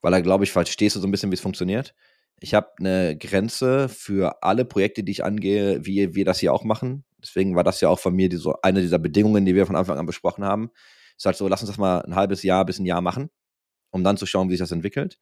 weil 0.00 0.12
da, 0.12 0.20
glaube 0.20 0.44
ich, 0.44 0.52
verstehst 0.52 0.96
du 0.96 1.00
so 1.00 1.08
ein 1.08 1.10
bisschen, 1.10 1.30
wie 1.30 1.34
es 1.34 1.40
funktioniert. 1.40 1.94
Ich 2.40 2.54
habe 2.54 2.70
eine 2.78 3.16
Grenze 3.18 3.88
für 3.88 4.42
alle 4.42 4.64
Projekte, 4.64 5.02
die 5.02 5.12
ich 5.12 5.24
angehe, 5.24 5.84
wie 5.84 6.14
wir 6.14 6.24
das 6.24 6.38
hier 6.40 6.54
auch 6.54 6.64
machen. 6.64 7.04
Deswegen 7.22 7.54
war 7.54 7.64
das 7.64 7.80
ja 7.82 7.88
auch 7.88 7.98
von 7.98 8.14
mir 8.14 8.28
die, 8.28 8.38
so 8.38 8.54
eine 8.62 8.80
dieser 8.80 8.98
Bedingungen, 8.98 9.44
die 9.44 9.54
wir 9.54 9.66
von 9.66 9.76
Anfang 9.76 9.98
an 9.98 10.06
besprochen 10.06 10.44
haben. 10.44 10.70
Ist 11.18 11.26
halt 11.26 11.36
so, 11.36 11.48
lass 11.48 11.60
uns 11.60 11.70
das 11.70 11.78
mal 11.78 12.00
ein 12.00 12.14
halbes 12.14 12.42
Jahr 12.42 12.64
bis 12.64 12.78
ein 12.78 12.86
Jahr 12.86 13.02
machen, 13.02 13.28
um 13.90 14.02
dann 14.02 14.16
zu 14.16 14.24
schauen, 14.24 14.48
wie 14.48 14.54
sich 14.54 14.60
das 14.60 14.72
entwickelt. 14.72 15.18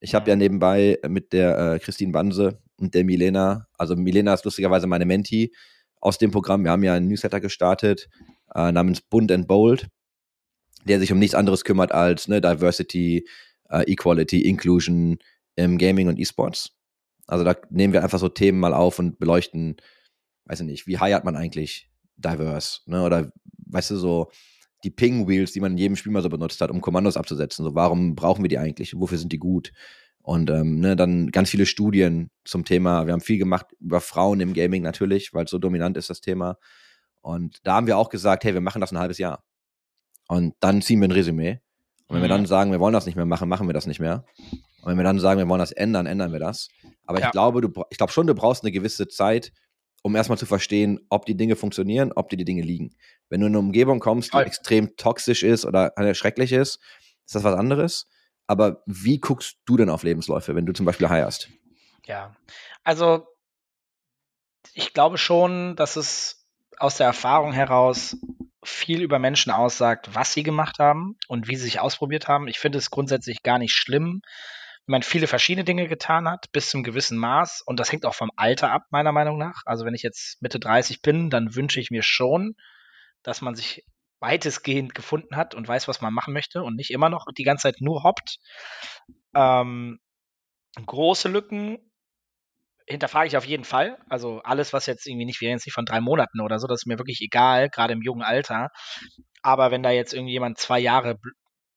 Ich 0.00 0.14
habe 0.14 0.30
ja 0.30 0.36
nebenbei 0.36 0.98
mit 1.06 1.34
der 1.34 1.74
äh, 1.74 1.78
Christine 1.78 2.12
Banse 2.12 2.62
und 2.78 2.94
der 2.94 3.04
Milena, 3.04 3.66
also 3.78 3.96
Milena 3.96 4.34
ist 4.34 4.44
lustigerweise 4.44 4.86
meine 4.86 5.06
Mentee 5.06 5.52
aus 6.00 6.18
dem 6.18 6.30
Programm. 6.30 6.64
Wir 6.64 6.70
haben 6.70 6.84
ja 6.84 6.94
einen 6.94 7.08
Newsletter 7.08 7.40
gestartet 7.40 8.08
äh, 8.54 8.72
namens 8.72 9.00
Bund 9.00 9.30
and 9.32 9.46
Bold, 9.46 9.88
der 10.84 11.00
sich 11.00 11.12
um 11.12 11.18
nichts 11.18 11.34
anderes 11.34 11.64
kümmert 11.64 11.92
als 11.92 12.28
ne, 12.28 12.40
Diversity, 12.40 13.26
äh, 13.70 13.90
Equality, 13.90 14.42
Inclusion 14.42 15.18
im 15.56 15.78
Gaming 15.78 16.08
und 16.08 16.18
E-Sports. 16.18 16.72
Also 17.26 17.44
da 17.44 17.56
nehmen 17.70 17.92
wir 17.92 18.02
einfach 18.02 18.18
so 18.18 18.28
Themen 18.28 18.58
mal 18.58 18.74
auf 18.74 18.98
und 18.98 19.18
beleuchten, 19.18 19.76
weiß 20.44 20.60
ich 20.60 20.66
nicht, 20.66 20.86
wie 20.86 20.98
heiert 20.98 21.24
man 21.24 21.36
eigentlich 21.36 21.88
diverse, 22.16 22.80
ne? 22.86 23.02
Oder 23.02 23.32
weißt 23.66 23.92
du 23.92 23.96
so 23.96 24.30
die 24.84 24.90
Ping 24.90 25.26
Wheels, 25.26 25.52
die 25.52 25.60
man 25.60 25.72
in 25.72 25.78
jedem 25.78 25.96
Spiel 25.96 26.12
mal 26.12 26.22
so 26.22 26.28
benutzt 26.28 26.60
hat, 26.60 26.70
um 26.70 26.82
Kommandos 26.82 27.16
abzusetzen. 27.16 27.64
So, 27.64 27.74
warum 27.74 28.14
brauchen 28.14 28.44
wir 28.44 28.48
die 28.48 28.58
eigentlich? 28.58 28.94
Wofür 28.94 29.16
sind 29.16 29.32
die 29.32 29.38
gut? 29.38 29.72
Und 30.24 30.48
ähm, 30.48 30.80
ne, 30.80 30.96
dann 30.96 31.30
ganz 31.32 31.50
viele 31.50 31.66
Studien 31.66 32.30
zum 32.46 32.64
Thema. 32.64 33.04
Wir 33.04 33.12
haben 33.12 33.20
viel 33.20 33.36
gemacht 33.36 33.66
über 33.78 34.00
Frauen 34.00 34.40
im 34.40 34.54
Gaming 34.54 34.82
natürlich, 34.82 35.34
weil 35.34 35.46
so 35.46 35.58
dominant 35.58 35.98
ist, 35.98 36.08
das 36.08 36.22
Thema. 36.22 36.56
Und 37.20 37.58
da 37.64 37.74
haben 37.74 37.86
wir 37.86 37.98
auch 37.98 38.08
gesagt, 38.08 38.42
hey, 38.44 38.54
wir 38.54 38.62
machen 38.62 38.80
das 38.80 38.90
ein 38.90 38.98
halbes 38.98 39.18
Jahr. 39.18 39.44
Und 40.26 40.54
dann 40.60 40.80
ziehen 40.80 41.00
wir 41.02 41.08
ein 41.08 41.12
Resümee. 41.12 41.60
Und 42.06 42.16
wenn 42.16 42.22
wir 42.22 42.30
dann 42.30 42.40
mhm. 42.40 42.46
sagen, 42.46 42.72
wir 42.72 42.80
wollen 42.80 42.94
das 42.94 43.04
nicht 43.04 43.16
mehr 43.16 43.26
machen, 43.26 43.50
machen 43.50 43.68
wir 43.68 43.74
das 43.74 43.86
nicht 43.86 44.00
mehr. 44.00 44.24
Und 44.80 44.90
wenn 44.90 44.96
wir 44.96 45.04
dann 45.04 45.20
sagen, 45.20 45.38
wir 45.38 45.46
wollen 45.46 45.58
das 45.58 45.72
ändern, 45.72 46.06
ändern 46.06 46.32
wir 46.32 46.38
das. 46.38 46.68
Aber 47.04 47.20
ja. 47.20 47.26
ich 47.26 47.32
glaube, 47.32 47.60
du, 47.60 47.70
ich 47.90 47.98
glaube 47.98 48.12
schon, 48.12 48.26
du 48.26 48.34
brauchst 48.34 48.64
eine 48.64 48.72
gewisse 48.72 49.08
Zeit, 49.08 49.52
um 50.00 50.16
erstmal 50.16 50.38
zu 50.38 50.46
verstehen, 50.46 51.00
ob 51.10 51.26
die 51.26 51.36
Dinge 51.36 51.54
funktionieren, 51.54 52.12
ob 52.12 52.30
dir 52.30 52.38
die 52.38 52.46
Dinge 52.46 52.62
liegen. 52.62 52.94
Wenn 53.28 53.42
du 53.42 53.46
in 53.46 53.52
eine 53.52 53.58
Umgebung 53.58 54.00
kommst, 54.00 54.32
die 54.32 54.38
extrem 54.38 54.96
toxisch 54.96 55.42
ist 55.42 55.66
oder 55.66 55.92
schrecklich 56.14 56.52
ist, 56.52 56.78
ist 57.26 57.34
das 57.34 57.44
was 57.44 57.54
anderes. 57.54 58.06
Aber 58.46 58.82
wie 58.86 59.18
guckst 59.18 59.58
du 59.64 59.76
denn 59.76 59.90
auf 59.90 60.02
Lebensläufe, 60.02 60.54
wenn 60.54 60.66
du 60.66 60.72
zum 60.72 60.86
Beispiel 60.86 61.08
heierst? 61.08 61.48
Ja, 62.06 62.36
also 62.82 63.26
ich 64.74 64.92
glaube 64.92 65.18
schon, 65.18 65.76
dass 65.76 65.96
es 65.96 66.46
aus 66.78 66.96
der 66.96 67.06
Erfahrung 67.06 67.52
heraus 67.52 68.16
viel 68.62 69.02
über 69.02 69.18
Menschen 69.18 69.52
aussagt, 69.52 70.14
was 70.14 70.32
sie 70.32 70.42
gemacht 70.42 70.78
haben 70.78 71.16
und 71.28 71.48
wie 71.48 71.56
sie 71.56 71.64
sich 71.64 71.80
ausprobiert 71.80 72.28
haben. 72.28 72.48
Ich 72.48 72.58
finde 72.58 72.78
es 72.78 72.90
grundsätzlich 72.90 73.42
gar 73.42 73.58
nicht 73.58 73.74
schlimm, 73.74 74.22
wenn 74.86 74.92
man 74.92 75.02
viele 75.02 75.26
verschiedene 75.26 75.64
Dinge 75.64 75.88
getan 75.88 76.28
hat, 76.28 76.50
bis 76.52 76.70
zum 76.70 76.82
gewissen 76.82 77.18
Maß. 77.18 77.62
Und 77.64 77.78
das 77.78 77.92
hängt 77.92 78.04
auch 78.06 78.14
vom 78.14 78.30
Alter 78.36 78.70
ab, 78.70 78.82
meiner 78.90 79.12
Meinung 79.12 79.38
nach. 79.38 79.62
Also 79.64 79.84
wenn 79.84 79.94
ich 79.94 80.02
jetzt 80.02 80.40
Mitte 80.42 80.58
30 80.58 81.02
bin, 81.02 81.30
dann 81.30 81.54
wünsche 81.54 81.80
ich 81.80 81.90
mir 81.90 82.02
schon, 82.02 82.54
dass 83.22 83.40
man 83.40 83.54
sich 83.54 83.84
weitestgehend 84.20 84.94
gefunden 84.94 85.36
hat 85.36 85.54
und 85.54 85.68
weiß, 85.68 85.88
was 85.88 86.00
man 86.00 86.14
machen 86.14 86.32
möchte 86.32 86.62
und 86.62 86.76
nicht 86.76 86.90
immer 86.90 87.08
noch 87.08 87.26
die 87.36 87.44
ganze 87.44 87.62
Zeit 87.62 87.80
nur 87.80 88.02
hoppt. 88.02 88.38
Ähm, 89.34 89.98
große 90.86 91.28
Lücken 91.28 91.78
hinterfrage 92.86 93.28
ich 93.28 93.36
auf 93.36 93.46
jeden 93.46 93.64
Fall. 93.64 93.98
Also 94.08 94.40
alles, 94.42 94.72
was 94.72 94.86
jetzt 94.86 95.06
irgendwie 95.06 95.24
nicht, 95.24 95.40
wir 95.40 95.50
jetzt 95.50 95.66
nicht 95.66 95.74
von 95.74 95.86
drei 95.86 96.00
Monaten 96.00 96.40
oder 96.40 96.58
so, 96.58 96.66
das 96.66 96.82
ist 96.82 96.86
mir 96.86 96.98
wirklich 96.98 97.20
egal, 97.22 97.70
gerade 97.70 97.92
im 97.92 98.02
jungen 98.02 98.22
Alter. 98.22 98.70
Aber 99.42 99.70
wenn 99.70 99.82
da 99.82 99.90
jetzt 99.90 100.12
irgendjemand 100.12 100.58
zwei 100.58 100.78
Jahre 100.78 101.18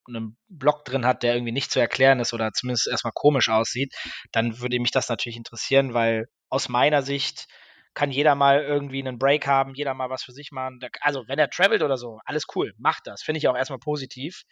einen 0.08 0.38
Block 0.48 0.86
drin 0.86 1.06
hat, 1.06 1.24
der 1.24 1.36
irgendwie 1.36 1.52
nicht 1.52 1.72
zu 1.72 1.80
erklären 1.80 2.20
ist 2.20 2.34
oder 2.34 2.54
zumindest 2.54 2.88
erstmal 2.88 3.14
komisch 3.14 3.50
aussieht, 3.50 3.94
dann 4.32 4.60
würde 4.60 4.80
mich 4.80 4.92
das 4.92 5.10
natürlich 5.10 5.38
interessieren, 5.38 5.94
weil 5.94 6.28
aus 6.50 6.70
meiner 6.70 7.02
Sicht 7.02 7.48
kann 7.94 8.12
jeder 8.12 8.36
mal 8.36 8.62
irgendwie 8.62 9.00
einen 9.00 9.18
Break 9.18 9.48
haben, 9.48 9.74
jeder 9.76 9.94
mal 9.94 10.10
was 10.10 10.24
für 10.24 10.32
sich 10.32 10.52
machen. 10.52 10.80
Also, 11.02 11.24
wenn 11.28 11.40
er 11.40 11.50
travelt 11.50 11.84
oder 11.84 11.98
so, 11.98 12.20
alles 12.26 12.46
cool, 12.56 12.74
macht 12.78 13.08
das. 13.08 13.24
Finde 13.24 13.40
ich 13.40 13.48
auch 13.48 13.56
erstmal 13.56 13.80
positiv. 13.80 14.44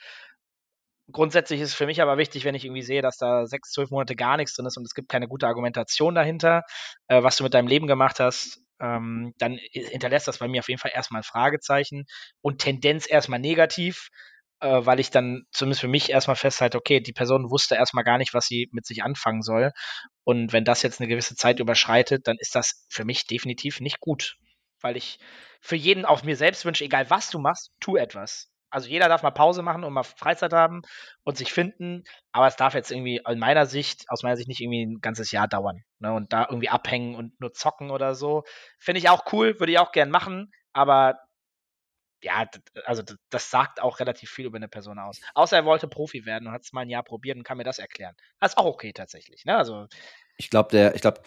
Grundsätzlich 1.11 1.61
ist 1.61 1.69
es 1.69 1.75
für 1.75 1.85
mich 1.85 2.01
aber 2.01 2.17
wichtig, 2.17 2.45
wenn 2.45 2.55
ich 2.55 2.65
irgendwie 2.65 2.81
sehe, 2.81 3.03
dass 3.03 3.17
da 3.17 3.45
sechs, 3.45 3.71
zwölf 3.71 3.91
Monate 3.91 4.15
gar 4.15 4.37
nichts 4.37 4.55
drin 4.55 4.65
ist 4.65 4.77
und 4.77 4.85
es 4.85 4.95
gibt 4.95 5.07
keine 5.07 5.27
gute 5.27 5.45
Argumentation 5.45 6.15
dahinter, 6.15 6.63
äh, 7.07 7.21
was 7.21 7.37
du 7.37 7.43
mit 7.43 7.53
deinem 7.53 7.67
Leben 7.67 7.85
gemacht 7.85 8.19
hast, 8.19 8.59
ähm, 8.79 9.33
dann 9.37 9.57
hinterlässt 9.71 10.27
das 10.27 10.39
bei 10.39 10.47
mir 10.47 10.59
auf 10.59 10.69
jeden 10.69 10.79
Fall 10.79 10.91
erstmal 10.93 11.21
ein 11.21 11.23
Fragezeichen 11.23 12.05
und 12.41 12.59
Tendenz 12.59 13.07
erstmal 13.09 13.39
negativ, 13.39 14.09
äh, 14.59 14.85
weil 14.85 14.99
ich 14.99 15.11
dann 15.11 15.43
zumindest 15.51 15.81
für 15.81 15.87
mich 15.87 16.09
erstmal 16.09 16.35
festhalte, 16.35 16.77
okay, 16.77 16.99
die 16.99 17.13
Person 17.13 17.49
wusste 17.49 17.75
erstmal 17.75 18.03
gar 18.03 18.17
nicht, 18.17 18.33
was 18.33 18.45
sie 18.45 18.69
mit 18.71 18.85
sich 18.85 19.03
anfangen 19.03 19.41
soll. 19.41 19.71
Und 20.23 20.53
wenn 20.53 20.65
das 20.65 20.81
jetzt 20.81 20.99
eine 20.99 21.09
gewisse 21.09 21.35
Zeit 21.35 21.59
überschreitet, 21.59 22.27
dann 22.27 22.37
ist 22.39 22.55
das 22.55 22.85
für 22.89 23.05
mich 23.05 23.27
definitiv 23.27 23.79
nicht 23.79 23.99
gut. 23.99 24.37
Weil 24.81 24.97
ich 24.97 25.19
für 25.61 25.75
jeden 25.75 26.05
auch 26.05 26.23
mir 26.23 26.35
selbst 26.35 26.65
wünsche, 26.65 26.83
egal 26.83 27.09
was 27.09 27.29
du 27.29 27.39
machst, 27.39 27.71
tu 27.79 27.95
etwas. 27.97 28.49
Also 28.69 28.89
jeder 28.89 29.07
darf 29.07 29.23
mal 29.23 29.31
Pause 29.31 29.61
machen 29.61 29.83
und 29.83 29.93
mal 29.93 30.03
Freizeit 30.03 30.51
haben 30.51 30.81
und 31.23 31.37
sich 31.37 31.53
finden, 31.53 32.03
aber 32.33 32.47
es 32.47 32.57
darf 32.57 32.73
jetzt 32.73 32.91
irgendwie 32.91 33.21
in 33.25 33.39
meiner 33.39 33.65
Sicht, 33.67 34.03
aus 34.09 34.21
meiner 34.21 34.35
Sicht 34.35 34.49
nicht 34.49 34.59
irgendwie 34.59 34.85
ein 34.85 34.99
ganzes 34.99 35.31
Jahr 35.31 35.47
dauern. 35.47 35.83
Ne? 35.99 36.11
Und 36.11 36.33
da 36.33 36.47
irgendwie 36.49 36.69
abhängen 36.69 37.15
und 37.15 37.39
nur 37.39 37.53
zocken 37.53 37.89
oder 37.89 38.15
so. 38.15 38.43
Finde 38.77 38.99
ich 38.99 39.09
auch 39.09 39.31
cool, 39.31 39.59
würde 39.59 39.71
ich 39.71 39.79
auch 39.79 39.91
gern 39.91 40.09
machen, 40.09 40.51
aber 40.73 41.19
ja, 42.21 42.45
also 42.85 43.03
das 43.29 43.49
sagt 43.49 43.81
auch 43.81 43.99
relativ 43.99 44.29
viel 44.29 44.45
über 44.45 44.57
eine 44.57 44.67
Person 44.67 44.99
aus. 44.99 45.19
Außer 45.33 45.57
er 45.57 45.65
wollte 45.65 45.87
Profi 45.87 46.25
werden 46.25 46.47
und 46.47 46.53
hat 46.53 46.63
es 46.63 46.73
mal 46.73 46.81
ein 46.81 46.89
Jahr 46.89 47.03
probiert 47.03 47.37
und 47.37 47.43
kann 47.43 47.57
mir 47.57 47.63
das 47.63 47.79
erklären. 47.79 48.15
Das 48.39 48.53
ist 48.53 48.57
auch 48.57 48.65
okay 48.65 48.93
tatsächlich. 48.93 49.45
Ne? 49.45 49.55
Also, 49.55 49.87
ich 50.37 50.49
glaube, 50.49 50.69
der, 50.71 50.95
ich 50.95 51.01
glaube, 51.01 51.21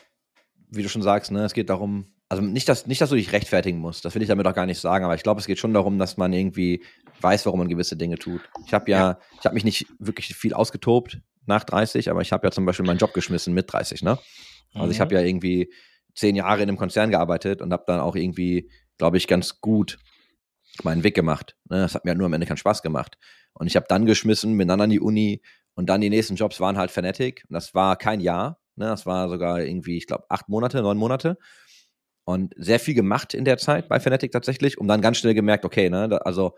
wie 0.71 0.83
du 0.83 0.89
schon 0.89 1.03
sagst, 1.03 1.31
ne, 1.31 1.45
es 1.45 1.55
geht 1.55 1.71
darum, 1.71 2.15
also 2.29 2.43
nicht, 2.43 2.69
dass, 2.69 2.87
nicht, 2.87 3.01
dass 3.01 3.11
du 3.11 3.17
dich 3.17 3.33
rechtfertigen 3.33 3.79
musst, 3.79 4.05
das 4.05 4.15
will 4.15 4.23
ich 4.23 4.29
damit 4.29 4.47
auch 4.47 4.55
gar 4.55 4.67
nicht 4.67 4.81
sagen, 4.81 5.05
aber 5.05 5.15
ich 5.15 5.23
glaube, 5.23 5.41
es 5.41 5.47
geht 5.47 5.59
schon 5.59 5.73
darum, 5.73 5.99
dass 5.99 6.17
man 6.17 6.33
irgendwie 6.33 6.85
weiß, 7.21 7.47
warum 7.47 7.61
man 7.61 7.69
gewisse 7.69 7.97
Dinge 7.97 8.17
tut. 8.17 8.43
Ich 8.67 8.75
habe 8.75 8.91
ja, 8.91 8.99
ja, 8.99 9.19
ich 9.39 9.45
habe 9.45 9.55
mich 9.55 9.65
nicht 9.65 9.87
wirklich 9.99 10.35
viel 10.35 10.53
ausgetobt 10.53 11.21
nach 11.47 11.65
30, 11.65 12.11
aber 12.11 12.21
ich 12.21 12.33
habe 12.33 12.47
ja 12.47 12.51
zum 12.51 12.67
Beispiel 12.67 12.87
meinen 12.87 12.99
Job 12.99 13.15
geschmissen 13.15 13.55
mit 13.55 13.73
30, 13.73 14.03
ne? 14.03 14.19
Also 14.75 14.87
mhm. 14.87 14.93
ich 14.93 15.01
habe 15.01 15.15
ja 15.15 15.23
irgendwie 15.23 15.73
zehn 16.15 16.37
Jahre 16.37 16.63
in 16.63 16.69
einem 16.69 16.77
Konzern 16.77 17.11
gearbeitet 17.11 17.63
und 17.63 17.73
habe 17.73 17.85
dann 17.87 18.01
auch 18.01 18.17
irgendwie, 18.17 18.71
glaube 18.99 19.17
ich, 19.17 19.27
ganz 19.27 19.61
gut 19.61 19.99
meinen 20.85 21.05
Weg 21.05 21.15
gemacht. 21.15 21.57
Ne? 21.69 21.79
Das 21.79 21.95
hat 21.95 22.05
mir 22.05 22.11
halt 22.11 22.19
nur 22.19 22.27
am 22.27 22.33
Ende 22.33 22.47
keinen 22.47 22.57
Spaß 22.57 22.83
gemacht. 22.83 23.19
Und 23.53 23.67
ich 23.67 23.77
habe 23.77 23.87
dann 23.89 24.07
geschmissen, 24.07 24.57
bin 24.57 24.69
dann 24.69 24.81
an 24.81 24.91
die 24.91 25.01
Uni 25.01 25.43
und 25.75 25.89
dann 25.89 26.01
die 26.01 26.11
nächsten 26.11 26.37
Jobs 26.37 26.61
waren 26.61 26.77
halt 26.77 26.91
Fanatic. 26.91 27.45
Und 27.49 27.55
das 27.55 27.75
war 27.75 27.97
kein 27.97 28.21
Jahr. 28.21 28.61
Ne? 28.77 28.87
Das 28.87 29.07
war 29.07 29.29
sogar 29.29 29.61
irgendwie, 29.61 29.97
ich 29.97 30.07
glaube, 30.07 30.25
acht 30.29 30.49
Monate, 30.49 30.83
neun 30.83 30.99
Monate. 30.99 31.39
Und 32.25 32.55
sehr 32.57 32.79
viel 32.79 32.95
gemacht 32.95 33.33
in 33.33 33.45
der 33.45 33.59
Zeit 33.59 33.89
bei 33.89 34.01
Fanatic 34.01 34.33
tatsächlich, 34.33 34.79
um 34.79 34.87
dann 34.87 35.01
ganz 35.01 35.17
schnell 35.17 35.35
gemerkt, 35.35 35.65
okay, 35.65 35.89
ne, 35.89 36.21
also 36.27 36.57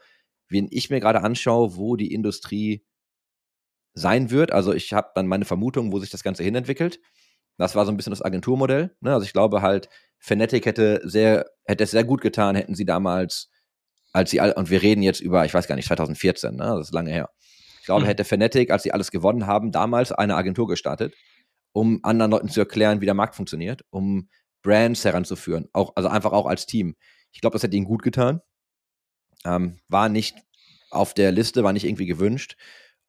wenn 0.48 0.66
ich 0.70 0.90
mir 0.90 0.98
gerade 0.98 1.22
anschaue, 1.22 1.76
wo 1.76 1.94
die 1.94 2.12
Industrie 2.12 2.84
sein 3.94 4.30
wird, 4.30 4.52
also 4.52 4.72
ich 4.72 4.92
habe 4.92 5.10
dann 5.14 5.26
meine 5.26 5.44
Vermutung, 5.44 5.92
wo 5.92 5.98
sich 6.00 6.10
das 6.10 6.24
Ganze 6.24 6.42
hinentwickelt. 6.42 7.00
Das 7.56 7.74
war 7.74 7.84
so 7.84 7.92
ein 7.92 7.96
bisschen 7.96 8.10
das 8.12 8.22
Agenturmodell. 8.22 8.96
Ne? 9.00 9.12
Also 9.12 9.24
ich 9.24 9.32
glaube 9.32 9.62
halt, 9.62 9.88
Fanatic 10.18 10.66
hätte 10.66 11.00
sehr, 11.04 11.46
hätte 11.64 11.84
es 11.84 11.90
sehr 11.90 12.04
gut 12.04 12.20
getan, 12.20 12.56
hätten 12.56 12.74
sie 12.74 12.84
damals 12.84 13.49
als 14.12 14.30
sie 14.30 14.40
all, 14.40 14.52
und 14.52 14.70
wir 14.70 14.82
reden 14.82 15.02
jetzt 15.02 15.20
über, 15.20 15.44
ich 15.44 15.54
weiß 15.54 15.66
gar 15.66 15.76
nicht, 15.76 15.88
2014, 15.88 16.56
ne? 16.56 16.64
das 16.76 16.88
ist 16.88 16.94
lange 16.94 17.10
her. 17.10 17.30
Ich 17.80 17.86
glaube, 17.86 18.02
hm. 18.02 18.08
hätte 18.08 18.24
Fnatic, 18.24 18.70
als 18.70 18.82
sie 18.82 18.92
alles 18.92 19.10
gewonnen 19.10 19.46
haben, 19.46 19.72
damals 19.72 20.12
eine 20.12 20.36
Agentur 20.36 20.68
gestartet, 20.68 21.14
um 21.72 22.00
anderen 22.02 22.30
Leuten 22.30 22.48
zu 22.48 22.60
erklären, 22.60 23.00
wie 23.00 23.06
der 23.06 23.14
Markt 23.14 23.34
funktioniert, 23.34 23.84
um 23.90 24.28
Brands 24.62 25.04
heranzuführen, 25.04 25.68
auch, 25.72 25.92
also 25.96 26.08
einfach 26.08 26.32
auch 26.32 26.46
als 26.46 26.66
Team. 26.66 26.96
Ich 27.32 27.40
glaube, 27.40 27.54
das 27.54 27.62
hätte 27.62 27.76
ihnen 27.76 27.86
gut 27.86 28.02
getan. 28.02 28.40
Ähm, 29.44 29.78
war 29.88 30.08
nicht 30.08 30.36
auf 30.90 31.14
der 31.14 31.32
Liste, 31.32 31.64
war 31.64 31.72
nicht 31.72 31.84
irgendwie 31.84 32.06
gewünscht. 32.06 32.56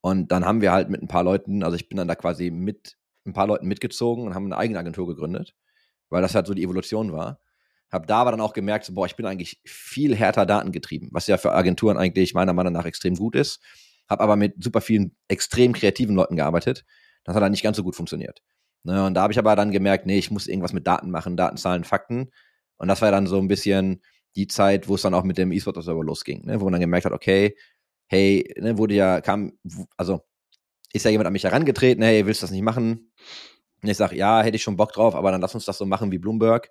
Und 0.01 0.31
dann 0.31 0.45
haben 0.45 0.61
wir 0.61 0.71
halt 0.71 0.89
mit 0.89 1.01
ein 1.01 1.07
paar 1.07 1.23
Leuten, 1.23 1.63
also 1.63 1.75
ich 1.75 1.89
bin 1.89 1.97
dann 1.97 2.07
da 2.07 2.15
quasi 2.15 2.51
mit 2.51 2.97
ein 3.25 3.33
paar 3.33 3.47
Leuten 3.47 3.67
mitgezogen 3.67 4.25
und 4.25 4.33
haben 4.33 4.45
eine 4.45 4.57
eigene 4.57 4.79
Agentur 4.79 5.07
gegründet, 5.07 5.55
weil 6.09 6.21
das 6.21 6.33
halt 6.33 6.47
so 6.47 6.53
die 6.53 6.63
Evolution 6.63 7.11
war. 7.11 7.39
Hab 7.91 8.07
da 8.07 8.17
aber 8.17 8.31
dann 8.31 8.41
auch 8.41 8.53
gemerkt, 8.53 8.85
so, 8.85 8.93
boah, 8.93 9.05
ich 9.05 9.15
bin 9.15 9.25
eigentlich 9.25 9.59
viel 9.65 10.15
härter 10.15 10.45
datengetrieben, 10.45 11.09
was 11.11 11.27
ja 11.27 11.37
für 11.37 11.51
Agenturen 11.51 11.97
eigentlich 11.97 12.33
meiner 12.33 12.53
Meinung 12.53 12.73
nach 12.73 12.85
extrem 12.85 13.15
gut 13.15 13.35
ist. 13.35 13.59
Hab 14.07 14.21
aber 14.21 14.35
mit 14.35 14.63
super 14.63 14.81
vielen 14.81 15.15
extrem 15.27 15.73
kreativen 15.73 16.15
Leuten 16.15 16.35
gearbeitet. 16.35 16.85
Das 17.23 17.35
hat 17.35 17.43
dann 17.43 17.51
nicht 17.51 17.63
ganz 17.63 17.77
so 17.77 17.83
gut 17.83 17.95
funktioniert. 17.95 18.41
Ne, 18.83 19.05
und 19.05 19.13
da 19.13 19.21
habe 19.21 19.33
ich 19.33 19.39
aber 19.39 19.55
dann 19.55 19.71
gemerkt, 19.71 20.05
nee, 20.07 20.17
ich 20.17 20.31
muss 20.31 20.47
irgendwas 20.47 20.73
mit 20.73 20.87
Daten 20.87 21.11
machen, 21.11 21.37
Daten, 21.37 21.57
Zahlen, 21.57 21.83
Fakten. 21.83 22.31
Und 22.77 22.87
das 22.87 23.01
war 23.01 23.11
dann 23.11 23.27
so 23.27 23.37
ein 23.37 23.47
bisschen 23.47 24.01
die 24.35 24.47
Zeit, 24.47 24.87
wo 24.87 24.95
es 24.95 25.03
dann 25.03 25.13
auch 25.13 25.23
mit 25.23 25.37
dem 25.37 25.51
E-Sport 25.51 25.77
Observer 25.77 26.03
losging, 26.03 26.45
ne, 26.45 26.59
wo 26.59 26.65
man 26.65 26.73
dann 26.73 26.81
gemerkt 26.81 27.05
hat, 27.05 27.13
okay, 27.13 27.55
hey, 28.07 28.51
ne, 28.57 28.77
wurde 28.77 28.95
ja, 28.95 29.21
kam, 29.21 29.53
also 29.97 30.21
ist 30.93 31.05
ja 31.05 31.11
jemand 31.11 31.27
an 31.27 31.33
mich 31.33 31.43
herangetreten, 31.43 32.03
hey, 32.03 32.25
willst 32.25 32.41
du 32.41 32.45
das 32.45 32.51
nicht 32.51 32.63
machen? 32.63 33.11
Und 33.83 33.89
ich 33.89 33.97
sage, 33.97 34.15
ja, 34.15 34.41
hätte 34.41 34.55
ich 34.55 34.63
schon 34.63 34.77
Bock 34.77 34.93
drauf, 34.93 35.15
aber 35.15 35.31
dann 35.31 35.41
lass 35.41 35.55
uns 35.55 35.65
das 35.65 35.77
so 35.77 35.85
machen 35.85 36.11
wie 36.11 36.17
Bloomberg. 36.17 36.69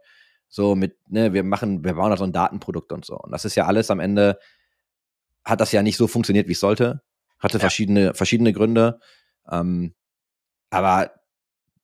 So 0.50 0.74
mit, 0.74 0.96
ne, 1.08 1.32
wir 1.32 1.42
machen, 1.42 1.84
wir 1.84 1.94
bauen 1.94 2.10
da 2.10 2.16
so 2.16 2.24
ein 2.24 2.32
Datenprodukt 2.32 2.92
und 2.92 3.04
so. 3.04 3.16
Und 3.16 3.32
das 3.32 3.44
ist 3.44 3.54
ja 3.54 3.66
alles 3.66 3.90
am 3.90 4.00
Ende, 4.00 4.38
hat 5.44 5.60
das 5.60 5.72
ja 5.72 5.82
nicht 5.82 5.96
so 5.96 6.06
funktioniert, 6.06 6.48
wie 6.48 6.52
es 6.52 6.60
sollte. 6.60 7.00
Hatte 7.38 7.56
ja. 7.56 7.60
verschiedene, 7.60 8.12
verschiedene 8.12 8.52
Gründe. 8.52 9.00
Ähm, 9.50 9.94
aber 10.68 11.12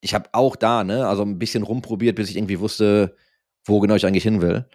ich 0.01 0.15
habe 0.15 0.29
auch 0.33 0.57
da, 0.57 0.85
ne, 0.85 1.07
also 1.09 1.23
ein 1.23 1.39
bisschen 1.39 1.63
rumprobiert, 1.63 2.17
bis 2.17 2.29
ich 2.29 2.37
irgendwie 2.37 2.61
wusste, 2.61 3.17
wo 3.65 3.81
genau 3.81 3.95
ich 3.95 4.05
eigentlich 4.05 4.25
hin 4.25 4.43
will. 4.43 4.69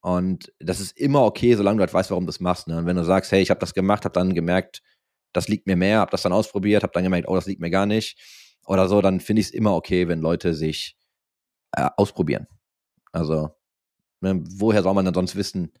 Und 0.00 0.52
das 0.58 0.80
ist 0.80 0.98
immer 0.98 1.22
okay, 1.24 1.54
solange 1.54 1.78
du 1.78 1.82
halt 1.82 1.94
weißt, 1.94 2.10
warum 2.10 2.24
du 2.24 2.32
das 2.32 2.40
machst. 2.40 2.66
Ne? 2.66 2.76
Und 2.76 2.86
wenn 2.86 2.96
du 2.96 3.04
sagst, 3.04 3.30
hey, 3.32 3.40
ich 3.40 3.50
habe 3.50 3.60
das 3.60 3.72
gemacht, 3.72 4.04
habe 4.04 4.12
dann 4.12 4.34
gemerkt, 4.34 4.82
das 5.32 5.48
liegt 5.48 5.66
mir 5.66 5.76
mehr, 5.76 6.00
habe 6.00 6.10
das 6.10 6.22
dann 6.22 6.32
ausprobiert, 6.32 6.82
habe 6.82 6.92
dann 6.92 7.04
gemerkt, 7.04 7.28
oh, 7.28 7.36
das 7.36 7.46
liegt 7.46 7.60
mir 7.60 7.70
gar 7.70 7.86
nicht 7.86 8.18
oder 8.66 8.88
so, 8.88 9.00
dann 9.00 9.20
finde 9.20 9.40
ich 9.40 9.48
es 9.48 9.52
immer 9.52 9.74
okay, 9.74 10.08
wenn 10.08 10.20
Leute 10.20 10.54
sich 10.54 10.96
äh, 11.72 11.88
ausprobieren. 11.96 12.46
Also, 13.12 13.54
ne, 14.20 14.42
woher 14.42 14.82
soll 14.82 14.94
man 14.94 15.04
denn 15.04 15.14
sonst 15.14 15.36
wissen, 15.36 15.72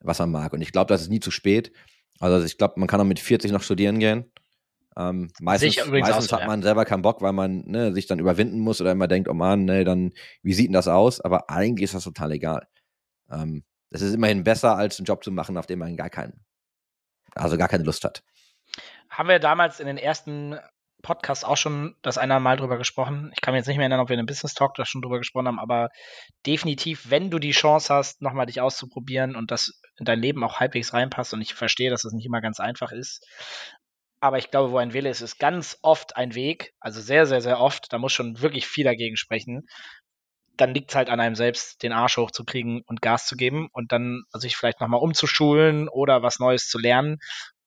was 0.00 0.18
man 0.18 0.30
mag? 0.30 0.52
Und 0.52 0.60
ich 0.60 0.72
glaube, 0.72 0.88
das 0.88 1.02
ist 1.02 1.10
nie 1.10 1.20
zu 1.20 1.30
spät. 1.30 1.72
Also 2.18 2.44
ich 2.44 2.58
glaube, 2.58 2.74
man 2.78 2.88
kann 2.88 3.00
auch 3.00 3.04
mit 3.04 3.18
40 3.18 3.52
noch 3.52 3.62
studieren 3.62 3.98
gehen. 3.98 4.30
Ähm, 4.96 5.30
meistens 5.40 5.76
meistens 5.86 6.32
hat 6.32 6.46
man 6.46 6.62
selber 6.62 6.84
keinen 6.84 7.02
Bock, 7.02 7.22
weil 7.22 7.32
man 7.32 7.62
ne, 7.66 7.92
sich 7.92 8.06
dann 8.06 8.18
überwinden 8.18 8.58
muss 8.58 8.80
oder 8.80 8.92
immer 8.92 9.06
denkt, 9.06 9.28
oh 9.28 9.34
Mann, 9.34 9.64
ne, 9.64 9.84
dann, 9.84 10.12
wie 10.42 10.52
sieht 10.52 10.66
denn 10.66 10.74
das 10.74 10.88
aus? 10.88 11.20
Aber 11.20 11.48
eigentlich 11.48 11.84
ist 11.84 11.94
das 11.94 12.04
total 12.04 12.32
egal. 12.32 12.66
Ähm, 13.30 13.64
das 13.90 14.02
ist 14.02 14.14
immerhin 14.14 14.44
besser, 14.44 14.76
als 14.76 14.98
einen 14.98 15.06
Job 15.06 15.24
zu 15.24 15.30
machen, 15.30 15.56
auf 15.56 15.66
den 15.66 15.78
man 15.78 15.96
gar 15.96 16.10
keinen, 16.10 16.44
also 17.34 17.56
gar 17.56 17.68
keine 17.68 17.84
Lust 17.84 18.04
hat. 18.04 18.22
Haben 19.08 19.28
wir 19.28 19.38
damals 19.38 19.80
in 19.80 19.86
den 19.86 19.98
ersten 19.98 20.56
Podcasts 21.02 21.44
auch 21.44 21.56
schon 21.56 21.96
das 22.02 22.18
einer 22.18 22.40
Mal 22.40 22.56
drüber 22.56 22.78
gesprochen. 22.78 23.30
Ich 23.34 23.40
kann 23.40 23.52
mir 23.52 23.58
jetzt 23.58 23.66
nicht 23.66 23.76
mehr 23.76 23.84
erinnern, 23.84 24.00
ob 24.00 24.08
wir 24.08 24.14
in 24.14 24.20
einem 24.20 24.26
Business 24.26 24.54
Talk 24.54 24.74
da 24.74 24.84
schon 24.84 25.02
drüber 25.02 25.18
gesprochen 25.18 25.48
haben, 25.48 25.58
aber 25.58 25.90
definitiv, 26.46 27.10
wenn 27.10 27.30
du 27.30 27.38
die 27.38 27.52
Chance 27.52 27.94
hast, 27.94 28.22
nochmal 28.22 28.46
dich 28.46 28.60
auszuprobieren 28.60 29.36
und 29.36 29.50
das 29.50 29.80
in 29.98 30.04
dein 30.04 30.20
Leben 30.20 30.44
auch 30.44 30.60
halbwegs 30.60 30.92
reinpasst 30.92 31.34
und 31.34 31.40
ich 31.40 31.54
verstehe, 31.54 31.90
dass 31.90 32.02
das 32.02 32.12
nicht 32.12 32.26
immer 32.26 32.40
ganz 32.40 32.60
einfach 32.60 32.92
ist. 32.92 33.26
Aber 34.20 34.38
ich 34.38 34.50
glaube, 34.50 34.70
wo 34.70 34.76
ein 34.76 34.92
Wille 34.92 35.08
ist, 35.08 35.22
ist 35.22 35.38
ganz 35.38 35.78
oft 35.80 36.16
ein 36.16 36.34
Weg, 36.34 36.74
also 36.78 37.00
sehr, 37.00 37.24
sehr, 37.24 37.40
sehr 37.40 37.58
oft. 37.58 37.90
Da 37.90 37.98
muss 37.98 38.12
schon 38.12 38.40
wirklich 38.42 38.66
viel 38.66 38.84
dagegen 38.84 39.16
sprechen 39.16 39.66
dann 40.60 40.74
liegt 40.74 40.90
es 40.90 40.96
halt 40.96 41.08
an 41.08 41.20
einem 41.20 41.34
selbst, 41.34 41.82
den 41.82 41.92
Arsch 41.92 42.16
hochzukriegen 42.16 42.82
und 42.86 43.00
Gas 43.00 43.26
zu 43.26 43.36
geben 43.36 43.68
und 43.72 43.92
dann 43.92 44.24
sich 44.32 44.56
vielleicht 44.56 44.80
nochmal 44.80 45.00
umzuschulen 45.00 45.88
oder 45.88 46.22
was 46.22 46.38
Neues 46.38 46.68
zu 46.68 46.78
lernen, 46.78 47.18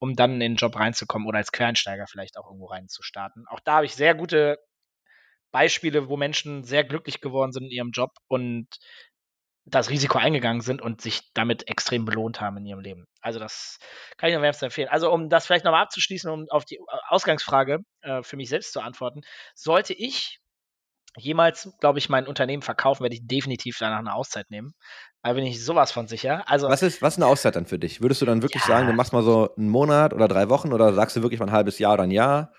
um 0.04 0.18
dann 0.18 0.34
in 0.34 0.40
den 0.42 0.56
Job 0.56 0.76
reinzukommen 0.76 1.30
oder 1.30 1.38
als 1.38 1.54
Quereinsteiger 1.54 2.08
vielleicht 2.08 2.38
auch 2.38 2.48
irgendwo 2.48 2.66
reinzustarten. 2.66 3.46
Auch 3.48 3.62
da 3.62 3.76
habe 3.76 3.86
ich 3.86 3.96
sehr 3.96 4.14
gute 4.14 4.60
Beispiele, 5.54 6.10
wo 6.10 6.18
Menschen 6.18 6.66
sehr 6.66 6.84
glücklich 6.84 7.22
geworden 7.22 7.54
sind 7.54 7.64
in 7.64 7.72
ihrem 7.72 7.92
Job 7.92 8.12
und 8.28 8.68
das 9.64 9.90
Risiko 9.90 10.18
eingegangen 10.18 10.60
sind 10.60 10.82
und 10.82 11.00
sich 11.00 11.32
damit 11.34 11.70
extrem 11.70 12.04
belohnt 12.04 12.42
haben 12.42 12.58
in 12.58 12.66
ihrem 12.66 12.82
Leben. 12.82 13.06
Also 13.22 13.40
das 13.40 13.78
kann 14.18 14.28
ich 14.28 14.34
nur 14.34 14.42
wärmstens 14.42 14.66
empfehlen. 14.66 14.90
Also 14.90 15.10
um 15.10 15.30
das 15.30 15.46
vielleicht 15.46 15.64
nochmal 15.64 15.84
abzuschließen, 15.84 16.30
um 16.30 16.48
auf 16.50 16.66
die 16.66 16.82
Ausgangsfrage 17.08 17.80
äh, 18.02 18.24
für 18.24 18.36
mich 18.36 18.50
selbst 18.50 18.74
zu 18.74 18.82
antworten, 18.82 19.22
sollte 19.56 19.94
ich 19.94 20.42
jemals, 21.18 21.74
glaube 21.80 22.00
ich, 22.00 22.10
mein 22.10 22.28
Unternehmen 22.28 22.64
verkaufen, 22.64 23.04
werde 23.04 23.16
ich 23.16 23.26
definitiv 23.26 23.78
danach 23.80 24.00
eine 24.00 24.14
Auszeit 24.14 24.50
nehmen. 24.50 24.74
Da 25.22 25.34
bin 25.34 25.46
ich 25.46 25.64
sowas 25.64 25.92
von 25.92 26.08
sicher. 26.08 26.44
Also, 26.48 26.68
was 26.68 26.82
ist, 26.82 27.02
was 27.02 27.14
ist 27.14 27.20
eine 27.20 27.28
Auszeit 27.28 27.56
dann 27.56 27.66
für 27.66 27.80
dich? 27.80 28.02
Würdest 28.02 28.22
du 28.22 28.26
dann 28.26 28.42
wirklich 28.42 28.64
ja, 28.64 28.68
sagen, 28.68 28.88
du 28.88 28.94
machst 28.94 29.14
mal 29.14 29.24
so 29.24 29.54
einen 29.56 29.70
Monat 29.70 30.14
oder 30.14 30.28
drei 30.28 30.50
Wochen 30.50 30.74
oder 30.74 30.94
sagst 30.94 31.16
du 31.16 31.22
wirklich 31.22 31.40
mal 31.40 31.48
ein 31.48 31.54
halbes 31.54 31.80
Jahr 31.80 31.94
oder 31.94 32.04
ein 32.04 32.12
Jahr? 32.12 32.52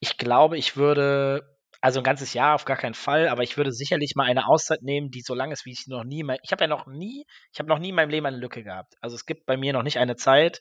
Ich 0.00 0.16
glaube, 0.16 0.56
ich 0.56 0.76
würde, 0.76 1.56
also 1.80 2.00
ein 2.00 2.04
ganzes 2.04 2.32
Jahr 2.32 2.54
auf 2.54 2.64
gar 2.64 2.76
keinen 2.76 2.94
Fall, 2.94 3.28
aber 3.28 3.42
ich 3.42 3.56
würde 3.56 3.70
sicherlich 3.70 4.14
mal 4.16 4.24
eine 4.24 4.48
Auszeit 4.48 4.82
nehmen, 4.82 5.10
die 5.10 5.20
so 5.20 5.34
lang 5.34 5.52
ist, 5.52 5.66
wie 5.66 5.72
ich 5.72 5.86
noch 5.86 6.04
nie, 6.04 6.24
ich 6.42 6.52
habe 6.52 6.64
ja 6.64 6.68
noch 6.68 6.86
nie, 6.86 7.26
ich 7.52 7.58
habe 7.58 7.68
noch 7.68 7.78
nie 7.78 7.90
in 7.90 7.94
meinem 7.94 8.10
Leben 8.10 8.26
eine 8.26 8.38
Lücke 8.38 8.64
gehabt. 8.64 8.94
Also 9.00 9.14
es 9.14 9.26
gibt 9.26 9.46
bei 9.46 9.56
mir 9.56 9.72
noch 9.72 9.82
nicht 9.82 9.98
eine 9.98 10.16
Zeit, 10.16 10.60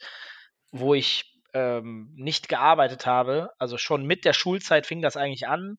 wo 0.71 0.93
ich 0.93 1.23
ähm, 1.53 2.13
nicht 2.15 2.49
gearbeitet 2.49 3.05
habe. 3.05 3.49
Also 3.57 3.77
schon 3.77 4.05
mit 4.05 4.25
der 4.25 4.33
Schulzeit 4.33 4.85
fing 4.85 5.01
das 5.01 5.17
eigentlich 5.17 5.47
an 5.47 5.77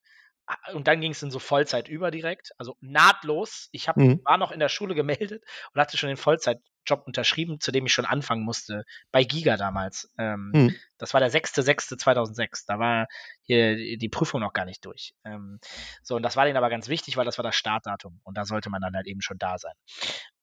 und 0.72 0.88
dann 0.88 1.00
ging 1.00 1.12
es 1.12 1.22
in 1.22 1.30
so 1.30 1.38
Vollzeit 1.38 1.88
über 1.88 2.10
direkt, 2.10 2.52
also 2.58 2.76
nahtlos. 2.80 3.68
Ich 3.72 3.88
hab, 3.88 3.96
mhm. 3.96 4.20
war 4.24 4.38
noch 4.38 4.52
in 4.52 4.60
der 4.60 4.68
Schule 4.68 4.94
gemeldet 4.94 5.44
und 5.72 5.80
hatte 5.80 5.96
schon 5.96 6.08
den 6.08 6.16
Vollzeitjob 6.16 7.06
unterschrieben, 7.06 7.60
zu 7.60 7.72
dem 7.72 7.86
ich 7.86 7.92
schon 7.92 8.04
anfangen 8.04 8.44
musste, 8.44 8.84
bei 9.12 9.24
Giga 9.24 9.56
damals. 9.56 10.12
Ähm, 10.18 10.50
mhm. 10.54 10.76
Das 10.98 11.14
war 11.14 11.20
der 11.20 11.30
6.6.2006. 11.30 12.64
Da 12.66 12.78
war 12.78 13.06
hier 13.42 13.96
die 13.96 14.08
Prüfung 14.08 14.40
noch 14.40 14.52
gar 14.52 14.64
nicht 14.64 14.84
durch. 14.84 15.14
Ähm, 15.24 15.60
so, 16.02 16.16
und 16.16 16.22
das 16.22 16.36
war 16.36 16.44
denen 16.44 16.56
aber 16.56 16.70
ganz 16.70 16.88
wichtig, 16.88 17.16
weil 17.16 17.24
das 17.24 17.38
war 17.38 17.42
das 17.42 17.56
Startdatum 17.56 18.20
und 18.24 18.36
da 18.36 18.44
sollte 18.44 18.70
man 18.70 18.82
dann 18.82 18.94
halt 18.94 19.06
eben 19.06 19.22
schon 19.22 19.38
da 19.38 19.58
sein. 19.58 19.74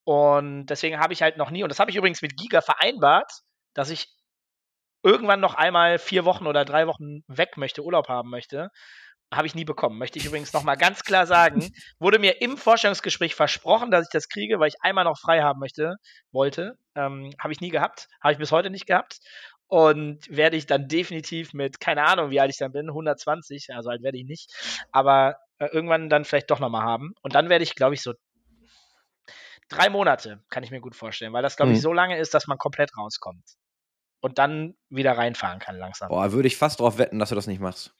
Und 0.04 0.67
deswegen 0.67 1.00
habe 1.00 1.13
ich 1.13 1.22
halt 1.22 1.38
noch 1.38 1.52
nie, 1.52 1.63
und 1.63 1.70
das 1.70 1.80
habe 1.80 1.91
ich 1.91 1.98
übrigens 1.98 2.22
mit 2.22 2.38
Giga 2.38 2.62
vereinbart, 2.62 3.32
dass 3.74 3.89
ich 3.89 4.08
irgendwann 5.04 5.39
noch 5.39 5.56
einmal 5.56 6.00
vier 6.00 6.26
Wochen 6.26 6.48
oder 6.48 6.65
drei 6.65 6.88
Wochen 6.88 7.24
weg 7.28 7.58
möchte, 7.58 7.84
Urlaub 7.84 8.10
haben 8.10 8.30
möchte. 8.30 8.70
Habe 9.34 9.48
ich 9.48 9.56
nie 9.56 9.66
bekommen. 9.66 9.98
Möchte 9.98 10.20
ich 10.20 10.26
übrigens 10.26 10.54
nochmal 10.54 10.78
ganz 10.78 11.04
klar 11.04 11.28
sagen. 11.28 11.74
Wurde 12.00 12.18
mir 12.18 12.42
im 12.42 12.56
Vorstellungsgespräch 12.56 13.36
versprochen, 13.36 13.92
dass 13.92 14.06
ich 14.06 14.12
das 14.12 14.30
kriege, 14.30 14.60
weil 14.60 14.70
ich 14.70 14.82
einmal 14.82 15.04
noch 15.04 15.20
frei 15.20 15.42
haben 15.42 15.60
möchte, 15.60 15.96
wollte. 16.32 16.78
Ähm, 16.96 17.34
Habe 17.40 17.52
ich 17.52 17.60
nie 17.60 17.70
gehabt. 17.70 18.08
Habe 18.22 18.34
ich 18.34 18.40
bis 18.40 18.54
heute 18.54 18.70
nicht 18.70 18.86
gehabt. 18.86 19.20
Und 19.68 20.20
werde 20.30 20.56
ich 20.56 20.66
dann 20.66 20.88
definitiv 20.88 21.54
mit, 21.54 21.82
keine 21.82 22.04
Ahnung, 22.06 22.30
wie 22.30 22.40
alt 22.40 22.52
ich 22.52 22.58
dann 22.58 22.72
bin, 22.72 22.88
120, 22.88 23.68
also 23.74 23.90
alt 23.90 24.02
werde 24.02 24.18
ich 24.18 24.24
nicht, 24.24 24.50
aber 24.94 25.36
äh, 25.58 25.66
irgendwann 25.66 26.08
dann 26.08 26.24
vielleicht 26.24 26.50
doch 26.50 26.62
nochmal 26.62 26.84
haben. 26.84 27.13
Und 27.22 27.36
dann 27.36 27.50
werde 27.50 27.63
ich, 27.63 27.76
glaube 27.76 27.94
ich, 27.94 28.02
so 28.02 28.13
drei 29.68 29.90
Monate, 29.90 30.42
kann 30.50 30.63
ich 30.63 30.72
mir 30.72 30.80
gut 30.80 30.96
vorstellen, 30.96 31.34
weil 31.34 31.44
das, 31.44 31.58
glaube 31.58 31.74
ich, 31.74 31.80
mhm. 31.80 31.82
so 31.82 31.92
lange 31.92 32.18
ist, 32.18 32.34
dass 32.34 32.48
man 32.48 32.58
komplett 32.58 32.98
rauskommt 32.98 33.44
und 34.21 34.38
dann 34.38 34.75
wieder 34.89 35.17
reinfahren 35.17 35.60
kann 35.60 35.77
langsam. 35.77 36.10
Boah, 36.10 36.32
würde 36.32 36.47
ich 36.47 36.58
fast 36.58 36.80
darauf 36.80 36.97
wetten, 36.97 37.19
dass 37.19 37.30
du 37.30 37.36
das 37.36 37.47
nicht 37.47 37.62
machst. 37.62 37.93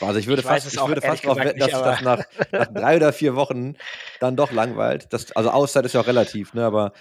Also 0.00 0.18
ich 0.18 0.26
würde 0.26 0.40
ich 0.40 0.46
fast, 0.46 0.72
ich 0.72 0.80
würde 0.80 1.00
fast 1.00 1.24
darauf 1.24 1.38
wetten, 1.38 1.58
dass 1.58 1.70
sich 1.70 1.80
das 1.80 2.00
nach, 2.02 2.24
nach, 2.52 2.66
drei 2.66 2.96
oder 2.96 3.12
vier 3.12 3.34
Wochen 3.34 3.76
dann 4.20 4.36
doch 4.36 4.52
langweilt. 4.52 5.12
Das, 5.12 5.32
also 5.32 5.50
Auszeit 5.50 5.84
ist 5.84 5.94
ja 5.94 6.00
auch 6.00 6.06
relativ, 6.06 6.54
ne? 6.54 6.64
Aber 6.64 6.92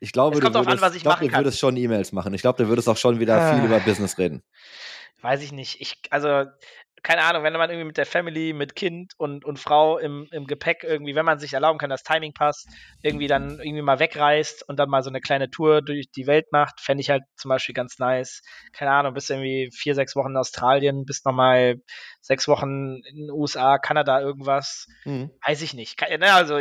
ich 0.00 0.12
glaube, 0.12 0.38
du 0.38 0.42
würdest, 0.42 0.82
an, 0.82 0.92
glaub, 0.92 1.20
du 1.20 1.32
würdest 1.32 1.58
schon 1.58 1.76
E-Mails 1.76 2.12
machen. 2.12 2.32
Ich 2.34 2.42
glaube, 2.42 2.62
du 2.62 2.68
würdest 2.68 2.88
auch 2.88 2.96
schon 2.96 3.20
wieder 3.20 3.40
ah. 3.40 3.54
viel 3.54 3.64
über 3.64 3.80
Business 3.80 4.16
reden. 4.18 4.42
Weiß 5.20 5.42
ich 5.42 5.52
nicht. 5.52 5.80
Ich, 5.80 5.96
also 6.10 6.44
keine 7.02 7.22
Ahnung, 7.22 7.42
wenn 7.42 7.52
man 7.52 7.70
irgendwie 7.70 7.86
mit 7.86 7.96
der 7.96 8.06
Family, 8.06 8.52
mit 8.52 8.74
Kind 8.74 9.12
und, 9.16 9.44
und 9.44 9.58
Frau 9.58 9.98
im, 9.98 10.26
im 10.30 10.46
Gepäck 10.46 10.84
irgendwie, 10.84 11.14
wenn 11.14 11.24
man 11.24 11.38
sich 11.38 11.52
erlauben 11.52 11.78
kann, 11.78 11.90
das 11.90 12.02
Timing 12.02 12.32
passt, 12.32 12.68
irgendwie 13.02 13.26
dann 13.26 13.60
irgendwie 13.60 13.82
mal 13.82 13.98
wegreist 13.98 14.68
und 14.68 14.78
dann 14.78 14.88
mal 14.88 15.02
so 15.02 15.10
eine 15.10 15.20
kleine 15.20 15.50
Tour 15.50 15.82
durch 15.82 16.10
die 16.10 16.26
Welt 16.26 16.46
macht, 16.52 16.80
fände 16.80 17.00
ich 17.00 17.10
halt 17.10 17.22
zum 17.36 17.48
Beispiel 17.48 17.74
ganz 17.74 17.98
nice. 17.98 18.42
Keine 18.72 18.90
Ahnung, 18.92 19.14
bist 19.14 19.30
irgendwie 19.30 19.70
vier, 19.72 19.94
sechs 19.94 20.16
Wochen 20.16 20.30
in 20.30 20.36
Australien, 20.36 21.04
bist 21.04 21.26
nochmal 21.26 21.76
sechs 22.20 22.48
Wochen 22.48 23.00
in 23.04 23.16
den 23.16 23.30
USA, 23.30 23.78
Kanada, 23.78 24.20
irgendwas. 24.20 24.86
Mhm. 25.04 25.30
Weiß 25.46 25.62
ich 25.62 25.74
nicht. 25.74 26.00
Ne, 26.00 26.32
also 26.32 26.58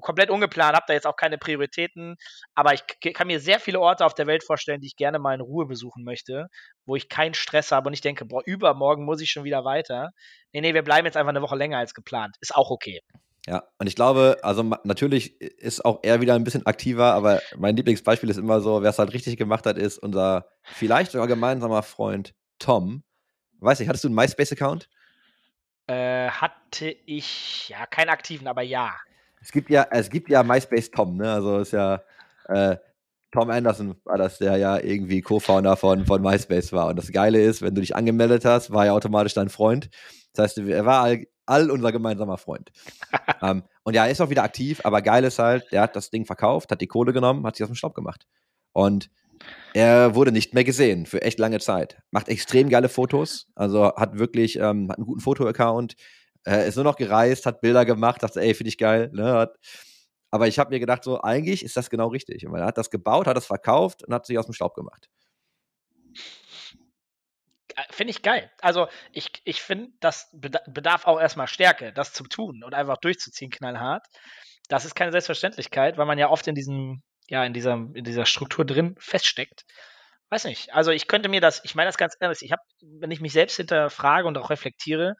komplett 0.00 0.30
ungeplant, 0.30 0.76
hab 0.76 0.86
da 0.86 0.94
jetzt 0.94 1.06
auch 1.06 1.16
keine 1.16 1.38
Prioritäten, 1.38 2.16
aber 2.54 2.74
ich 2.74 2.82
kann 3.14 3.26
mir 3.26 3.40
sehr 3.40 3.60
viele 3.60 3.80
Orte 3.80 4.04
auf 4.04 4.14
der 4.14 4.26
Welt 4.26 4.44
vorstellen, 4.44 4.80
die 4.80 4.88
ich 4.88 4.96
gerne 4.96 5.18
mal 5.18 5.34
in 5.34 5.40
Ruhe 5.40 5.66
besuchen 5.66 6.04
möchte, 6.04 6.48
wo 6.86 6.96
ich 6.96 7.08
keinen 7.08 7.34
Stress 7.34 7.72
habe 7.72 7.88
und 7.88 7.92
ich 7.92 8.00
denke, 8.00 8.24
boah, 8.24 8.42
übermorgen 8.46 9.04
muss 9.04 9.20
ich 9.20 9.30
schon 9.30 9.44
wieder 9.44 9.64
weiter. 9.64 10.10
Nee, 10.52 10.60
nee, 10.62 10.74
wir 10.74 10.82
bleiben 10.82 11.04
jetzt 11.04 11.16
einfach 11.16 11.30
eine 11.30 11.42
Woche 11.42 11.56
länger 11.56 11.78
als 11.78 11.94
geplant. 11.94 12.36
Ist 12.40 12.54
auch 12.54 12.70
okay. 12.70 13.00
Ja, 13.46 13.62
und 13.78 13.86
ich 13.86 13.94
glaube, 13.94 14.38
also 14.42 14.62
natürlich 14.82 15.40
ist 15.40 15.84
auch 15.84 16.00
er 16.02 16.20
wieder 16.20 16.34
ein 16.34 16.42
bisschen 16.42 16.66
aktiver, 16.66 17.12
aber 17.12 17.40
mein 17.56 17.76
Lieblingsbeispiel 17.76 18.28
ist 18.28 18.38
immer 18.38 18.60
so, 18.60 18.82
wer 18.82 18.90
es 18.90 18.98
halt 18.98 19.12
richtig 19.12 19.36
gemacht 19.36 19.66
hat, 19.66 19.78
ist 19.78 19.98
unser 19.98 20.48
vielleicht 20.64 21.12
sogar 21.12 21.28
gemeinsamer 21.28 21.84
Freund 21.84 22.34
Tom. 22.58 23.04
Weiß 23.60 23.78
ich, 23.80 23.88
hattest 23.88 24.02
du 24.02 24.08
einen 24.08 24.16
MySpace-Account? 24.16 24.88
Äh, 25.86 26.28
hatte 26.28 26.88
ich, 27.06 27.68
ja, 27.68 27.86
keinen 27.86 28.08
aktiven, 28.08 28.48
aber 28.48 28.62
ja. 28.62 28.96
Es 29.40 29.52
gibt 29.52 29.70
ja, 29.70 29.86
es 29.90 30.10
gibt 30.10 30.28
ja 30.28 30.42
MySpace 30.42 30.90
Tom, 30.90 31.16
ne? 31.16 31.32
Also 31.32 31.58
ist 31.58 31.72
ja, 31.72 32.02
äh, 32.48 32.76
Tom 33.36 33.50
Anderson 33.50 33.96
war 34.04 34.16
das, 34.16 34.38
der 34.38 34.56
ja 34.56 34.78
irgendwie 34.78 35.20
Co-Founder 35.20 35.76
von, 35.76 36.06
von 36.06 36.22
MySpace 36.22 36.72
war. 36.72 36.86
Und 36.86 36.96
das 36.96 37.12
Geile 37.12 37.38
ist, 37.38 37.60
wenn 37.60 37.74
du 37.74 37.82
dich 37.82 37.94
angemeldet 37.94 38.46
hast, 38.46 38.70
war 38.70 38.86
er 38.86 38.94
automatisch 38.94 39.34
dein 39.34 39.50
Freund. 39.50 39.90
Das 40.32 40.56
heißt, 40.56 40.58
er 40.58 40.86
war 40.86 41.14
all 41.44 41.70
unser 41.70 41.92
gemeinsamer 41.92 42.38
Freund. 42.38 42.72
ähm, 43.42 43.64
und 43.82 43.92
ja, 43.92 44.06
er 44.06 44.10
ist 44.10 44.22
auch 44.22 44.30
wieder 44.30 44.42
aktiv, 44.42 44.80
aber 44.84 45.02
geil 45.02 45.22
ist 45.24 45.38
halt, 45.38 45.70
der 45.70 45.82
hat 45.82 45.96
das 45.96 46.08
Ding 46.08 46.24
verkauft, 46.24 46.72
hat 46.72 46.80
die 46.80 46.86
Kohle 46.86 47.12
genommen, 47.12 47.44
hat 47.46 47.56
sich 47.56 47.64
aus 47.64 47.68
dem 47.68 47.76
Staub 47.76 47.94
gemacht. 47.94 48.26
Und 48.72 49.10
er 49.74 50.14
wurde 50.14 50.32
nicht 50.32 50.54
mehr 50.54 50.64
gesehen 50.64 51.04
für 51.04 51.20
echt 51.20 51.38
lange 51.38 51.60
Zeit. 51.60 51.98
Macht 52.10 52.30
extrem 52.30 52.70
geile 52.70 52.88
Fotos, 52.88 53.48
also 53.54 53.94
hat 53.96 54.18
wirklich, 54.18 54.56
ähm, 54.56 54.88
hat 54.88 54.96
einen 54.96 55.06
guten 55.06 55.20
Foto-Account, 55.20 55.94
äh, 56.46 56.66
ist 56.66 56.76
nur 56.76 56.84
noch 56.84 56.96
gereist, 56.96 57.44
hat 57.44 57.60
Bilder 57.60 57.84
gemacht, 57.84 58.22
dachte, 58.22 58.40
ey, 58.40 58.54
finde 58.54 58.68
ich 58.70 58.78
geil. 58.78 59.10
Ne? 59.12 59.34
Hat, 59.34 59.58
aber 60.30 60.48
ich 60.48 60.58
habe 60.58 60.70
mir 60.70 60.80
gedacht, 60.80 61.04
so, 61.04 61.20
eigentlich 61.20 61.64
ist 61.64 61.76
das 61.76 61.90
genau 61.90 62.08
richtig. 62.08 62.46
Und 62.46 62.54
er 62.56 62.66
hat 62.66 62.78
das 62.78 62.90
gebaut, 62.90 63.26
hat 63.26 63.36
das 63.36 63.46
verkauft 63.46 64.04
und 64.04 64.12
hat 64.12 64.26
sich 64.26 64.38
aus 64.38 64.46
dem 64.46 64.54
Staub 64.54 64.74
gemacht. 64.74 65.08
Finde 67.90 68.10
ich 68.10 68.22
geil. 68.22 68.50
Also 68.60 68.88
ich, 69.12 69.30
ich 69.44 69.60
finde, 69.60 69.90
das 70.00 70.30
bedarf 70.32 71.06
auch 71.06 71.20
erstmal 71.20 71.46
Stärke, 71.46 71.92
das 71.92 72.12
zu 72.12 72.24
tun 72.24 72.62
und 72.64 72.74
einfach 72.74 72.96
durchzuziehen, 72.96 73.50
knallhart. 73.50 74.06
Das 74.68 74.84
ist 74.84 74.94
keine 74.94 75.12
Selbstverständlichkeit, 75.12 75.98
weil 75.98 76.06
man 76.06 76.18
ja 76.18 76.30
oft 76.30 76.46
in 76.46 76.54
diesem, 76.54 77.02
ja, 77.28 77.44
in 77.44 77.52
dieser, 77.52 77.74
in 77.74 78.04
dieser 78.04 78.24
Struktur 78.24 78.64
drin 78.64 78.94
feststeckt. 78.98 79.64
Weiß 80.30 80.44
nicht. 80.44 80.72
Also 80.72 80.90
ich 80.90 81.06
könnte 81.06 81.28
mir 81.28 81.40
das, 81.40 81.62
ich 81.64 81.74
meine 81.74 81.88
das 81.88 81.98
ganz 81.98 82.16
ernst, 82.18 82.42
ich 82.42 82.50
habe, 82.50 82.62
wenn 82.82 83.10
ich 83.10 83.20
mich 83.20 83.32
selbst 83.32 83.56
hinterfrage 83.56 84.26
und 84.26 84.36
auch 84.38 84.50
reflektiere, 84.50 85.14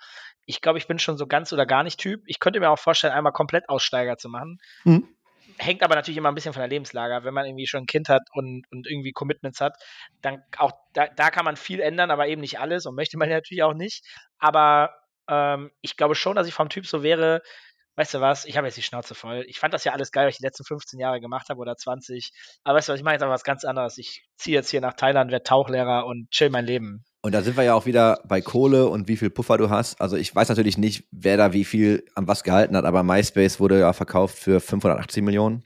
ich 0.47 0.61
glaube, 0.61 0.79
ich 0.79 0.87
bin 0.87 0.99
schon 0.99 1.19
so 1.19 1.27
ganz 1.27 1.53
oder 1.53 1.67
gar 1.67 1.83
nicht 1.83 2.01
Typ. 2.01 2.23
Ich 2.27 2.41
könnte 2.41 2.61
mir 2.61 2.71
auch 2.71 2.79
vorstellen, 2.79 3.13
einmal 3.13 3.33
komplett 3.33 3.69
Aussteiger 3.69 4.17
zu 4.17 4.29
machen. 4.29 4.59
Mhm 4.85 5.09
hängt 5.59 5.83
aber 5.83 5.95
natürlich 5.95 6.19
immer 6.19 6.29
ein 6.29 6.35
bisschen 6.35 6.53
von 6.53 6.61
der 6.61 6.69
Lebenslage. 6.69 7.25
Wenn 7.25 7.35
man 7.35 7.47
irgendwie 7.47 7.67
schon 7.67 7.85
ein 7.85 7.87
Kind 7.87 8.09
hat 8.09 8.23
und, 8.33 8.65
und 8.71 8.87
irgendwie 8.87 9.13
Commitments 9.13 9.61
hat, 9.61 9.77
dann 10.23 10.43
auch 10.59 10.73
da, 10.93 11.07
da 11.09 11.31
kann 11.31 11.45
man 11.45 11.57
viel 11.57 11.81
ändern, 11.81 12.11
aber 12.11 12.29
eben 12.29 12.41
nicht 12.41 12.61
alles 12.61 12.87
und 12.87 12.95
möchte 12.95 13.19
man 13.19 13.29
natürlich 13.31 13.63
auch 13.63 13.75
nicht. 13.75 14.05
Aber 14.39 14.95
ähm, 15.29 15.71
ich 15.81 15.97
glaube 15.97 16.15
schon, 16.15 16.37
dass 16.37 16.47
ich 16.47 16.55
vom 16.55 16.69
Typ 16.69 16.87
so 16.87 17.03
wäre, 17.03 17.43
weißt 17.97 18.15
du 18.15 18.21
was, 18.21 18.45
ich 18.45 18.57
habe 18.57 18.67
jetzt 18.67 18.77
die 18.77 18.83
Schnauze 18.83 19.15
voll. 19.15 19.45
Ich 19.49 19.59
fand 19.59 19.73
das 19.73 19.85
ja 19.85 19.93
alles 19.93 20.13
geil, 20.13 20.27
was 20.27 20.35
ich 20.35 20.39
die 20.39 20.45
letzten 20.45 20.65
15 20.65 21.01
Jahre 21.01 21.21
gemacht 21.21 21.49
habe 21.49 21.61
oder 21.61 21.77
20. 21.77 22.33
Aber 22.63 22.77
weißt 22.77 22.89
du 22.89 22.93
was, 22.93 23.01
ich 23.01 23.05
mache 23.05 23.15
jetzt 23.15 23.23
einfach 23.23 23.35
was 23.35 23.45
ganz 23.45 23.65
anderes. 23.65 23.99
Ich 23.99 24.25
ziehe 24.37 24.57
jetzt 24.57 24.71
hier 24.71 24.81
nach 24.81 24.95
Thailand, 24.95 25.31
werde 25.31 25.45
Tauchlehrer 25.45 26.07
und 26.07 26.31
chill 26.31 26.51
mein 26.51 26.67
Leben. 26.67 27.05
Und 27.27 27.33
da 27.33 27.43
sind 27.43 27.57
wir 27.57 27.65
ja 27.65 27.75
auch 27.75 27.87
wieder 27.87 28.21
bei 28.29 28.41
Kohle 28.41 28.87
und 28.87 29.09
wie 29.09 29.17
viel 29.17 29.31
Puffer 29.31 29.59
du 29.59 29.69
hast. 29.69 30.01
Also 30.01 30.17
ich 30.17 30.33
weiß 30.33 30.49
natürlich 30.49 30.79
nicht, 30.79 31.09
wer 31.11 31.37
da 31.37 31.53
wie 31.53 31.65
viel 31.65 32.05
an 32.15 32.29
was 32.29 32.45
gehalten 32.45 32.77
hat, 32.77 32.85
aber 32.85 33.03
MySpace 33.03 33.59
wurde 33.59 33.81
ja 33.81 33.93
verkauft 33.93 34.39
für 34.39 34.61
580 34.61 35.25
Millionen, 35.25 35.65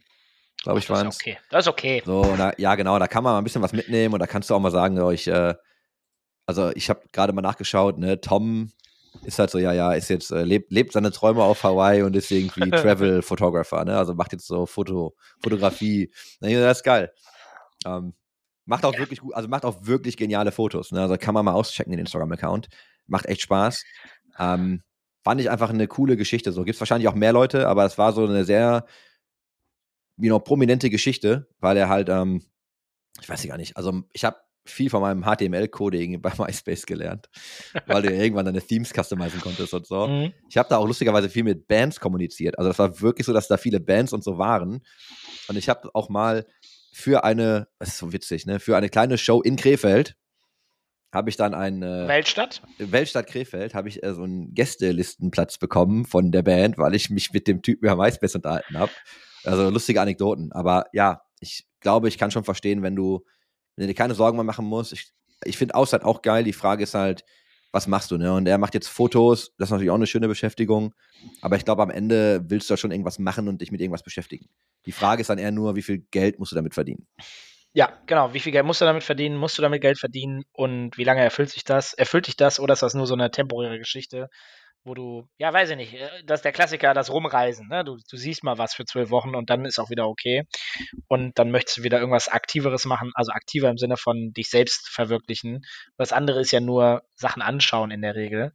glaube 0.62 0.78
ich, 0.78 0.88
waren. 0.88 1.08
Okay, 1.08 1.36
das 1.50 1.66
ist 1.66 1.68
okay. 1.68 2.02
So, 2.06 2.22
da, 2.38 2.54
ja 2.56 2.76
genau, 2.76 2.98
da 2.98 3.06
kann 3.06 3.22
man 3.22 3.34
mal 3.34 3.38
ein 3.38 3.44
bisschen 3.44 3.60
was 3.60 3.74
mitnehmen 3.74 4.14
und 4.14 4.20
da 4.20 4.26
kannst 4.26 4.48
du 4.48 4.54
auch 4.54 4.58
mal 4.58 4.70
sagen, 4.70 4.98
oh, 5.00 5.10
ich, 5.10 5.28
äh, 5.28 5.54
also 6.46 6.70
ich 6.74 6.88
habe 6.88 7.02
gerade 7.12 7.34
mal 7.34 7.42
nachgeschaut, 7.42 7.98
ne, 7.98 8.18
Tom 8.22 8.72
ist 9.24 9.38
halt 9.38 9.50
so, 9.50 9.58
ja, 9.58 9.74
ja, 9.74 9.92
ist 9.92 10.08
jetzt, 10.08 10.30
äh, 10.30 10.44
lebt, 10.44 10.72
lebt 10.72 10.94
seine 10.94 11.10
Träume 11.10 11.42
auf 11.42 11.62
Hawaii 11.62 12.00
und 12.00 12.16
ist 12.16 12.30
irgendwie 12.30 12.70
Travel 12.70 13.20
Photographer, 13.20 13.84
ne? 13.84 13.98
Also 13.98 14.14
macht 14.14 14.32
jetzt 14.32 14.46
so 14.46 14.64
Foto, 14.64 15.14
Fotografie. 15.42 16.10
das 16.40 16.78
ist 16.78 16.84
geil. 16.84 17.12
Ähm, 17.84 18.14
Macht 18.70 18.84
auch 18.84 18.94
ja. 18.94 19.00
wirklich 19.00 19.18
gut, 19.18 19.34
also 19.34 19.48
macht 19.48 19.64
auch 19.64 19.84
wirklich 19.84 20.16
geniale 20.16 20.52
Fotos. 20.52 20.92
Ne? 20.92 21.00
Also 21.00 21.16
kann 21.16 21.34
man 21.34 21.44
mal 21.44 21.54
auschecken, 21.54 21.90
den 21.90 21.98
Instagram-Account. 21.98 22.68
Macht 23.08 23.26
echt 23.26 23.40
Spaß. 23.40 23.82
Ähm, 24.38 24.84
fand 25.24 25.40
ich 25.40 25.50
einfach 25.50 25.70
eine 25.70 25.88
coole 25.88 26.16
Geschichte. 26.16 26.52
So 26.52 26.62
gibt 26.62 26.76
es 26.76 26.80
wahrscheinlich 26.80 27.08
auch 27.08 27.16
mehr 27.16 27.32
Leute, 27.32 27.66
aber 27.66 27.84
es 27.84 27.98
war 27.98 28.12
so 28.12 28.24
eine 28.24 28.44
sehr, 28.44 28.86
you 30.18 30.28
know, 30.28 30.38
prominente 30.38 30.88
Geschichte, 30.88 31.48
weil 31.58 31.76
er 31.76 31.88
halt, 31.88 32.08
ähm, 32.10 32.44
ich 33.20 33.28
weiß 33.28 33.44
gar 33.48 33.56
nicht, 33.56 33.76
also 33.76 34.04
ich 34.12 34.24
habe 34.24 34.36
viel 34.64 34.88
von 34.88 35.00
meinem 35.00 35.24
HTML-Coding 35.24 36.22
bei 36.22 36.30
MySpace 36.38 36.86
gelernt, 36.86 37.28
weil 37.86 38.02
du 38.02 38.14
irgendwann 38.14 38.46
deine 38.46 38.62
Themes 38.62 38.92
customizen 38.92 39.40
konntest 39.40 39.74
und 39.74 39.84
so. 39.84 40.06
Mhm. 40.06 40.32
Ich 40.48 40.56
habe 40.56 40.68
da 40.68 40.76
auch 40.76 40.86
lustigerweise 40.86 41.28
viel 41.28 41.42
mit 41.42 41.66
Bands 41.66 41.98
kommuniziert. 41.98 42.56
Also 42.56 42.70
das 42.70 42.78
war 42.78 43.00
wirklich 43.00 43.26
so, 43.26 43.32
dass 43.32 43.48
da 43.48 43.56
viele 43.56 43.80
Bands 43.80 44.12
und 44.12 44.22
so 44.22 44.38
waren. 44.38 44.84
Und 45.48 45.56
ich 45.56 45.68
habe 45.68 45.90
auch 45.92 46.08
mal 46.08 46.46
für 46.92 47.24
eine, 47.24 47.68
das 47.78 47.90
ist 47.90 47.98
so 47.98 48.12
witzig, 48.12 48.46
ne, 48.46 48.60
für 48.60 48.76
eine 48.76 48.88
kleine 48.88 49.18
Show 49.18 49.40
in 49.40 49.56
Krefeld 49.56 50.16
habe 51.12 51.28
ich 51.28 51.36
dann 51.36 51.54
einen 51.54 51.82
äh, 51.82 52.06
Weltstadt? 52.06 52.62
Weltstadt 52.78 53.26
Krefeld 53.26 53.74
habe 53.74 53.88
ich 53.88 54.02
äh, 54.02 54.14
so 54.14 54.22
einen 54.22 54.54
Gästelistenplatz 54.54 55.58
bekommen 55.58 56.04
von 56.04 56.30
der 56.30 56.42
Band, 56.42 56.78
weil 56.78 56.94
ich 56.94 57.10
mich 57.10 57.32
mit 57.32 57.48
dem 57.48 57.62
Typen 57.62 57.86
ja 57.86 57.96
MySpace 57.96 58.36
unterhalten 58.36 58.78
habe. 58.78 58.92
Also 59.42 59.70
lustige 59.70 60.00
Anekdoten. 60.00 60.52
Aber 60.52 60.86
ja, 60.92 61.22
ich 61.40 61.66
glaube, 61.80 62.08
ich 62.08 62.16
kann 62.16 62.30
schon 62.30 62.44
verstehen, 62.44 62.82
wenn 62.82 62.94
du, 62.94 63.24
wenn 63.74 63.84
du 63.84 63.88
dir 63.88 63.94
keine 63.94 64.14
Sorgen 64.14 64.36
mehr 64.36 64.44
machen 64.44 64.66
musst. 64.66 64.92
Ich, 64.92 65.10
ich 65.44 65.58
finde 65.58 65.74
Auszeit 65.74 66.04
auch 66.04 66.22
geil. 66.22 66.44
Die 66.44 66.52
Frage 66.52 66.84
ist 66.84 66.94
halt, 66.94 67.24
was 67.72 67.86
machst 67.86 68.10
du, 68.10 68.16
ne? 68.16 68.32
Und 68.32 68.46
er 68.46 68.58
macht 68.58 68.74
jetzt 68.74 68.88
Fotos, 68.88 69.52
das 69.56 69.68
ist 69.68 69.70
natürlich 69.70 69.90
auch 69.90 69.96
eine 69.96 70.06
schöne 70.06 70.28
Beschäftigung, 70.28 70.92
aber 71.40 71.56
ich 71.56 71.64
glaube, 71.64 71.82
am 71.82 71.90
Ende 71.90 72.42
willst 72.48 72.68
du 72.68 72.74
ja 72.74 72.76
schon 72.76 72.90
irgendwas 72.90 73.20
machen 73.20 73.46
und 73.46 73.60
dich 73.60 73.70
mit 73.70 73.80
irgendwas 73.80 74.02
beschäftigen. 74.02 74.48
Die 74.86 74.92
Frage 74.92 75.20
ist 75.20 75.30
dann 75.30 75.38
eher 75.38 75.52
nur, 75.52 75.76
wie 75.76 75.82
viel 75.82 75.98
Geld 76.10 76.38
musst 76.38 76.52
du 76.52 76.56
damit 76.56 76.74
verdienen? 76.74 77.06
Ja, 77.72 77.92
genau. 78.06 78.34
Wie 78.34 78.40
viel 78.40 78.52
Geld 78.52 78.66
musst 78.66 78.80
du 78.80 78.84
damit 78.84 79.04
verdienen? 79.04 79.36
Musst 79.36 79.56
du 79.56 79.62
damit 79.62 79.80
Geld 79.80 79.98
verdienen? 79.98 80.42
Und 80.52 80.96
wie 80.98 81.04
lange 81.04 81.22
erfüllt 81.22 81.50
sich 81.50 81.64
das? 81.64 81.92
Erfüllt 81.92 82.26
dich 82.26 82.36
das 82.36 82.58
oder 82.58 82.72
ist 82.72 82.82
das 82.82 82.94
nur 82.94 83.06
so 83.06 83.14
eine 83.14 83.30
temporäre 83.30 83.78
Geschichte? 83.78 84.28
wo 84.84 84.94
du, 84.94 85.28
ja, 85.38 85.52
weiß 85.52 85.70
ich 85.70 85.76
nicht, 85.76 85.94
äh, 85.94 86.08
das 86.24 86.38
ist 86.40 86.44
der 86.44 86.52
Klassiker, 86.52 86.94
das 86.94 87.10
Rumreisen. 87.10 87.68
Ne? 87.68 87.84
Du, 87.84 87.96
du 87.96 88.16
siehst 88.16 88.44
mal 88.44 88.58
was 88.58 88.74
für 88.74 88.84
zwölf 88.84 89.10
Wochen 89.10 89.34
und 89.34 89.50
dann 89.50 89.64
ist 89.64 89.78
auch 89.78 89.90
wieder 89.90 90.08
okay. 90.08 90.44
Und 91.08 91.38
dann 91.38 91.50
möchtest 91.50 91.78
du 91.78 91.82
wieder 91.82 91.98
irgendwas 91.98 92.28
Aktiveres 92.28 92.84
machen, 92.86 93.10
also 93.14 93.32
aktiver 93.32 93.68
im 93.70 93.78
Sinne 93.78 93.96
von 93.96 94.32
dich 94.32 94.48
selbst 94.48 94.88
verwirklichen. 94.88 95.62
Das 95.98 96.12
andere 96.12 96.40
ist 96.40 96.52
ja 96.52 96.60
nur 96.60 97.02
Sachen 97.14 97.42
anschauen 97.42 97.90
in 97.90 98.02
der 98.02 98.14
Regel. 98.14 98.52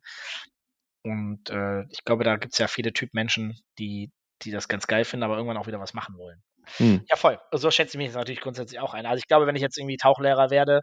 Und 1.03 1.49
äh, 1.51 1.83
ich 1.91 2.03
glaube, 2.03 2.23
da 2.23 2.37
gibt 2.37 2.53
es 2.53 2.59
ja 2.59 2.67
viele 2.67 2.91
Typ 2.91 3.13
Menschen, 3.13 3.59
die, 3.77 4.11
die 4.41 4.51
das 4.51 4.67
ganz 4.67 4.87
geil 4.87 5.05
finden, 5.05 5.23
aber 5.23 5.35
irgendwann 5.35 5.57
auch 5.57 5.67
wieder 5.67 5.79
was 5.79 5.93
machen 5.93 6.17
wollen. 6.17 6.41
Hm. 6.77 7.03
Ja, 7.09 7.15
voll. 7.15 7.39
So 7.51 7.71
schätze 7.71 7.91
ich 7.91 7.97
mich 7.97 8.07
jetzt 8.07 8.15
natürlich 8.15 8.41
grundsätzlich 8.41 8.79
auch 8.79 8.93
ein. 8.93 9.05
Also 9.05 9.19
ich 9.19 9.27
glaube, 9.27 9.47
wenn 9.47 9.55
ich 9.55 9.61
jetzt 9.61 9.77
irgendwie 9.77 9.97
Tauchlehrer 9.97 10.49
werde, 10.49 10.81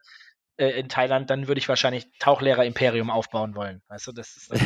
äh, 0.59 0.79
in 0.79 0.89
Thailand, 0.89 1.31
dann 1.31 1.49
würde 1.49 1.59
ich 1.59 1.69
wahrscheinlich 1.69 2.07
Tauchlehrer-Imperium 2.19 3.11
aufbauen 3.11 3.55
wollen. 3.55 3.83
Weißt 3.89 4.07
du, 4.07 4.13
das 4.13 4.37
ist. 4.37 4.53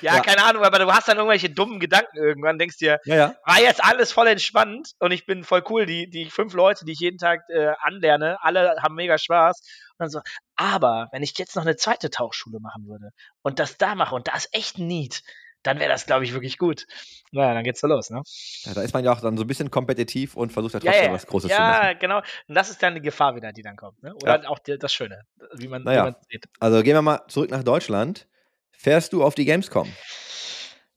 Ja, 0.00 0.16
ja, 0.16 0.20
keine 0.20 0.42
Ahnung, 0.44 0.64
aber 0.64 0.78
du 0.78 0.92
hast 0.92 1.08
dann 1.08 1.18
irgendwelche 1.18 1.50
dummen 1.50 1.78
Gedanken 1.78 2.16
irgendwann, 2.16 2.58
denkst 2.58 2.78
dir, 2.78 3.00
ja, 3.04 3.14
ja. 3.14 3.34
war 3.44 3.60
jetzt 3.60 3.84
alles 3.84 4.12
voll 4.12 4.26
entspannt 4.26 4.92
und 4.98 5.12
ich 5.12 5.26
bin 5.26 5.44
voll 5.44 5.62
cool. 5.68 5.86
Die, 5.86 6.08
die 6.08 6.30
fünf 6.30 6.54
Leute, 6.54 6.84
die 6.84 6.92
ich 6.92 7.00
jeden 7.00 7.18
Tag 7.18 7.42
äh, 7.48 7.72
anlerne, 7.80 8.38
alle 8.40 8.76
haben 8.82 8.94
mega 8.94 9.18
Spaß. 9.18 9.60
Und 9.60 9.96
dann 9.98 10.10
so, 10.10 10.20
aber 10.56 11.08
wenn 11.12 11.22
ich 11.22 11.36
jetzt 11.38 11.56
noch 11.56 11.62
eine 11.62 11.76
zweite 11.76 12.10
Tauchschule 12.10 12.60
machen 12.60 12.86
würde 12.86 13.10
und 13.42 13.58
das 13.58 13.76
da 13.76 13.94
mache 13.94 14.14
und 14.14 14.28
da 14.28 14.36
ist 14.36 14.48
echt 14.52 14.78
neat, 14.78 15.22
dann 15.64 15.80
wäre 15.80 15.90
das, 15.90 16.06
glaube 16.06 16.24
ich, 16.24 16.32
wirklich 16.32 16.58
gut. 16.58 16.86
Naja, 17.32 17.54
dann 17.54 17.64
geht's 17.64 17.80
so 17.80 17.88
los, 17.88 18.10
ne? 18.10 18.22
Ja, 18.64 18.74
da 18.74 18.82
ist 18.82 18.94
man 18.94 19.04
ja 19.04 19.12
auch 19.12 19.20
dann 19.20 19.36
so 19.36 19.42
ein 19.44 19.46
bisschen 19.46 19.70
kompetitiv 19.70 20.36
und 20.36 20.52
versucht 20.52 20.74
ja 20.74 20.80
trotzdem 20.80 21.02
ja, 21.02 21.08
ja. 21.08 21.12
was 21.12 21.26
Großes 21.26 21.50
ja, 21.50 21.56
zu 21.56 21.62
machen. 21.62 21.86
Ja, 21.86 21.92
genau. 21.94 22.18
Und 22.48 22.54
das 22.54 22.70
ist 22.70 22.82
dann 22.82 22.94
die 22.94 23.00
Gefahr 23.00 23.34
wieder, 23.34 23.52
die 23.52 23.62
dann 23.62 23.76
kommt, 23.76 24.02
ne? 24.02 24.14
Oder 24.14 24.48
auch 24.48 24.60
die, 24.60 24.78
das 24.78 24.92
Schöne, 24.92 25.22
wie 25.54 25.66
man, 25.66 25.82
naja. 25.82 26.02
wie 26.02 26.10
man 26.12 26.16
sieht. 26.30 26.46
Also 26.60 26.82
gehen 26.82 26.94
wir 26.94 27.02
mal 27.02 27.22
zurück 27.28 27.50
nach 27.50 27.64
Deutschland. 27.64 28.28
Fährst 28.70 29.12
du 29.12 29.24
auf 29.24 29.34
die 29.34 29.46
Gamescom? 29.46 29.90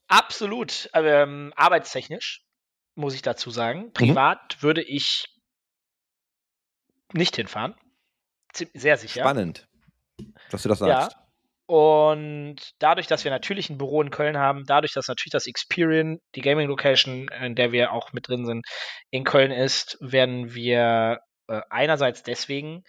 Absolut. 0.08 0.90
Ähm, 0.94 1.54
arbeitstechnisch, 1.56 2.44
muss 2.96 3.14
ich 3.14 3.22
dazu 3.22 3.50
sagen. 3.50 3.86
Mhm. 3.86 3.94
Privat 3.94 4.58
mhm. 4.58 4.64
würde 4.64 4.84
ich 4.84 5.26
nicht 7.14 7.36
hinfahren. 7.36 7.76
Sehr 8.74 8.98
sicher. 8.98 9.22
Spannend, 9.22 9.68
dass 10.50 10.64
du 10.64 10.70
das 10.70 10.80
sagst. 10.80 11.14
Ja, 11.14 11.27
und 11.68 12.56
dadurch, 12.80 13.08
dass 13.08 13.26
wir 13.26 13.32
natürlich 13.32 13.70
ein 13.70 13.78
Büro 13.78 14.02
in 14.02 14.10
Köln 14.10 14.38
haben, 14.38 14.64
dadurch, 14.66 14.94
dass 14.94 15.10
natürlich 15.10 15.34
das 15.34 15.48
Experian, 15.48 16.20
die 16.34 16.42
Gaming 16.42 16.70
Location, 16.70 17.28
in 17.28 17.56
der 17.56 17.74
wir 17.74 17.92
auch 17.92 18.14
mit 18.14 18.30
drin 18.30 18.46
sind, 18.46 18.66
in 19.12 19.26
Köln 19.26 19.52
ist, 19.52 19.98
werden 20.00 20.56
wir 20.56 21.20
äh, 21.50 21.62
einerseits 21.70 22.24
deswegen 22.24 22.84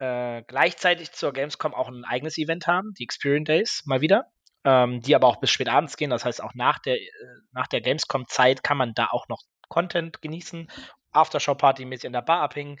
äh, 0.00 0.42
gleichzeitig 0.48 1.12
zur 1.12 1.32
Gamescom 1.32 1.74
auch 1.74 1.88
ein 1.88 2.04
eigenes 2.04 2.38
Event 2.38 2.66
haben, 2.66 2.92
die 2.98 3.04
Experian 3.04 3.44
Days, 3.44 3.82
mal 3.86 4.00
wieder, 4.00 4.24
ähm, 4.64 5.00
die 5.00 5.14
aber 5.14 5.28
auch 5.28 5.40
bis 5.40 5.50
spät 5.50 5.68
abends 5.68 5.96
gehen. 5.96 6.10
Das 6.10 6.24
heißt, 6.24 6.42
auch 6.42 6.54
nach 6.54 6.80
der, 6.80 6.96
äh, 6.96 7.06
nach 7.52 7.68
der 7.68 7.80
Gamescom-Zeit 7.80 8.64
kann 8.64 8.76
man 8.78 8.94
da 8.94 9.08
auch 9.12 9.28
noch 9.28 9.42
Content 9.68 10.22
genießen, 10.22 10.68
Aftershow-Party 11.12 11.84
mäßig 11.84 12.06
in 12.06 12.12
der 12.12 12.22
Bar 12.22 12.42
abhängen. 12.42 12.78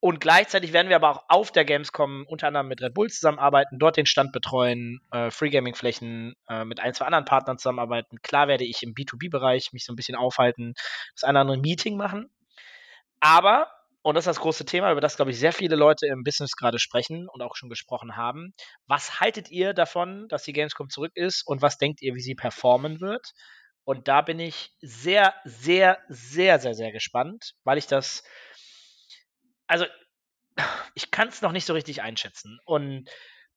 Und 0.00 0.20
gleichzeitig 0.20 0.72
werden 0.72 0.88
wir 0.88 0.96
aber 0.96 1.10
auch 1.10 1.24
auf 1.28 1.50
der 1.50 1.64
Gamescom 1.64 2.24
unter 2.28 2.46
anderem 2.46 2.68
mit 2.68 2.80
Red 2.80 2.94
Bull 2.94 3.08
zusammenarbeiten, 3.08 3.78
dort 3.80 3.96
den 3.96 4.06
Stand 4.06 4.30
betreuen, 4.30 5.00
äh, 5.10 5.30
Free 5.30 5.50
Gaming 5.50 5.74
Flächen 5.74 6.34
äh, 6.48 6.64
mit 6.64 6.78
ein, 6.78 6.94
zwei 6.94 7.06
anderen 7.06 7.24
Partnern 7.24 7.58
zusammenarbeiten. 7.58 8.18
Klar 8.22 8.46
werde 8.46 8.64
ich 8.64 8.84
im 8.84 8.94
B2B-Bereich 8.94 9.72
mich 9.72 9.84
so 9.84 9.92
ein 9.92 9.96
bisschen 9.96 10.14
aufhalten, 10.14 10.74
das 11.14 11.24
eine 11.24 11.38
oder 11.38 11.40
andere 11.40 11.58
Meeting 11.58 11.96
machen. 11.96 12.30
Aber, 13.18 13.72
und 14.02 14.14
das 14.14 14.22
ist 14.22 14.36
das 14.36 14.40
große 14.40 14.64
Thema, 14.64 14.92
über 14.92 15.00
das, 15.00 15.16
glaube 15.16 15.32
ich, 15.32 15.38
sehr 15.40 15.52
viele 15.52 15.74
Leute 15.74 16.06
im 16.06 16.22
Business 16.22 16.52
gerade 16.52 16.78
sprechen 16.78 17.28
und 17.28 17.42
auch 17.42 17.56
schon 17.56 17.68
gesprochen 17.68 18.16
haben. 18.16 18.54
Was 18.86 19.18
haltet 19.18 19.50
ihr 19.50 19.74
davon, 19.74 20.28
dass 20.28 20.44
die 20.44 20.52
Gamescom 20.52 20.90
zurück 20.90 21.12
ist 21.16 21.44
und 21.44 21.60
was 21.60 21.76
denkt 21.76 22.02
ihr, 22.02 22.14
wie 22.14 22.20
sie 22.20 22.36
performen 22.36 23.00
wird? 23.00 23.32
Und 23.82 24.06
da 24.06 24.22
bin 24.22 24.38
ich 24.38 24.70
sehr, 24.80 25.34
sehr, 25.44 25.98
sehr, 26.08 26.60
sehr, 26.60 26.74
sehr 26.74 26.92
gespannt, 26.92 27.54
weil 27.64 27.78
ich 27.78 27.86
das 27.86 28.22
also 29.68 29.86
ich 30.94 31.10
kann 31.12 31.28
es 31.28 31.42
noch 31.42 31.52
nicht 31.52 31.66
so 31.66 31.74
richtig 31.74 32.02
einschätzen. 32.02 32.58
Und 32.64 33.08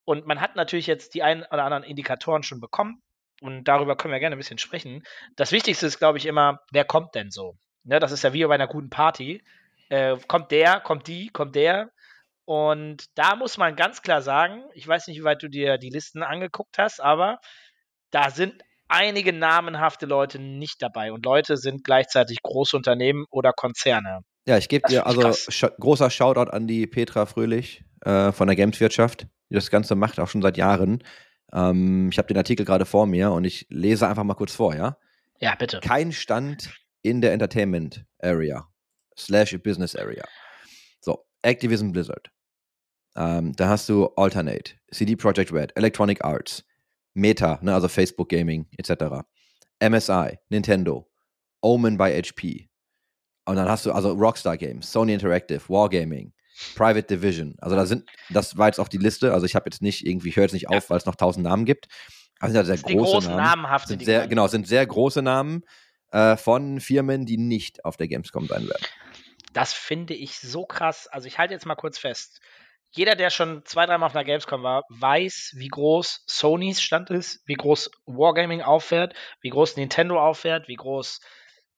Und 0.04 0.26
man 0.26 0.42
hat 0.42 0.56
natürlich 0.56 0.88
jetzt 0.88 1.14
die 1.14 1.24
ein 1.24 1.44
oder 1.44 1.64
anderen 1.64 1.84
Indikatoren 1.84 2.44
schon 2.44 2.60
bekommen. 2.60 3.02
Und 3.42 3.64
darüber 3.66 3.96
können 3.96 4.12
wir 4.14 4.20
gerne 4.20 4.36
ein 4.36 4.40
bisschen 4.40 4.58
sprechen. 4.60 5.04
Das 5.36 5.52
Wichtigste 5.52 5.88
ist, 5.88 6.00
glaube 6.00 6.18
ich, 6.18 6.26
immer, 6.26 6.60
wer 6.72 6.86
kommt 6.86 7.16
denn 7.16 7.32
so? 7.32 7.56
Ne, 7.84 8.00
das 8.00 8.12
ist 8.12 8.24
ja 8.24 8.34
wie 8.34 8.46
bei 8.46 8.56
einer 8.56 8.68
guten 8.68 8.90
Party. 8.90 9.44
Äh, 9.90 10.18
kommt 10.28 10.52
der, 10.52 10.80
kommt 10.80 11.08
die, 11.08 11.30
kommt 11.30 11.56
der. 11.56 11.92
Und 12.46 13.06
da 13.16 13.36
muss 13.36 13.58
man 13.58 13.76
ganz 13.76 14.02
klar 14.02 14.22
sagen, 14.22 14.64
ich 14.74 14.88
weiß 14.88 15.08
nicht, 15.08 15.20
wie 15.20 15.24
weit 15.24 15.42
du 15.42 15.50
dir 15.50 15.78
die 15.78 15.90
Listen 15.90 16.24
angeguckt 16.24 16.78
hast, 16.78 17.00
aber 17.00 17.40
da 18.12 18.30
sind 18.30 18.62
einige 18.88 19.34
namenhafte 19.34 20.06
Leute 20.06 20.40
nicht 20.40 20.82
dabei. 20.82 21.12
Und 21.12 21.26
Leute 21.26 21.58
sind 21.58 21.84
gleichzeitig 21.84 22.42
große 22.44 22.76
Unternehmen 22.76 23.26
oder 23.32 23.54
Konzerne. 23.54 24.22
Ja, 24.48 24.58
ich 24.58 24.70
gebe 24.70 24.88
dir 24.88 25.06
also 25.06 25.32
sch 25.34 25.66
großer 25.80 26.10
Shoutout 26.10 26.52
an 26.52 26.68
die 26.68 26.88
Petra 26.88 27.26
Fröhlich 27.26 27.84
äh, 28.02 28.32
von 28.32 28.48
der 28.48 28.56
Gameswirtschaft, 28.56 29.28
die 29.50 29.56
das 29.56 29.70
Ganze 29.70 29.96
macht, 29.96 30.20
auch 30.20 30.28
schon 30.28 30.42
seit 30.42 30.58
Jahren. 30.58 31.04
Ähm, 31.54 32.10
ich 32.12 32.18
habe 32.18 32.28
den 32.28 32.38
Artikel 32.38 32.66
gerade 32.66 32.86
vor 32.86 33.06
mir 33.06 33.32
und 33.32 33.44
ich 33.46 33.68
lese 33.70 34.08
einfach 34.08 34.24
mal 34.24 34.34
kurz 34.34 34.54
vor, 34.54 34.76
ja? 34.76 34.98
Ja, 35.40 35.56
bitte. 35.56 35.80
Kein 35.80 36.12
Stand 36.12 36.72
in 37.02 37.22
der 37.22 37.34
Entertainment 37.34 38.06
Area 38.20 38.68
slash 39.18 39.58
Business 39.62 39.96
Area. 39.96 40.24
So, 41.02 41.26
Activision 41.42 41.92
Blizzard. 41.92 42.32
Ähm, 43.16 43.54
da 43.56 43.68
hast 43.68 43.90
du 43.90 44.08
Alternate, 44.16 44.74
CD 44.92 45.16
Projekt 45.16 45.52
Red, 45.52 45.76
Electronic 45.76 46.24
Arts, 46.24 46.64
Meta, 47.14 47.60
ne, 47.62 47.74
also 47.74 47.88
Facebook 47.88 48.30
Gaming 48.30 48.68
etc. 48.78 49.26
MSI, 49.82 50.38
Nintendo, 50.50 51.10
Omen 51.62 51.98
by 51.98 52.10
HP. 52.12 52.70
Und 53.46 53.56
dann 53.56 53.68
hast 53.68 53.86
du 53.86 53.92
also 53.92 54.12
Rockstar 54.12 54.58
Games, 54.58 54.92
Sony 54.92 55.14
Interactive, 55.14 55.62
Wargaming, 55.68 56.34
Private 56.76 57.04
Division. 57.04 57.56
Also 57.60 57.76
da 57.76 57.86
sind, 57.86 58.08
das 58.30 58.58
war 58.58 58.68
jetzt 58.68 58.80
auch 58.80 58.88
die 58.88 58.98
Liste. 58.98 59.34
Also 59.34 59.46
ich 59.46 59.56
habe 59.56 59.66
jetzt 59.70 59.82
nicht 59.82 60.06
irgendwie, 60.06 60.30
ich 60.30 60.36
höre 60.36 60.44
jetzt 60.44 60.54
nicht 60.54 60.70
auf, 60.70 60.90
weil 60.90 60.98
es 60.98 61.06
noch 61.06 61.16
tausend 61.16 61.46
Namen 61.46 61.66
gibt. 61.66 61.88
Aber 62.40 62.48
es 62.48 62.52
sind 62.54 62.58
halt 62.58 62.68
sehr 62.68 62.78
sind 62.78 62.90
die 62.90 62.96
große 62.96 63.12
großen 63.12 63.32
Namen. 63.32 63.44
Namenhaften. 63.44 63.90
Sind 63.90 64.06
sehr, 64.06 64.28
genau, 64.28 64.46
es 64.46 64.52
sind 64.52 64.68
sehr 64.68 64.86
große 64.86 65.22
Namen 65.22 65.64
äh, 66.12 66.38
von 66.38 66.80
Firmen, 66.80 67.26
die 67.26 67.38
nicht 67.38 67.84
auf 67.86 67.98
der 67.98 68.08
Gamescom 68.08 68.48
sein 68.48 68.68
werden. 68.68 68.86
Das 69.54 69.74
finde 69.74 70.14
ich 70.14 70.40
so 70.40 70.66
krass. 70.66 71.08
Also 71.08 71.28
ich 71.28 71.38
halte 71.38 71.54
jetzt 71.54 71.66
mal 71.66 71.76
kurz 71.76 71.98
fest. 71.98 72.40
Jeder, 72.94 73.16
der 73.16 73.30
schon 73.30 73.64
zwei, 73.66 73.86
dreimal 73.86 74.08
auf 74.08 74.16
einer 74.16 74.26
Gamescom 74.26 74.64
war, 74.64 74.84
weiß, 74.90 75.54
wie 75.56 75.70
groß 75.70 76.24
Sonys 76.26 76.82
Stand 76.82 77.10
ist, 77.10 77.42
wie 77.46 77.54
groß 77.54 77.90
Wargaming 78.06 78.62
auffährt, 78.62 79.14
wie 79.42 79.50
groß 79.50 79.78
Nintendo 79.78 80.20
auffährt, 80.20 80.68
wie 80.68 80.76
groß 80.76 81.22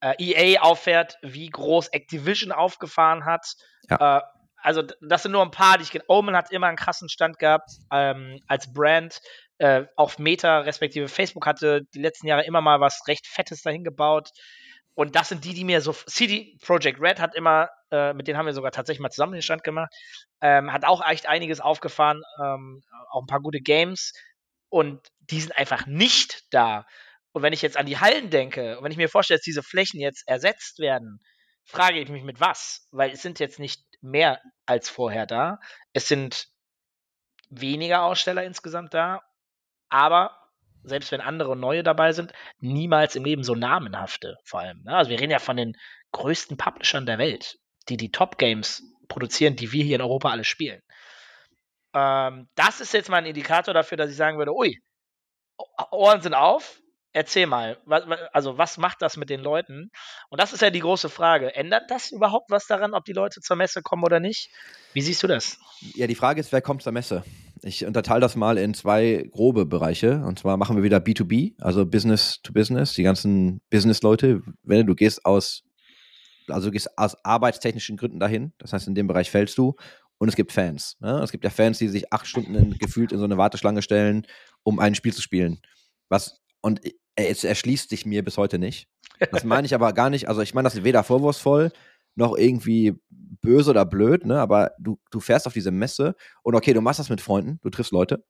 äh, 0.04 0.16
EA 0.20 0.62
auffährt, 0.62 1.18
wie 1.22 1.49
groß 1.49 1.88
Activision 1.89 2.51
aufgefahren 2.51 3.26
hat. 3.26 3.54
Ja. 3.89 4.18
Äh, 4.18 4.22
also 4.58 4.82
das 5.01 5.24
sind 5.24 5.32
nur 5.34 5.41
ein 5.41 5.51
paar, 5.51 5.78
die 5.78 5.84
ich 5.84 5.91
kenne. 5.91 6.06
Omen 6.08 6.36
hat 6.36 6.51
immer 6.51 6.68
einen 6.68 6.78
krassen 6.78 7.10
Stand 7.10 7.39
gehabt 7.39 7.70
ähm, 7.91 8.39
als 8.47 8.72
Brand. 8.72 9.20
Äh, 9.58 9.86
auch 9.95 10.18
Meta, 10.18 10.60
respektive 10.60 11.08
Facebook 11.08 11.45
hatte 11.45 11.84
die 11.93 12.01
letzten 12.01 12.28
Jahre 12.28 12.45
immer 12.45 12.62
mal 12.62 12.80
was 12.80 13.01
recht 13.08 13.28
Fettes 13.28 13.62
dahin 13.62 13.84
gebaut. 13.84 14.30
Und 14.95 15.16
das 15.16 15.30
sind 15.30 15.43
die, 15.43 15.54
die 15.54 15.64
mir 15.64 15.82
so. 15.82 15.91
CD 15.93 16.58
Projekt 16.62 17.01
Red 17.01 17.20
hat 17.20 17.36
immer, 17.36 17.70
äh, 17.91 18.14
mit 18.14 18.28
denen 18.28 18.38
haben 18.38 18.45
wir 18.45 18.54
sogar 18.54 18.72
tatsächlich 18.72 19.01
mal 19.01 19.10
zusammen 19.10 19.34
den 19.34 19.41
Stand 19.41 19.64
gemacht, 19.64 19.91
ähm, 20.41 20.72
hat 20.72 20.86
auch 20.86 21.06
echt 21.06 21.28
einiges 21.28 21.60
aufgefahren, 21.60 22.22
ähm, 22.41 22.84
auch 23.10 23.22
ein 23.22 23.28
paar 23.28 23.41
gute 23.41 23.60
Games. 23.60 24.14
Und 24.70 25.01
die 25.20 25.41
sind 25.41 25.58
einfach 25.58 25.88
nicht 25.88 26.43
da. 26.51 26.86
Und 27.34 27.41
wenn 27.41 27.53
ich 27.53 27.61
jetzt 27.61 27.77
an 27.77 27.88
die 27.88 27.99
Hallen 27.99 28.29
denke, 28.29 28.77
und 28.77 28.84
wenn 28.84 28.91
ich 28.91 28.97
mir 28.97 29.09
vorstelle, 29.09 29.39
dass 29.39 29.43
diese 29.45 29.63
Flächen 29.63 29.99
jetzt 29.99 30.27
ersetzt 30.27 30.79
werden, 30.79 31.19
frage 31.65 31.99
ich 31.99 32.09
mich 32.09 32.23
mit 32.23 32.39
was? 32.39 32.88
Weil 32.91 33.11
es 33.11 33.21
sind 33.21 33.39
jetzt 33.39 33.59
nicht 33.59 33.81
mehr 34.01 34.39
als 34.65 34.89
vorher 34.89 35.25
da. 35.25 35.59
Es 35.93 36.07
sind 36.07 36.47
weniger 37.49 38.03
Aussteller 38.03 38.43
insgesamt 38.43 38.93
da. 38.93 39.21
Aber 39.89 40.38
selbst 40.84 41.11
wenn 41.11 41.21
andere 41.21 41.55
neue 41.55 41.81
dabei 41.81 42.11
sind, 42.11 42.34
niemals 42.59 43.15
im 43.15 43.23
Leben 43.23 43.43
so 43.43 43.55
namenhafte 43.55 44.38
vor 44.43 44.59
allem. 44.59 44.84
Ne? 44.84 44.95
Also 44.95 45.09
wir 45.09 45.19
reden 45.19 45.31
ja 45.31 45.39
von 45.39 45.57
den 45.57 45.75
größten 46.11 46.57
Publishern 46.57 47.05
der 47.05 47.17
Welt, 47.17 47.57
die 47.89 47.97
die 47.97 48.11
Top-Games 48.11 48.84
produzieren, 49.07 49.55
die 49.55 49.71
wir 49.71 49.84
hier 49.84 49.95
in 49.95 50.01
Europa 50.01 50.29
alle 50.29 50.43
spielen. 50.43 50.81
Ähm, 51.93 52.49
das 52.55 52.81
ist 52.81 52.93
jetzt 52.93 53.09
mal 53.09 53.17
ein 53.17 53.25
Indikator 53.25 53.73
dafür, 53.73 53.97
dass 53.97 54.11
ich 54.11 54.17
sagen 54.17 54.38
würde, 54.38 54.53
ui, 54.53 54.79
Ohren 55.91 56.21
sind 56.21 56.34
auf, 56.34 56.81
erzähl 57.14 57.47
mal, 57.47 57.78
also 58.34 58.57
was 58.57 58.78
macht 58.78 59.01
das 59.01 59.18
mit 59.18 59.30
den 59.30 59.39
Leuten? 59.39 59.91
Und 60.30 60.41
das 60.41 60.51
ist 60.51 60.61
ja 60.61 60.70
die 60.70 60.80
große 60.80 61.09
Frage. 61.09 61.55
Ändert 61.55 61.89
das 61.89 62.11
überhaupt 62.11 62.49
was 62.49 62.68
daran, 62.68 62.93
ob 62.93 63.05
die 63.05 63.14
Leute 63.14 63.39
zur 63.39 63.55
Messe 63.55 63.82
kommen 63.82 64.03
oder 64.03 64.20
nicht? 64.20 64.49
Wie 64.93 65.01
siehst 65.01 65.24
du 65.24 65.28
das? 65.28 65.59
Ja, 65.95 66.07
die 66.07 66.16
Frage 66.16 66.41
ist, 66.41 66.51
wer 66.51 66.61
kommt 66.61 66.82
zur 66.82 66.91
Messe? 66.91 67.24
Ich 67.61 67.86
unterteile 67.86 68.20
das 68.20 68.36
mal 68.36 68.57
in 68.57 68.74
zwei 68.74 69.28
grobe 69.32 69.66
Bereiche. 69.66 70.24
Und 70.26 70.39
zwar 70.39 70.57
machen 70.57 70.76
wir 70.76 70.84
wieder 70.84 70.97
B2B, 70.97 71.53
also 71.61 71.86
Business 71.86 72.41
to 72.41 72.51
Business, 72.51 72.93
die 72.93 73.03
ganzen 73.03 73.61
Business-Leute. 73.70 74.41
Wenn 74.64 74.86
du 74.86 74.95
gehst 74.95 75.26
aus, 75.26 75.64
also 76.49 76.72
gehst 76.72 76.97
aus 76.97 77.16
arbeitstechnischen 77.24 77.95
Gründen 77.95 78.20
dahin, 78.20 78.53
das 78.57 78.74
heißt, 78.74 78.88
in 78.88 78.95
dem 78.95 79.07
Bereich 79.07 79.32
fällst 79.32 79.57
du. 79.57 79.76
Und 80.18 80.30
es 80.30 80.36
gibt 80.36 80.51
Fans. 80.51 80.97
Ne? 80.99 81.20
Es 81.22 81.32
gibt 81.32 81.43
ja 81.43 81.49
Fans, 81.49 81.80
die 81.80 81.89
sich 81.89 82.11
acht 82.14 82.28
Stunden 82.28 82.55
in, 82.55 82.78
gefühlt 82.78 83.11
in 83.11 83.18
so 83.18 83.26
eine 83.26 83.38
Warteschlange 83.38 83.82
stellen, 83.82 84.26
um 84.64 84.80
ein 84.80 84.95
Spiel 84.95 85.14
zu 85.14 85.22
spielen. 85.22 85.59
Was, 86.07 86.41
und 86.61 86.82
es 87.16 87.43
erschließt 87.43 87.89
sich 87.89 88.05
mir 88.05 88.24
bis 88.24 88.38
heute 88.38 88.59
nicht. 88.59 88.88
Das 89.32 89.43
meine 89.43 89.66
ich 89.66 89.76
aber 89.76 89.93
gar 89.93 90.09
nicht. 90.09 90.28
Also, 90.28 90.41
ich 90.41 90.53
meine 90.53 90.68
das 90.68 90.84
weder 90.84 91.03
vorwurfsvoll 91.03 91.72
noch 92.16 92.36
irgendwie 92.38 92.93
böse 93.09 93.72
oder 93.72 93.86
blöd, 93.86 94.26
ne? 94.26 94.39
Aber 94.39 94.72
du, 94.80 94.99
du 95.11 95.20
fährst 95.20 95.47
auf 95.47 95.53
diese 95.53 95.72
Messe 95.72 96.16
und 96.43 96.55
okay, 96.55 96.74
du 96.74 96.82
machst 96.82 96.99
das 96.99 97.09
mit 97.09 97.22
Freunden, 97.22 97.59
du 97.61 97.70
triffst 97.70 97.91
Leute, 97.91 98.24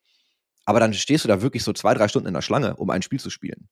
aber 0.66 0.80
dann 0.80 0.94
stehst 0.94 1.24
du 1.26 1.28
da 1.28 1.42
wirklich 1.42 1.64
so 1.64 1.74
zwei, 1.74 1.94
drei 1.94 2.08
Stunden 2.08 2.28
in 2.28 2.34
der 2.34 2.42
Schlange, 2.42 2.76
um 2.78 2.90
ein 2.90 3.02
Spiel 3.02 3.20
zu 3.20 3.30
spielen. 3.30 3.70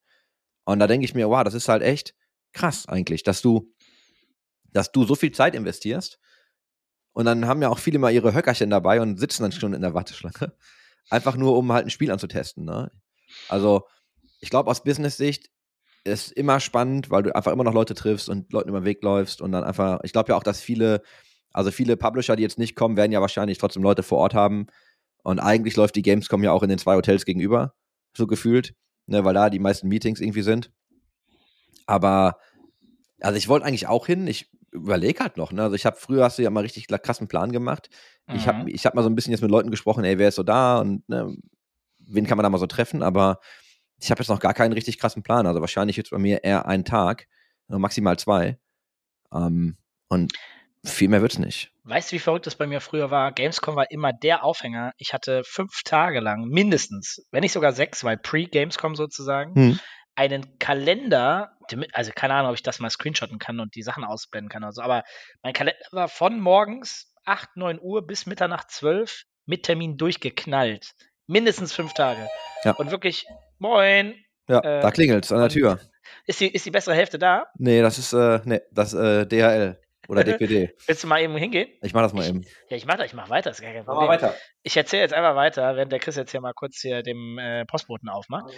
Und 0.66 0.80
da 0.80 0.88
denke 0.88 1.05
ich 1.05 1.14
mir, 1.14 1.30
wow, 1.30 1.43
das 1.43 1.53
ist 1.53 1.70
halt 1.70 1.82
echt 1.82 2.14
krass 2.53 2.88
eigentlich, 2.88 3.24
dass 3.24 3.41
du, 3.41 3.74
dass 4.66 4.91
du 4.91 5.05
so 5.05 5.16
viel 5.16 5.32
Zeit 5.32 5.55
investierst 5.55 6.20
und 7.14 7.26
dann 7.26 7.45
haben 7.45 7.62
ja 7.62 7.70
auch 7.70 7.80
viele 7.80 7.99
mal 7.99 8.12
ihre 8.12 8.34
Höckerchen 8.34 8.70
dabei 8.70 9.01
und 9.01 9.18
sitzen 9.18 9.43
dann 9.43 9.51
schon 9.51 9.74
in 9.74 9.82
der 9.82 9.93
Warteschlange. 9.93 10.53
Einfach 11.09 11.36
nur, 11.36 11.57
um 11.57 11.72
halt 11.72 11.86
ein 11.86 11.89
Spiel 11.89 12.12
anzutesten, 12.12 12.66
ne? 12.66 12.91
Also, 13.49 13.88
ich 14.41 14.49
glaube, 14.49 14.69
aus 14.69 14.83
Business-Sicht 14.83 15.49
ist 16.03 16.31
immer 16.31 16.59
spannend, 16.59 17.09
weil 17.11 17.23
du 17.23 17.35
einfach 17.35 17.51
immer 17.51 17.63
noch 17.63 17.73
Leute 17.73 17.93
triffst 17.93 18.27
und 18.27 18.51
Leuten 18.51 18.69
über 18.69 18.81
den 18.81 18.85
Weg 18.85 19.03
läufst 19.03 19.41
und 19.41 19.51
dann 19.51 19.63
einfach, 19.63 19.99
ich 20.03 20.11
glaube 20.11 20.29
ja 20.29 20.35
auch, 20.35 20.43
dass 20.43 20.59
viele, 20.59 21.01
also 21.53 21.71
viele 21.71 21.95
Publisher, 21.95 22.35
die 22.35 22.43
jetzt 22.43 22.57
nicht 22.57 22.75
kommen, 22.75 22.97
werden 22.97 23.11
ja 23.11 23.21
wahrscheinlich 23.21 23.59
trotzdem 23.59 23.83
Leute 23.83 24.03
vor 24.03 24.17
Ort 24.17 24.33
haben. 24.33 24.67
Und 25.23 25.39
eigentlich 25.39 25.75
läuft 25.75 25.95
die 25.95 26.01
Gamescom 26.01 26.43
ja 26.43 26.51
auch 26.51 26.63
in 26.63 26.69
den 26.69 26.79
zwei 26.79 26.95
Hotels 26.95 27.25
gegenüber, 27.25 27.75
so 28.17 28.25
gefühlt, 28.25 28.73
ne, 29.05 29.23
weil 29.23 29.35
da 29.35 29.51
die 29.51 29.59
meisten 29.59 29.87
Meetings 29.87 30.19
irgendwie 30.19 30.41
sind. 30.41 30.71
Aber, 31.85 32.37
also 33.19 33.37
ich 33.37 33.47
wollte 33.47 33.65
eigentlich 33.67 33.87
auch 33.87 34.07
hin, 34.07 34.25
ich 34.25 34.49
überlege 34.71 35.19
halt 35.19 35.37
noch, 35.37 35.51
ne? 35.51 35.63
Also 35.63 35.75
ich 35.75 35.85
habe 35.85 35.97
früher 35.97 36.23
hast 36.23 36.39
du 36.39 36.43
ja 36.43 36.49
mal 36.49 36.61
richtig 36.61 36.87
krassen 36.87 37.27
Plan 37.27 37.51
gemacht. 37.51 37.89
Ich 38.33 38.47
habe 38.47 38.63
Mhm. 38.63 38.67
ich 38.69 38.85
hab 38.85 38.95
mal 38.95 39.03
so 39.03 39.09
ein 39.09 39.15
bisschen 39.15 39.31
jetzt 39.31 39.41
mit 39.41 39.51
Leuten 39.51 39.69
gesprochen, 39.69 40.03
ey, 40.03 40.17
wer 40.17 40.29
ist 40.29 40.35
so 40.35 40.43
da 40.43 40.79
und 40.79 41.07
ne, 41.09 41.35
wen 41.99 42.25
kann 42.25 42.37
man 42.37 42.43
da 42.43 42.49
mal 42.49 42.57
so 42.57 42.67
treffen, 42.67 43.03
aber 43.03 43.39
ich 44.02 44.12
habe 44.12 44.20
jetzt 44.20 44.30
noch 44.30 44.39
gar 44.39 44.54
keinen 44.54 44.74
richtig 44.74 44.97
krassen 44.97 45.24
Plan. 45.24 45.45
Also 45.45 45.62
wahrscheinlich 45.62 45.97
jetzt 45.97 46.12
bei 46.12 46.18
mir 46.18 46.43
eher 46.43 46.66
ein 46.66 46.86
Tag, 46.86 47.28
äh, 47.70 47.78
maximal 47.78 48.18
zwei. 48.18 48.58
Ähm, 49.34 49.78
und 50.10 50.34
viel 50.84 51.08
mehr 51.08 51.22
wird's 51.22 51.38
nicht. 51.38 51.72
Weißt 51.84 52.12
du, 52.12 52.16
wie 52.16 52.20
verrückt 52.20 52.47
das 52.47 52.56
bei 52.56 52.68
mir 52.68 52.82
früher 52.82 53.12
war? 53.12 53.32
Gamescom 53.32 53.76
war 53.76 53.89
immer 53.91 54.12
der 54.14 54.43
Aufhänger. 54.43 54.93
Ich 54.97 55.14
hatte 55.14 55.43
fünf 55.45 55.84
Tage 55.84 56.20
lang, 56.20 56.45
mindestens, 56.47 57.26
wenn 57.32 57.41
nicht 57.41 57.54
sogar 57.54 57.72
sechs, 57.72 58.04
weil 58.04 58.18
Pre-Gamescom 58.18 58.95
sozusagen, 58.95 59.56
Hm. 59.56 59.80
einen 60.16 60.58
Kalender, 60.60 61.58
also 61.93 62.12
keine 62.14 62.34
Ahnung, 62.34 62.49
ob 62.49 62.56
ich 62.56 62.64
das 62.64 62.80
mal 62.80 62.89
screenshotten 62.89 63.39
kann 63.39 63.60
und 63.60 63.76
die 63.76 63.84
Sachen 63.84 64.04
ausblenden 64.04 64.49
kann 64.49 64.64
oder 64.64 64.74
so, 64.74 64.82
aber 64.82 65.04
mein 65.41 65.54
Kalender 65.54 65.80
war 65.91 66.08
von 66.08 66.39
morgens 66.39 67.14
8, 67.26 67.56
9 67.56 67.80
Uhr 67.82 68.06
bis 68.06 68.26
Mitternacht 68.26 68.72
12 68.72 69.24
mit 69.45 69.64
Termin 69.64 69.97
durchgeknallt. 69.97 70.93
Mindestens 71.28 71.74
fünf 71.74 71.93
Tage. 71.93 72.28
Ja. 72.64 72.74
Und 72.74 72.91
wirklich, 72.91 73.26
moin, 73.62 74.16
Ja, 74.49 74.59
Äh, 74.59 74.82
da 74.82 74.91
klingelt's 74.91 75.32
an 75.32 75.39
der 75.39 75.49
Tür. 75.49 75.80
ist 76.26 76.39
die, 76.41 76.47
ist 76.53 76.66
die 76.66 76.72
bessere 76.72 76.95
Hälfte 76.95 77.18
da? 77.20 77.45
Nee, 77.57 77.82
das 77.82 77.97
ist, 77.97 78.12
äh, 78.14 78.39
nee, 78.43 78.59
das 78.72 78.93
äh, 78.93 79.26
DHL 79.26 79.80
oder 80.07 80.24
DPD. 80.24 80.74
Willst 80.88 81.03
du 81.03 81.07
mal 81.07 81.22
eben 81.22 81.38
hingehen? 81.38 81.70
Ich 81.82 81.93
mach 81.93 82.01
das 82.01 82.12
mal 82.14 82.28
eben. 82.28 82.41
Ja, 82.70 82.76
ich 82.76 82.86
mach 82.86 82.95
das, 82.97 83.05
ich 83.05 83.14
mach 83.14 83.30
weiter, 83.30 83.51
ist 83.51 83.62
gar 83.62 83.72
kein 83.72 83.86
Mach 83.86 83.93
Problem. 83.93 84.07
mal 84.07 84.14
weiter. 84.16 84.36
Ich 84.64 84.76
erzähle 84.76 85.03
jetzt 85.03 85.14
einfach 85.14 85.36
weiter, 85.36 85.76
während 85.76 85.91
der 85.91 85.99
Chris 85.99 86.16
jetzt 86.16 86.32
hier 86.32 86.41
mal 86.41 86.53
kurz 86.53 86.82
hier 86.82 87.01
dem 87.03 87.38
äh, 87.38 87.66
Postboten 87.66 88.09
aufmacht. 88.09 88.51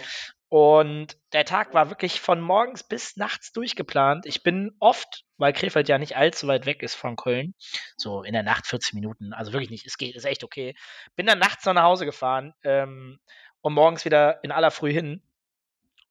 Und 0.48 1.16
der 1.32 1.44
Tag 1.44 1.74
war 1.74 1.90
wirklich 1.90 2.20
von 2.20 2.40
morgens 2.40 2.82
bis 2.84 3.16
nachts 3.16 3.52
durchgeplant. 3.52 4.24
Ich 4.26 4.42
bin 4.42 4.70
oft, 4.78 5.24
weil 5.36 5.52
Krefeld 5.52 5.88
ja 5.88 5.98
nicht 5.98 6.16
allzu 6.16 6.46
weit 6.46 6.64
weg 6.66 6.82
ist 6.82 6.94
von 6.94 7.16
Köln, 7.16 7.54
so 7.96 8.22
in 8.22 8.32
der 8.32 8.42
Nacht 8.44 8.66
40 8.66 8.94
Minuten, 8.94 9.32
also 9.32 9.52
wirklich 9.52 9.70
nicht, 9.70 9.84
es 9.86 9.96
geht, 9.98 10.14
ist 10.14 10.24
echt 10.24 10.44
okay. 10.44 10.74
Bin 11.16 11.26
dann 11.26 11.38
nachts 11.40 11.64
noch 11.66 11.74
nach 11.74 11.82
Hause 11.84 12.04
gefahren 12.04 12.52
ähm, 12.62 13.18
und 13.64 13.72
morgens 13.72 14.04
wieder 14.04 14.44
in 14.44 14.52
aller 14.52 14.70
Früh 14.70 14.92
hin, 14.92 15.22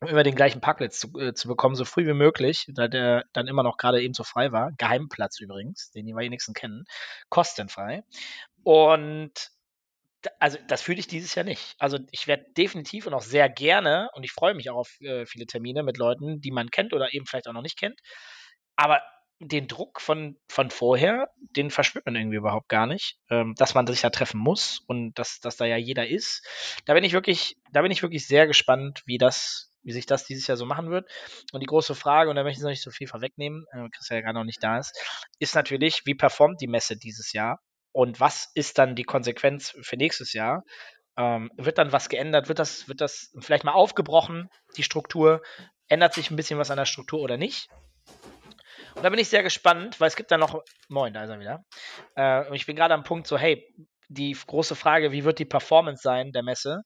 um 0.02 0.08
immer 0.08 0.24
den 0.24 0.34
gleichen 0.34 0.60
Parkplatz 0.60 1.00
zu, 1.00 1.20
äh, 1.20 1.36
zu 1.36 1.48
bekommen, 1.48 1.76
so 1.76 1.86
früh 1.86 2.08
wie 2.08 2.14
möglich, 2.14 2.66
da 2.70 2.88
der 2.88 3.26
dann 3.32 3.48
immer 3.48 3.62
noch 3.62 3.78
gerade 3.78 4.02
eben 4.02 4.16
so 4.16 4.24
frei 4.24 4.52
war. 4.52 4.72
Geheimplatz 4.80 5.40
übrigens, 5.40 5.92
den 5.92 6.08
die 6.08 6.16
wenigsten 6.16 6.56
kennen, 6.56 6.86
kostenfrei. 7.30 8.04
Und 8.64 9.52
also 10.40 10.58
das 10.68 10.82
fühle 10.82 10.98
ich 10.98 11.06
dieses 11.06 11.36
Jahr 11.36 11.46
nicht. 11.46 11.76
Also 11.78 12.00
ich 12.10 12.26
werde 12.26 12.46
definitiv 12.58 13.06
und 13.06 13.14
auch 13.14 13.22
sehr 13.22 13.50
gerne, 13.50 14.10
und 14.16 14.24
ich 14.24 14.32
freue 14.32 14.56
mich 14.56 14.72
auch 14.72 14.78
auf 14.78 15.00
äh, 15.02 15.28
viele 15.28 15.46
Termine 15.46 15.84
mit 15.84 15.98
Leuten, 15.98 16.42
die 16.42 16.52
man 16.52 16.72
kennt 16.72 16.92
oder 16.92 17.14
eben 17.14 17.28
vielleicht 17.28 17.48
auch 17.48 17.54
noch 17.54 17.62
nicht 17.62 17.78
kennt. 17.78 18.00
Aber 18.76 19.04
den 19.44 19.68
Druck 19.68 20.02
von, 20.02 20.38
von 20.48 20.70
vorher, 20.70 21.30
den 21.56 21.70
verspürt 21.72 22.06
man 22.06 22.16
irgendwie 22.16 22.38
überhaupt 22.38 22.70
gar 22.70 22.88
nicht, 22.88 23.18
ähm, 23.30 23.54
dass 23.58 23.74
man 23.74 23.88
sich 23.88 24.02
da 24.02 24.10
treffen 24.10 24.40
muss 24.40 24.82
und 24.88 25.14
dass, 25.14 25.40
dass 25.40 25.58
da 25.58 25.66
ja 25.66 25.78
jeder 25.78 26.08
ist. 26.08 26.46
Da 26.86 26.94
bin 26.94 27.04
ich 27.04 27.14
wirklich, 27.14 27.58
da 27.72 27.82
bin 27.82 27.92
ich 27.92 28.02
wirklich 28.02 28.28
sehr 28.28 28.48
gespannt, 28.48 29.04
wie 29.06 29.18
das, 29.18 29.72
wie 29.84 29.92
sich 29.92 30.06
das 30.06 30.26
dieses 30.26 30.48
Jahr 30.48 30.58
so 30.58 30.66
machen 30.66 30.90
wird. 30.90 31.10
Und 31.52 31.62
die 31.62 31.68
große 31.68 31.96
Frage, 31.96 32.30
und 32.30 32.36
da 32.36 32.44
möchte 32.44 32.60
ich 32.60 32.64
noch 32.64 32.70
nicht 32.70 32.84
so 32.84 32.92
viel 32.92 33.08
vorwegnehmen, 33.08 33.66
äh, 33.72 33.90
Christian 33.90 34.18
ja 34.18 34.22
gerade 34.22 34.40
noch 34.40 34.46
nicht 34.46 34.64
da 34.64 34.78
ist, 34.78 34.98
ist 35.40 35.56
natürlich, 35.56 36.02
wie 36.06 36.16
performt 36.16 36.62
die 36.62 36.68
Messe 36.68 36.98
dieses 36.98 37.34
Jahr? 37.34 37.60
Und 37.92 38.20
was 38.20 38.50
ist 38.56 38.78
dann 38.80 38.96
die 38.96 39.04
Konsequenz 39.04 39.76
für 39.82 39.98
nächstes 39.98 40.34
Jahr? 40.34 40.64
Ähm, 41.16 41.52
wird 41.58 41.78
dann 41.78 41.92
was 41.92 42.10
geändert? 42.10 42.48
Wird 42.48 42.60
das, 42.60 42.88
wird 42.88 43.02
das 43.02 43.32
vielleicht 43.40 43.64
mal 43.64 43.74
aufgebrochen, 43.74 44.50
die 44.78 44.84
Struktur? 44.84 45.44
Ändert 45.88 46.14
sich 46.14 46.32
ein 46.32 46.36
bisschen 46.36 46.58
was 46.58 46.72
an 46.72 46.78
der 46.78 46.86
Struktur 46.86 47.20
oder 47.20 47.38
nicht? 47.38 47.70
Und 48.96 49.04
da 49.04 49.10
bin 49.10 49.20
ich 49.20 49.30
sehr 49.30 49.44
gespannt, 49.44 50.00
weil 50.00 50.08
es 50.08 50.16
gibt 50.16 50.32
dann 50.32 50.40
noch, 50.40 50.62
moin, 50.88 51.14
da 51.14 51.24
ist 51.24 51.30
er 51.30 51.40
wieder. 51.40 51.66
Äh, 52.18 52.56
ich 52.56 52.66
bin 52.66 52.76
gerade 52.76 52.94
am 52.94 53.04
Punkt 53.04 53.28
so, 53.28 53.38
hey, 53.38 53.68
die 54.10 54.34
große 54.34 54.76
Frage, 54.76 55.12
wie 55.12 55.24
wird 55.24 55.40
die 55.40 55.46
Performance 55.46 56.02
sein 56.04 56.32
der 56.32 56.44
Messe? 56.44 56.84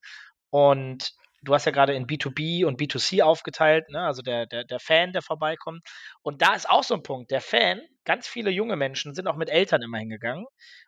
Und 0.50 1.12
du 1.42 1.54
hast 1.54 1.66
ja 1.66 1.72
gerade 1.72 1.94
in 1.94 2.08
B2B 2.08 2.66
und 2.66 2.80
B2C 2.80 3.22
aufgeteilt, 3.22 3.90
ne? 3.90 4.02
also 4.02 4.22
der, 4.22 4.46
der, 4.46 4.64
der 4.64 4.80
Fan, 4.80 5.14
der 5.14 5.22
vorbeikommt. 5.22 5.82
Und 6.22 6.42
da 6.42 6.56
ist 6.56 6.70
auch 6.70 6.84
so 6.84 6.96
ein 6.96 7.04
Punkt, 7.04 7.32
der 7.32 7.42
Fan, 7.42 7.82
ganz 8.06 8.28
viele 8.28 8.50
junge 8.50 8.76
Menschen 8.76 9.14
sind 9.14 9.28
auch 9.28 9.36
mit 9.36 9.50
Eltern 9.50 9.82
immer 9.82 9.98
hingegangen. 9.98 10.46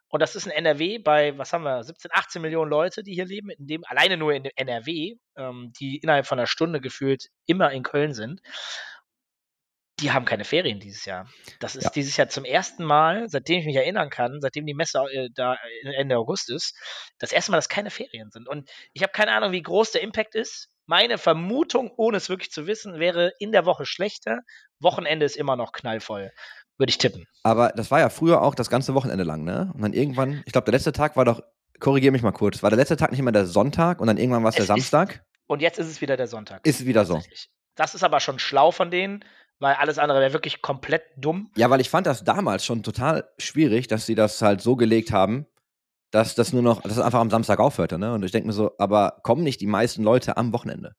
Und 0.07 0.21
das 0.21 0.35
ist 0.35 0.47
in 0.47 0.51
NRW 0.51 0.97
bei, 0.97 1.37
was 1.37 1.53
haben 1.53 1.63
wir, 1.63 1.83
17, 1.83 2.11
18 2.13 2.41
Millionen 2.41 2.71
Leute, 2.71 3.03
die 3.03 3.13
hier 3.13 3.25
leben, 3.25 3.49
in 3.51 3.67
dem, 3.67 3.83
alleine 3.85 4.17
nur 4.17 4.33
in 4.33 4.45
NRW, 4.45 5.15
ähm, 5.37 5.71
die 5.79 5.97
innerhalb 5.97 6.25
von 6.25 6.39
einer 6.39 6.47
Stunde 6.47 6.81
gefühlt 6.81 7.27
immer 7.45 7.71
in 7.71 7.83
Köln 7.83 8.13
sind. 8.13 8.41
Die 10.01 10.11
haben 10.11 10.25
keine 10.25 10.43
Ferien 10.45 10.79
dieses 10.79 11.05
Jahr. 11.05 11.27
Das 11.59 11.75
ist 11.75 11.83
Ja. 11.85 11.89
dieses 11.91 12.15
Jahr 12.17 12.29
zum 12.29 12.45
ersten 12.45 12.83
Mal, 12.83 13.27
seitdem 13.29 13.59
ich 13.59 13.65
mich 13.65 13.75
erinnern 13.75 14.09
kann, 14.09 14.39
seitdem 14.41 14.65
die 14.65 14.73
Messe 14.73 14.99
äh, 15.11 15.29
da 15.33 15.57
Ende 15.97 16.17
August 16.17 16.49
ist, 16.49 16.75
das 17.19 17.31
erste 17.31 17.51
Mal, 17.51 17.57
dass 17.57 17.69
keine 17.69 17.89
Ferien 17.91 18.29
sind. 18.31 18.47
Und 18.47 18.69
ich 18.93 19.01
habe 19.03 19.11
keine 19.11 19.31
Ahnung, 19.33 19.51
wie 19.51 19.61
groß 19.61 19.91
der 19.91 20.01
Impact 20.01 20.35
ist. 20.35 20.69
Meine 20.85 21.17
Vermutung, 21.17 21.91
ohne 21.97 22.17
es 22.17 22.29
wirklich 22.29 22.51
zu 22.51 22.65
wissen, 22.65 22.99
wäre 22.99 23.31
in 23.39 23.51
der 23.51 23.65
Woche 23.65 23.85
schlechter. 23.85 24.39
Wochenende 24.79 25.25
ist 25.25 25.37
immer 25.37 25.55
noch 25.55 25.71
knallvoll. 25.71 26.31
Würde 26.77 26.89
ich 26.89 26.97
tippen. 26.97 27.25
Aber 27.43 27.69
das 27.75 27.91
war 27.91 27.99
ja 27.99 28.09
früher 28.09 28.41
auch 28.41 28.55
das 28.55 28.69
ganze 28.69 28.93
Wochenende 28.95 29.23
lang, 29.25 29.43
ne? 29.43 29.69
Und 29.73 29.81
dann 29.81 29.93
irgendwann, 29.93 30.41
ich 30.45 30.53
glaube, 30.53 30.65
der 30.65 30.73
letzte 30.73 30.93
Tag 30.93 31.15
war 31.17 31.25
doch, 31.25 31.41
korrigiere 31.79 32.11
mich 32.13 32.21
mal 32.23 32.31
kurz, 32.31 32.63
war 32.63 32.69
der 32.69 32.77
letzte 32.77 32.95
Tag 32.97 33.11
nicht 33.11 33.19
immer 33.19 33.31
der 33.33 33.45
Sonntag 33.45 33.99
und 34.01 34.07
dann 34.07 34.17
irgendwann 34.17 34.43
war 34.43 34.49
es 34.49 34.55
der 34.55 34.63
Es 34.63 34.69
ist- 34.69 34.89
Samstag? 34.89 35.23
Und 35.47 35.61
jetzt 35.61 35.77
ist 35.77 35.87
es 35.87 35.99
wieder 36.01 36.15
der 36.15 36.27
Sonntag. 36.27 36.65
Ist 36.65 36.85
wieder 36.85 37.05
so. 37.05 37.21
Das 37.75 37.95
ist 37.95 38.03
aber 38.03 38.19
schon 38.19 38.39
schlau 38.39 38.71
von 38.71 38.91
denen, 38.91 39.23
weil 39.59 39.75
alles 39.75 39.99
andere 39.99 40.19
wäre 40.19 40.33
wirklich 40.33 40.61
komplett 40.61 41.03
dumm. 41.17 41.51
Ja, 41.55 41.69
weil 41.69 41.81
ich 41.81 41.89
fand 41.89 42.07
das 42.07 42.23
damals 42.23 42.65
schon 42.65 42.83
total 42.83 43.29
schwierig, 43.37 43.87
dass 43.87 44.05
sie 44.05 44.15
das 44.15 44.41
halt 44.41 44.61
so 44.61 44.75
gelegt 44.75 45.11
haben, 45.11 45.45
dass 46.11 46.35
das 46.35 46.53
nur 46.53 46.63
noch, 46.63 46.81
dass 46.81 46.93
es 46.93 46.99
einfach 46.99 47.19
am 47.19 47.29
Samstag 47.29 47.59
aufhörte, 47.59 47.99
ne? 47.99 48.13
Und 48.13 48.23
ich 48.23 48.31
denke 48.31 48.47
mir 48.47 48.53
so, 48.53 48.71
aber 48.79 49.19
kommen 49.23 49.43
nicht 49.43 49.61
die 49.61 49.67
meisten 49.67 50.03
Leute 50.03 50.37
am 50.37 50.53
Wochenende? 50.53 50.95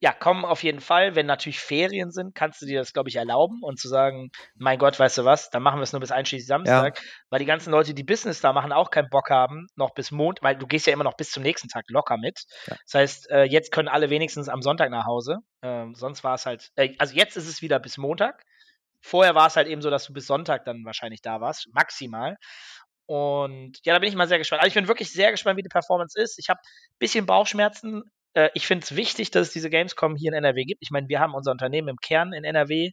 Ja, 0.00 0.12
kommen 0.12 0.44
auf 0.44 0.62
jeden 0.62 0.80
Fall. 0.80 1.16
Wenn 1.16 1.26
natürlich 1.26 1.58
Ferien 1.58 2.12
sind, 2.12 2.34
kannst 2.34 2.62
du 2.62 2.66
dir 2.66 2.78
das, 2.78 2.92
glaube 2.92 3.08
ich, 3.08 3.16
erlauben 3.16 3.62
und 3.62 3.80
zu 3.80 3.88
sagen, 3.88 4.30
mein 4.54 4.78
Gott, 4.78 4.98
weißt 4.98 5.18
du 5.18 5.24
was, 5.24 5.50
dann 5.50 5.62
machen 5.62 5.80
wir 5.80 5.82
es 5.82 5.92
nur 5.92 6.00
bis 6.00 6.12
einschließlich 6.12 6.46
Samstag, 6.46 7.00
weil 7.30 7.40
die 7.40 7.46
ganzen 7.46 7.72
Leute, 7.72 7.94
die 7.94 8.04
Business 8.04 8.40
da 8.40 8.52
machen, 8.52 8.72
auch 8.72 8.90
keinen 8.90 9.08
Bock 9.08 9.30
haben, 9.30 9.66
noch 9.74 9.94
bis 9.94 10.10
Montag, 10.12 10.44
weil 10.44 10.56
du 10.56 10.66
gehst 10.66 10.86
ja 10.86 10.92
immer 10.92 11.04
noch 11.04 11.16
bis 11.16 11.30
zum 11.30 11.42
nächsten 11.42 11.68
Tag 11.68 11.84
locker 11.88 12.16
mit. 12.16 12.44
Ja. 12.66 12.76
Das 12.84 12.94
heißt, 12.94 13.30
äh, 13.30 13.42
jetzt 13.44 13.72
können 13.72 13.88
alle 13.88 14.08
wenigstens 14.10 14.48
am 14.48 14.62
Sonntag 14.62 14.90
nach 14.90 15.06
Hause. 15.06 15.38
Ähm, 15.62 15.94
sonst 15.94 16.22
war 16.22 16.34
es 16.34 16.46
halt, 16.46 16.70
äh, 16.76 16.94
also 16.98 17.14
jetzt 17.14 17.36
ist 17.36 17.48
es 17.48 17.60
wieder 17.60 17.80
bis 17.80 17.98
Montag. 17.98 18.44
Vorher 19.00 19.34
war 19.34 19.46
es 19.46 19.56
halt 19.56 19.68
eben 19.68 19.82
so, 19.82 19.90
dass 19.90 20.06
du 20.06 20.12
bis 20.12 20.26
Sonntag 20.26 20.64
dann 20.64 20.84
wahrscheinlich 20.84 21.22
da 21.22 21.40
warst, 21.40 21.68
maximal. 21.72 22.36
Und 23.06 23.78
ja, 23.84 23.94
da 23.94 24.00
bin 24.00 24.08
ich 24.10 24.16
mal 24.16 24.28
sehr 24.28 24.38
gespannt. 24.38 24.60
Also 24.60 24.68
ich 24.68 24.74
bin 24.74 24.86
wirklich 24.86 25.10
sehr 25.10 25.30
gespannt, 25.30 25.56
wie 25.56 25.62
die 25.62 25.70
Performance 25.70 26.20
ist. 26.20 26.38
Ich 26.38 26.50
habe 26.50 26.60
ein 26.60 26.98
bisschen 26.98 27.24
Bauchschmerzen. 27.24 28.02
Äh, 28.34 28.50
ich 28.54 28.66
finde 28.66 28.84
es 28.84 28.96
wichtig, 28.96 29.30
dass 29.30 29.48
es 29.48 29.52
diese 29.52 29.70
Gamescom 29.70 30.16
hier 30.16 30.32
in 30.32 30.38
NRW 30.38 30.64
gibt. 30.64 30.82
Ich 30.82 30.90
meine, 30.90 31.08
wir 31.08 31.20
haben 31.20 31.34
unser 31.34 31.52
Unternehmen 31.52 31.88
im 31.88 31.96
Kern 31.96 32.32
in 32.32 32.44
NRW. 32.44 32.90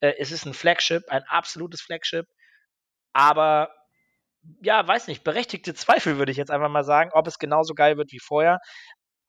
Äh, 0.00 0.14
es 0.18 0.32
ist 0.32 0.46
ein 0.46 0.54
Flagship, 0.54 1.04
ein 1.08 1.22
absolutes 1.24 1.80
Flagship. 1.80 2.26
Aber 3.12 3.70
ja, 4.62 4.86
weiß 4.86 5.08
nicht, 5.08 5.24
berechtigte 5.24 5.74
Zweifel 5.74 6.18
würde 6.18 6.32
ich 6.32 6.38
jetzt 6.38 6.50
einfach 6.50 6.68
mal 6.68 6.84
sagen, 6.84 7.10
ob 7.12 7.26
es 7.26 7.38
genauso 7.38 7.74
geil 7.74 7.96
wird 7.96 8.12
wie 8.12 8.20
vorher. 8.20 8.58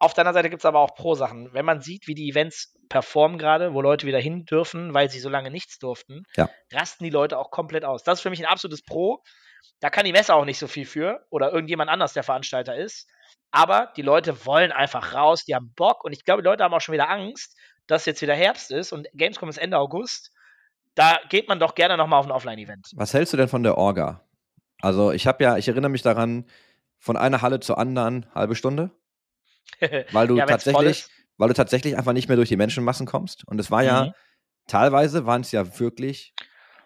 Auf 0.01 0.13
der 0.13 0.21
anderen 0.21 0.35
Seite 0.35 0.49
gibt 0.49 0.61
es 0.61 0.65
aber 0.65 0.79
auch 0.79 0.95
Pro-Sachen. 0.95 1.53
Wenn 1.53 1.65
man 1.65 1.81
sieht, 1.81 2.07
wie 2.07 2.13
die 2.13 2.29
Events 2.29 2.73
performen 2.87 3.37
gerade, 3.37 3.73
wo 3.73 3.81
Leute 3.81 4.07
wieder 4.07 4.19
hin 4.19 4.45
dürfen, 4.45 4.93
weil 4.93 5.09
sie 5.09 5.19
so 5.19 5.27
lange 5.27 5.51
nichts 5.51 5.77
durften, 5.77 6.23
Ja. 6.37 6.49
rasten 6.71 7.03
die 7.03 7.09
Leute 7.09 7.37
auch 7.37 7.51
komplett 7.51 7.83
aus. 7.83 8.03
Das 8.03 8.19
ist 8.19 8.21
für 8.21 8.29
mich 8.29 8.39
ein 8.39 8.45
absolutes 8.45 8.81
Pro. 8.83 9.21
Da 9.81 9.89
kann 9.89 10.05
die 10.05 10.13
Messe 10.13 10.33
auch 10.33 10.45
nicht 10.45 10.57
so 10.57 10.67
viel 10.67 10.85
für 10.85 11.25
oder 11.29 11.51
irgendjemand 11.51 11.89
anders 11.89 12.13
der 12.13 12.23
Veranstalter 12.23 12.77
ist. 12.77 13.09
Aber 13.51 13.91
die 13.95 14.01
Leute 14.03 14.45
wollen 14.45 14.71
einfach 14.71 15.13
raus, 15.13 15.43
die 15.45 15.55
haben 15.55 15.73
Bock 15.75 16.03
und 16.03 16.11
ich 16.13 16.23
glaube, 16.23 16.41
die 16.41 16.47
Leute 16.47 16.63
haben 16.63 16.73
auch 16.73 16.81
schon 16.81 16.93
wieder 16.93 17.09
Angst, 17.09 17.57
dass 17.87 18.05
jetzt 18.05 18.21
wieder 18.21 18.35
Herbst 18.35 18.71
ist 18.71 18.91
und 18.91 19.07
Gamescom 19.13 19.49
ist 19.49 19.57
Ende 19.57 19.77
August. 19.79 20.31
Da 20.95 21.17
geht 21.29 21.47
man 21.47 21.59
doch 21.59 21.75
gerne 21.75 21.97
nochmal 21.97 22.19
auf 22.19 22.25
ein 22.25 22.31
Offline-Event. 22.31 22.91
Was 22.95 23.13
hältst 23.13 23.33
du 23.33 23.37
denn 23.37 23.47
von 23.47 23.63
der 23.63 23.77
Orga? 23.77 24.23
Also 24.81 25.11
ich 25.11 25.25
habe 25.27 25.43
ja, 25.43 25.57
ich 25.57 25.67
erinnere 25.67 25.89
mich 25.89 26.01
daran, 26.03 26.45
von 26.99 27.17
einer 27.17 27.41
Halle 27.41 27.59
zur 27.59 27.77
anderen 27.77 28.25
halbe 28.35 28.55
Stunde, 28.55 28.91
weil 30.11 30.27
du 30.27 30.37
Ja, 30.37 30.45
tatsächlich, 30.45 31.07
weil 31.37 31.47
du 31.47 31.53
tatsächlich 31.53 31.97
einfach 31.97 32.13
nicht 32.13 32.27
mehr 32.27 32.35
durch 32.37 32.49
die 32.49 32.57
Menschenmassen 32.57 33.05
kommst. 33.07 33.47
Und 33.47 33.59
es 33.59 33.71
war 33.71 33.81
ja, 33.83 34.05
Mhm. 34.05 34.11
teilweise 34.67 35.25
waren 35.25 35.41
es 35.41 35.51
ja 35.51 35.79
wirklich 35.79 36.33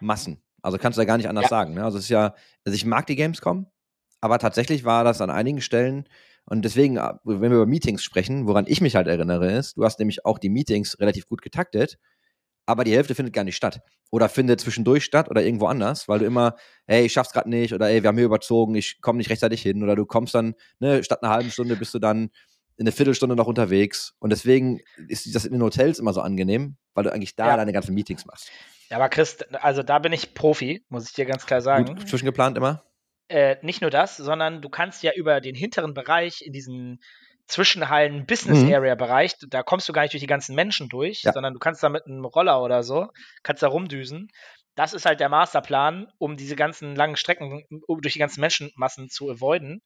Massen. 0.00 0.42
Also 0.62 0.78
kannst 0.78 0.96
du 0.96 1.02
da 1.02 1.04
gar 1.06 1.16
nicht 1.18 1.28
anders 1.28 1.44
Ja. 1.44 1.48
sagen. 1.50 1.74
Ne? 1.74 1.84
Also 1.84 1.98
es 1.98 2.04
ist 2.04 2.10
ja, 2.10 2.34
also 2.64 2.74
ich 2.74 2.84
mag 2.86 3.06
die 3.06 3.16
Gamescom, 3.16 3.66
aber 4.20 4.38
tatsächlich 4.38 4.84
war 4.84 5.04
das 5.04 5.20
an 5.20 5.30
einigen 5.30 5.60
Stellen 5.60 6.08
und 6.46 6.64
deswegen, 6.64 6.96
äh, 6.96 7.12
wenn 7.24 7.50
wir 7.50 7.56
über 7.58 7.66
Meetings 7.66 8.02
sprechen, 8.02 8.46
woran 8.46 8.66
ich 8.68 8.80
mich 8.80 8.96
halt 8.96 9.06
erinnere, 9.06 9.52
ist, 9.52 9.76
du 9.76 9.84
hast 9.84 9.98
nämlich 9.98 10.24
auch 10.24 10.38
die 10.38 10.50
Meetings 10.50 10.98
relativ 11.00 11.26
gut 11.26 11.42
getaktet, 11.42 11.98
aber 12.66 12.84
die 12.84 12.94
Hälfte 12.94 13.14
findet 13.14 13.34
gar 13.34 13.44
nicht 13.44 13.56
statt. 13.56 13.80
Oder 14.10 14.28
findet 14.28 14.60
zwischendurch 14.60 15.04
statt 15.04 15.30
oder 15.30 15.42
irgendwo 15.42 15.66
anders, 15.66 16.08
weil 16.08 16.20
du 16.20 16.24
immer, 16.24 16.56
hey, 16.86 17.04
ich 17.04 17.12
schaff's 17.12 17.32
gerade 17.32 17.50
nicht 17.50 17.74
oder 17.74 17.88
ey, 17.88 18.02
wir 18.02 18.08
haben 18.08 18.16
hier 18.16 18.26
überzogen, 18.26 18.74
ich 18.74 19.00
komme 19.00 19.18
nicht 19.18 19.30
rechtzeitig 19.30 19.60
hin 19.62 19.82
oder 19.82 19.96
du 19.96 20.06
kommst 20.06 20.34
dann, 20.34 20.54
ne, 20.78 21.02
statt 21.02 21.22
einer 21.22 21.32
halben 21.32 21.50
Stunde 21.50 21.76
bist 21.76 21.92
du 21.94 21.98
dann 21.98 22.30
in 22.76 22.86
eine 22.86 22.92
Viertelstunde 22.92 23.36
noch 23.36 23.46
unterwegs. 23.46 24.14
Und 24.18 24.30
deswegen 24.30 24.80
ist 25.08 25.34
das 25.34 25.44
in 25.44 25.52
den 25.52 25.62
Hotels 25.62 25.98
immer 25.98 26.12
so 26.12 26.20
angenehm, 26.20 26.76
weil 26.94 27.04
du 27.04 27.12
eigentlich 27.12 27.36
da 27.36 27.48
Ja. 27.48 27.56
deine 27.56 27.72
ganzen 27.72 27.94
Meetings 27.94 28.24
machst. 28.26 28.50
Ja, 28.90 28.96
aber 28.98 29.08
Chris, 29.08 29.38
also 29.60 29.82
da 29.82 29.98
bin 29.98 30.12
ich 30.12 30.34
Profi, 30.34 30.84
muss 30.88 31.06
ich 31.06 31.12
dir 31.12 31.24
ganz 31.24 31.46
klar 31.46 31.60
sagen. 31.60 31.86
Gut 31.86 32.08
zwischengeplant 32.08 32.56
immer? 32.56 32.82
Äh, 33.34 33.56
nicht 33.62 33.80
nur 33.80 33.90
das, 33.90 34.16
sondern 34.16 34.62
du 34.62 34.68
kannst 34.68 35.02
ja 35.02 35.12
über 35.12 35.40
den 35.40 35.56
hinteren 35.56 35.92
Bereich 35.92 36.42
in 36.42 36.52
diesen 36.52 37.00
Zwischenhallen 37.48 38.26
Business 38.26 38.60
Mhm. 38.60 38.72
Area 38.72 38.94
Bereich, 38.94 39.34
da 39.48 39.62
kommst 39.62 39.88
du 39.88 39.92
gar 39.92 40.02
nicht 40.02 40.12
durch 40.14 40.20
die 40.22 40.26
ganzen 40.28 40.54
Menschen 40.54 40.88
durch, 40.88 41.22
Ja. 41.24 41.32
sondern 41.32 41.52
du 41.52 41.58
kannst 41.58 41.82
da 41.82 41.88
mit 41.88 42.06
einem 42.06 42.24
Roller 42.24 42.62
oder 42.62 42.82
so, 42.84 43.08
kannst 43.42 43.62
da 43.62 43.68
rumdüsen. 43.68 44.28
Das 44.76 44.94
ist 44.94 45.04
halt 45.04 45.18
der 45.20 45.28
Masterplan, 45.28 46.06
um 46.18 46.36
diese 46.36 46.56
ganzen 46.56 46.94
langen 46.96 47.16
Strecken 47.16 47.64
um 47.86 48.00
durch 48.00 48.12
die 48.14 48.18
ganzen 48.20 48.40
Menschenmassen 48.40 49.08
zu 49.10 49.28
avoiden. 49.30 49.82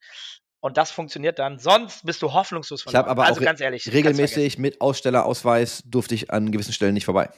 Und 0.61 0.77
das 0.77 0.91
funktioniert 0.91 1.39
dann. 1.39 1.59
Sonst 1.59 2.05
bist 2.05 2.21
du 2.23 2.33
hoffnungslos 2.33 2.81
Ich 2.81 2.87
habe 2.87 2.93
verloren. 2.93 3.11
aber 3.11 3.25
also 3.27 3.41
auch 3.41 3.45
ganz 3.45 3.61
ehrlich, 3.61 3.91
regelmäßig 3.93 4.59
mit 4.59 4.81
Ausstellerausweis 4.81 5.83
durfte 5.87 6.15
ich 6.15 6.31
an 6.31 6.53
gewissen 6.53 6.73
Stellen 6.73 6.95
nicht 6.95 7.05
vorbei. 7.07 7.31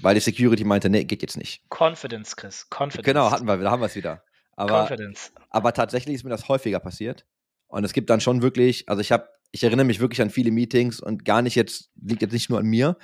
Weil 0.00 0.14
die 0.14 0.20
Security 0.20 0.64
meinte, 0.64 0.90
nee, 0.90 1.04
geht 1.04 1.22
jetzt 1.22 1.36
nicht. 1.36 1.62
Confidence, 1.70 2.34
Chris. 2.36 2.66
Confidence. 2.70 3.04
Genau, 3.06 3.30
hatten 3.30 3.46
wir, 3.46 3.56
da 3.58 3.70
haben 3.70 3.80
wir 3.80 3.86
es 3.86 3.94
wieder. 3.96 4.22
Aber, 4.56 4.80
Confidence. 4.82 5.32
aber 5.50 5.72
tatsächlich 5.72 6.14
ist 6.16 6.24
mir 6.24 6.30
das 6.30 6.48
häufiger 6.48 6.80
passiert. 6.80 7.26
Und 7.66 7.84
es 7.84 7.92
gibt 7.92 8.10
dann 8.10 8.20
schon 8.20 8.42
wirklich, 8.42 8.88
also 8.88 9.00
ich 9.00 9.10
habe, 9.12 9.28
ich 9.50 9.64
erinnere 9.64 9.86
mich 9.86 10.00
wirklich 10.00 10.22
an 10.22 10.30
viele 10.30 10.50
Meetings 10.50 11.00
und 11.00 11.24
gar 11.24 11.42
nicht 11.42 11.54
jetzt, 11.56 11.90
liegt 12.00 12.22
jetzt 12.22 12.32
nicht 12.32 12.50
nur 12.50 12.58
an 12.60 12.66
mir, 12.66 12.96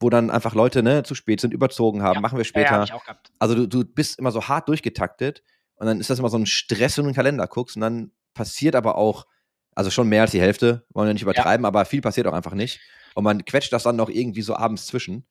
wo 0.00 0.10
dann 0.10 0.30
einfach 0.30 0.54
Leute 0.54 0.82
ne, 0.82 1.02
zu 1.02 1.14
spät 1.14 1.40
sind, 1.40 1.52
überzogen 1.54 2.02
haben, 2.02 2.16
Ja. 2.16 2.20
machen 2.20 2.36
wir 2.38 2.44
Ja, 2.44 2.48
später. 2.48 2.70
ja, 2.70 2.78
hab 2.78 2.84
ich 2.84 2.92
auch 2.92 3.04
gehabt. 3.04 3.32
also 3.38 3.54
du, 3.54 3.66
du 3.66 3.84
bist 3.84 4.18
immer 4.18 4.30
so 4.32 4.48
hart 4.48 4.68
durchgetaktet 4.68 5.42
und 5.76 5.86
dann 5.86 6.00
ist 6.00 6.10
das 6.10 6.18
immer 6.18 6.28
so 6.30 6.38
ein 6.38 6.46
Stress, 6.46 6.96
wenn 6.96 7.04
du 7.04 7.08
in 7.08 7.12
den 7.12 7.16
Kalender 7.16 7.46
guckst 7.46 7.76
und 7.76 7.82
dann 7.82 8.12
passiert 8.34 8.74
aber 8.76 8.96
auch, 8.96 9.26
also 9.74 9.90
schon 9.90 10.08
mehr 10.08 10.22
als 10.22 10.30
die 10.30 10.40
Hälfte, 10.40 10.86
wollen 10.90 11.08
wir 11.08 11.14
nicht 11.14 11.22
übertreiben, 11.22 11.66
aber 11.66 11.84
viel 11.84 12.00
passiert 12.00 12.26
auch 12.26 12.32
einfach 12.32 12.54
nicht. 12.54 12.80
Und 13.14 13.24
man 13.24 13.44
quetscht 13.44 13.72
das 13.72 13.82
dann 13.84 13.96
noch 13.96 14.08
irgendwie 14.08 14.42
so 14.42 14.54
abends 14.56 14.86
zwischen. 14.86 15.26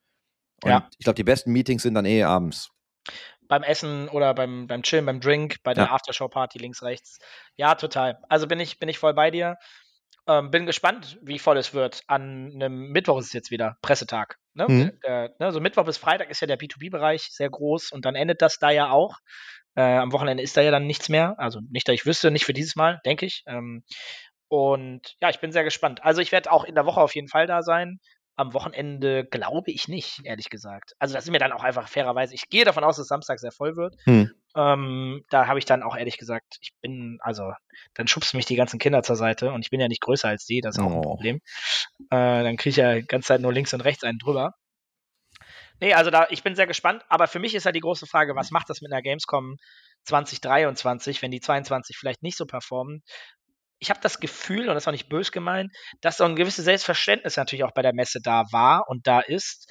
Und 0.63 0.69
Ja. 0.69 0.89
ich 0.97 1.03
glaube, 1.03 1.15
die 1.15 1.24
besten 1.24 1.51
Meetings 1.51 1.84
sind 1.84 1.93
dann 1.95 2.05
eh 2.05 2.24
abends. 2.24 2.69
Beim 3.48 3.64
Essen 3.64 4.10
oder 4.10 4.34
beim, 4.34 4.68
beim 4.68 4.84
Chillen, 4.84 5.06
beim 5.06 5.20
Drink, 5.20 5.58
bei 5.64 5.74
der 5.74 5.86
Ja. 5.86 5.91
Aftershow-Party 5.91 6.60
links, 6.60 6.82
rechts. 6.84 7.20
Ja, 7.56 7.76
total. 7.76 8.20
Also 8.30 8.48
bin 8.48 8.60
ich, 8.60 8.80
bin 8.80 8.89
ich 8.89 9.00
voll 9.00 9.14
bei 9.14 9.32
dir. 9.32 9.58
Ähm, 10.28 10.52
bin 10.52 10.66
gespannt, 10.66 11.18
wie 11.22 11.39
voll 11.39 11.58
es 11.58 11.74
wird. 11.74 12.02
An 12.08 12.52
einem 12.54 12.91
Mittwoch 12.91 13.20
ist 13.20 13.28
es 13.28 13.34
jetzt 13.34 13.52
wieder 13.52 13.78
Pressetag. 13.82 14.38
Ne? 14.54 14.68
Mhm. 14.70 15.00
Der, 15.04 15.36
ne? 15.39 15.52
So 15.52 15.60
Mittwoch 15.60 15.84
bis 15.86 15.98
Freitag 15.98 16.30
ist 16.30 16.39
ja 16.39 16.48
der 16.48 16.58
B2B-Bereich 16.58 17.24
sehr 17.32 17.50
groß 17.50 17.91
und 17.91 18.06
dann 18.06 18.16
endet 18.16 18.41
das 18.41 18.58
da 18.58 18.70
ja 18.70 18.89
auch. 18.89 19.18
Äh, 19.76 19.82
am 19.82 20.14
Wochenende 20.14 20.44
ist 20.44 20.56
da 20.56 20.62
ja 20.62 20.72
dann 20.72 20.88
nichts 20.88 21.10
mehr. 21.10 21.36
Also 21.39 21.60
nicht, 21.70 21.88
dass 21.88 21.96
ich 21.96 22.06
wüsste, 22.06 22.32
nicht 22.32 22.46
für 22.46 22.54
dieses 22.54 22.76
Mal, 22.76 23.02
denke 23.06 23.26
ich. 23.26 23.44
Ähm, 23.48 23.84
und 24.48 25.16
ja, 25.20 25.30
ich 25.30 25.39
bin 25.39 25.52
sehr 25.52 25.64
gespannt. 25.64 26.04
Also 26.04 26.22
ich 26.22 26.32
werde 26.32 26.52
auch 26.52 26.64
in 26.64 26.76
der 26.76 26.86
Woche 26.86 27.02
auf 27.02 27.16
jeden 27.16 27.28
Fall 27.28 27.48
da 27.48 27.64
sein. 27.64 28.00
Am 28.36 28.53
Wochenende 28.53 29.25
glaube 29.25 29.71
ich 29.71 29.88
nicht, 29.88 30.21
ehrlich 30.23 30.49
gesagt. 30.49 30.93
Also 30.99 31.13
das 31.13 31.25
ist 31.25 31.29
mir 31.31 31.39
dann 31.39 31.51
auch 31.51 31.63
einfach 31.63 31.88
fairerweise. 31.88 32.34
Ich 32.34 32.49
gehe 32.49 32.65
davon 32.65 32.84
aus, 32.84 32.97
dass 32.97 33.07
Samstag 33.07 33.39
sehr 33.39 33.51
voll 33.51 33.75
wird. 33.75 33.95
Hm. 34.05 34.31
Ähm, 34.55 35.23
da 35.29 35.47
habe 35.47 35.59
ich 35.59 35.65
dann 35.65 35.84
auch 35.84 35.95
ehrlich 35.95 36.17
gesagt, 36.17 36.57
ich 36.61 36.71
bin, 36.81 37.19
also 37.21 37.53
dann 37.93 38.07
schubst 38.07 38.34
mich 38.34 38.45
die 38.45 38.55
ganzen 38.55 38.79
Kinder 38.79 39.03
zur 39.03 39.15
Seite 39.15 39.51
und 39.51 39.61
ich 39.63 39.69
bin 39.69 39.79
ja 39.79 39.88
nicht 39.88 40.01
größer 40.01 40.27
als 40.27 40.45
die, 40.45 40.61
das 40.61 40.77
ist 40.77 40.84
auch 40.84 40.91
ein 40.91 40.97
Oh. 40.97 41.01
Problem. 41.01 41.41
Äh, 42.09 42.43
dann 42.43 42.57
kriege 42.57 42.69
ich 42.69 42.75
ja 42.77 42.95
die 42.95 43.05
ganze 43.05 43.27
Zeit 43.27 43.41
nur 43.41 43.53
links 43.53 43.73
und 43.73 43.81
rechts 43.81 44.03
einen 44.03 44.19
drüber. 44.19 44.53
Nee, 45.79 45.93
also 45.93 46.11
da, 46.11 46.27
ich 46.29 46.43
bin 46.43 46.55
sehr 46.55 46.67
gespannt, 46.67 47.03
aber 47.09 47.27
für 47.27 47.39
mich 47.39 47.55
ist 47.55 47.65
halt 47.65 47.75
die 47.75 47.81
große 47.81 48.07
Frage, 48.07 48.36
was 48.36 48.51
macht 48.51 48.69
das 48.69 48.81
mit 48.81 48.91
einer 48.91 49.01
Gamescom 49.01 49.57
2023, 50.05 51.21
wenn 51.21 51.31
die 51.31 51.41
22 51.41 51.97
vielleicht 51.97 52.23
nicht 52.23 52.38
so 52.38 52.45
performen? 52.45 53.03
Ich 53.84 53.89
habe 53.89 53.99
das 54.01 54.19
Gefühl, 54.21 54.69
und 54.69 54.75
das 54.75 54.84
ist 54.84 54.88
auch 54.88 54.93
nicht 54.93 55.09
bös 55.09 55.34
gemeint, 55.34 55.75
dass 56.01 56.15
so 56.17 56.23
ein 56.23 56.38
gewisses 56.38 56.63
Selbstverständnis 56.63 57.36
natürlich 57.36 57.65
auch 57.65 57.73
bei 57.73 57.81
der 57.81 57.93
Messe 57.93 58.21
da 58.23 58.45
war 58.51 58.88
und 58.88 59.07
da 59.07 59.19
ist. 59.19 59.69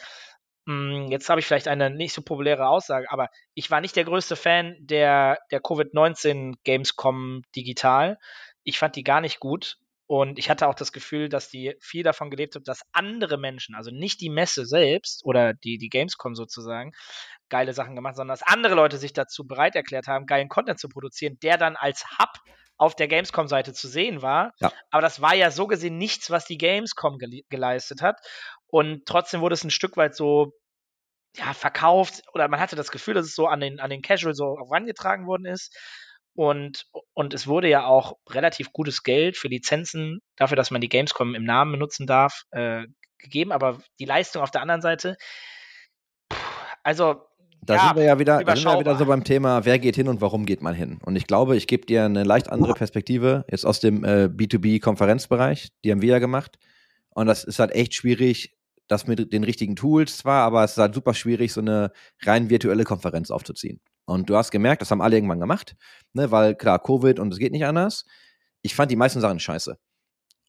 Hm, 0.69 1.09
Jetzt 1.11 1.31
habe 1.31 1.41
ich 1.41 1.47
vielleicht 1.47 1.67
eine 1.67 1.89
nicht 1.91 2.13
so 2.13 2.21
populäre 2.23 2.69
Aussage, 2.69 3.11
aber 3.11 3.29
ich 3.55 3.71
war 3.71 3.81
nicht 3.81 3.97
der 3.97 4.05
größte 4.05 4.37
Fan 4.37 4.77
der, 4.81 5.39
der 5.51 5.63
Covid-19 5.63 6.57
Gamescom 6.65 7.43
digital. 7.57 8.19
Ich 8.65 8.79
fand 8.79 8.97
die 8.97 9.03
gar 9.05 9.23
nicht 9.23 9.41
gut. 9.41 9.79
Und 10.13 10.39
ich 10.39 10.51
hatte 10.51 10.69
auch 10.69 10.75
das 10.75 10.93
Gefühl, 10.93 11.31
dass 11.31 11.49
die 11.49 11.75
viel 11.81 12.03
davon 12.03 12.29
gelebt 12.29 12.55
hat, 12.55 12.69
dass 12.69 12.83
andere 12.93 13.39
Menschen, 13.39 13.75
also 13.75 13.91
nicht 13.91 14.21
die 14.21 14.29
Messe 14.29 14.67
selbst 14.67 15.25
oder 15.25 15.55
die, 15.55 15.79
die 15.79 15.89
Gamescom 15.89 16.35
sozusagen, 16.35 16.93
geile 17.49 17.73
Sachen 17.73 17.97
gemacht, 17.97 18.17
sondern 18.17 18.37
dass 18.37 18.47
andere 18.47 18.75
Leute 18.75 18.99
sich 18.99 19.15
dazu 19.15 19.47
bereit 19.47 19.75
erklärt 19.75 20.09
haben, 20.09 20.27
geilen 20.27 20.51
Content 20.51 20.79
zu 20.79 20.91
produzieren, 20.91 21.39
der 21.43 21.57
dann 21.57 21.77
als 21.77 22.05
Hub 22.19 22.29
auf 22.77 22.95
der 22.95 23.09
Gamescom-Seite 23.09 23.73
zu 23.73 23.89
sehen 23.89 24.21
war. 24.21 24.53
Ja. 24.61 24.71
Aber 24.91 25.01
das 25.01 25.23
war 25.23 25.35
ja 25.35 25.51
so 25.51 25.67
gesehen 25.67 25.97
nichts, 25.97 26.31
was 26.31 26.45
die 26.45 26.59
Gamescom 26.59 27.17
gele 27.17 27.41
geleistet 27.49 28.03
hat. 28.03 28.21
Und 28.67 29.07
trotzdem 29.07 29.41
wurde 29.41 29.55
es 29.55 29.65
ein 29.65 29.71
Stück 29.71 29.97
weit 29.97 30.15
so 30.15 30.53
ja, 31.37 31.55
verkauft 31.55 32.21
oder 32.35 32.49
man 32.49 32.61
hatte 32.61 32.77
das 32.77 32.91
Gefühl, 32.91 33.15
dass 33.15 33.25
es 33.25 33.35
so 33.35 33.47
an 33.47 33.61
den, 33.61 33.81
an 33.81 33.89
den 33.89 34.03
Casual 34.03 34.35
so 34.35 34.59
rangetragen 34.71 35.27
worden 35.27 35.47
ist. 35.47 35.75
Und, 36.35 36.87
und 37.13 37.35
es 37.35 37.47
wurde 37.47 37.69
ja 37.69 37.85
auch 37.85 38.17
relativ 38.29 38.73
gutes 38.73 39.03
Geld 39.03 39.37
für 39.37 39.49
Lizenzen 39.49 40.21
dafür, 40.37 40.57
dass 40.57 40.71
man 40.71 40.81
die 40.81 40.89
Gamescom 40.89 41.35
im 41.35 41.45
Namen 41.45 41.73
benutzen 41.73 42.07
darf, 42.07 42.45
äh, 42.53 42.87
gegeben. 43.19 43.53
Aber 43.53 43.79
die 44.01 44.05
Leistung 44.07 44.43
auf 44.43 44.51
der 44.51 44.63
anderen 44.63 44.81
Seite, 44.83 45.17
also 46.83 47.23
Da 47.65 47.77
Ja, 47.77 47.81
sind 47.81 47.97
wir 47.97 48.05
ja 48.05 48.19
wieder, 48.19 48.43
da 48.43 48.57
sind 48.57 48.65
wir 48.65 48.73
ja 48.73 48.81
wieder 48.81 48.97
so 48.97 49.07
beim 49.07 49.23
Thema, 49.25 49.65
wer 49.65 49.79
geht 49.79 49.95
hin 49.95 50.09
und 50.09 50.21
warum 50.21 50.47
geht 50.47 50.63
man 50.63 50.75
hin. 50.75 50.99
Und 51.05 51.15
ich 51.17 51.27
glaube, 51.27 51.57
ich 51.57 51.67
gebe 51.69 51.87
dir 51.87 52.05
eine 52.05 52.25
leicht 52.25 52.51
andere 52.51 52.75
Perspektive 52.75 53.45
jetzt 53.49 53.65
aus 53.65 53.79
dem 53.79 54.05
äh, 54.05 54.25
B2B-Konferenzbereich. 54.25 55.69
Die 55.85 55.93
haben 55.93 56.03
wir 56.03 56.11
ja 56.11 56.19
gemacht. 56.19 56.59
Und 57.11 57.27
das 57.27 57.45
ist 57.45 57.59
halt 57.59 57.73
echt 57.73 57.95
schwierig, 57.95 58.57
das 58.89 59.07
mit 59.07 59.33
den 59.33 59.45
richtigen 59.45 59.77
Tools 59.77 60.19
zwar, 60.19 60.43
aber 60.43 60.65
es 60.65 60.73
ist 60.73 60.79
halt 60.79 60.95
super 60.95 61.15
schwierig, 61.15 61.53
so 61.53 61.61
eine 61.61 61.93
rein 62.23 62.51
virtuelle 62.51 62.85
Konferenz 62.85 63.31
aufzuziehen. 63.31 63.81
Und 64.05 64.29
du 64.29 64.37
hast 64.37 64.51
gemerkt, 64.51 64.83
das 64.83 64.91
haben 64.91 65.01
alle 65.01 65.17
irgendwann 65.17 65.41
gemacht, 65.41 65.75
ne, 66.13 66.31
weil 66.31 66.55
klar, 66.55 66.79
Covid 66.83 67.19
und 67.21 67.33
es 67.33 67.39
geht 67.39 67.53
nicht 67.53 67.65
anders. 67.65 68.05
Ich 68.63 68.75
fand 68.75 68.91
die 68.91 68.97
meisten 68.97 69.21
Sachen 69.21 69.39
scheiße. 69.41 69.77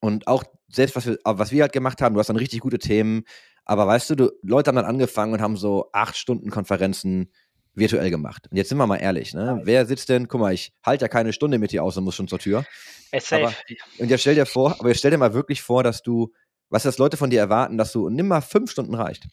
Und 0.00 0.26
auch 0.26 0.44
selbst, 0.68 0.96
was 0.96 1.06
wir, 1.06 1.18
was 1.24 1.50
wir 1.52 1.62
halt 1.62 1.72
gemacht 1.72 2.02
haben, 2.02 2.14
du 2.14 2.20
hast 2.20 2.26
dann 2.28 2.36
richtig 2.36 2.60
gute 2.60 2.78
Themen, 2.78 3.24
aber 3.64 3.86
weißt 3.86 4.10
du, 4.10 4.14
du, 4.16 4.30
Leute 4.42 4.68
haben 4.68 4.76
dann 4.76 4.84
angefangen 4.84 5.32
und 5.32 5.40
haben 5.40 5.56
so 5.56 5.88
acht 5.92 6.16
Stunden 6.16 6.50
Konferenzen 6.50 7.32
virtuell 7.74 8.10
gemacht. 8.10 8.46
Und 8.50 8.56
jetzt 8.56 8.68
sind 8.68 8.78
wir 8.78 8.86
mal 8.86 8.96
ehrlich, 8.98 9.34
ne? 9.34 9.60
Wer 9.64 9.86
sitzt 9.86 10.08
denn, 10.08 10.28
guck 10.28 10.40
mal, 10.40 10.52
ich 10.52 10.72
halte 10.84 11.04
ja 11.06 11.08
keine 11.08 11.32
Stunde 11.32 11.58
mit 11.58 11.72
dir 11.72 11.82
aus 11.82 11.96
und 11.96 12.04
muss 12.04 12.14
schon 12.14 12.28
zur 12.28 12.38
Tür. 12.38 12.64
äh, 13.10 13.20
safe. 13.20 13.42
Aber- 13.46 13.54
Und 13.98 14.10
jetzt 14.10 14.20
stell 14.20 14.34
dir 14.34 14.46
vor, 14.46 14.76
aber 14.78 14.88
jetzt 14.90 14.98
stell 14.98 15.10
dir 15.10 15.18
mal 15.18 15.32
wirklich 15.34 15.62
vor, 15.62 15.82
dass 15.82 16.02
du, 16.02 16.32
was 16.68 16.82
das 16.84 16.98
Leute 16.98 17.16
von 17.16 17.30
dir 17.30 17.40
erwarten, 17.40 17.78
dass 17.78 17.90
du, 17.92 18.10
nimm 18.10 18.28
mal 18.28 18.42
fünf 18.42 18.70
Stunden 18.70 18.94
reicht. 18.94 19.26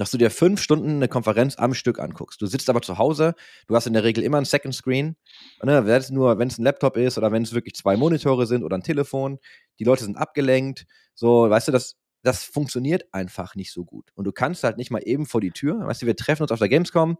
Dass 0.00 0.10
du 0.10 0.16
dir 0.16 0.30
fünf 0.30 0.62
Stunden 0.62 0.92
eine 0.92 1.08
Konferenz 1.08 1.56
am 1.58 1.74
Stück 1.74 1.98
anguckst. 1.98 2.40
Du 2.40 2.46
sitzt 2.46 2.70
aber 2.70 2.80
zu 2.80 2.96
Hause, 2.96 3.34
du 3.66 3.76
hast 3.76 3.86
in 3.86 3.92
der 3.92 4.02
Regel 4.02 4.24
immer 4.24 4.38
ein 4.38 4.46
Second 4.46 4.74
Screen. 4.74 5.14
Ne, 5.62 5.84
wenn 5.84 6.00
es 6.00 6.08
nur, 6.08 6.38
wenn 6.38 6.48
es 6.48 6.58
ein 6.58 6.64
Laptop 6.64 6.96
ist 6.96 7.18
oder 7.18 7.32
wenn 7.32 7.42
es 7.42 7.52
wirklich 7.52 7.74
zwei 7.74 7.98
Monitore 7.98 8.46
sind 8.46 8.64
oder 8.64 8.78
ein 8.78 8.82
Telefon, 8.82 9.38
die 9.78 9.84
Leute 9.84 10.04
sind 10.04 10.16
abgelenkt. 10.16 10.86
So, 11.14 11.50
weißt 11.50 11.68
du, 11.68 11.72
das, 11.72 11.96
das 12.22 12.44
funktioniert 12.44 13.12
einfach 13.12 13.54
nicht 13.56 13.72
so 13.72 13.84
gut. 13.84 14.10
Und 14.14 14.24
du 14.24 14.32
kannst 14.32 14.64
halt 14.64 14.78
nicht 14.78 14.90
mal 14.90 15.02
eben 15.04 15.26
vor 15.26 15.42
die 15.42 15.50
Tür. 15.50 15.86
Weißt 15.86 16.00
du, 16.00 16.06
wir 16.06 16.16
treffen 16.16 16.44
uns 16.44 16.52
auf 16.52 16.60
der 16.60 16.70
Gamescom, 16.70 17.18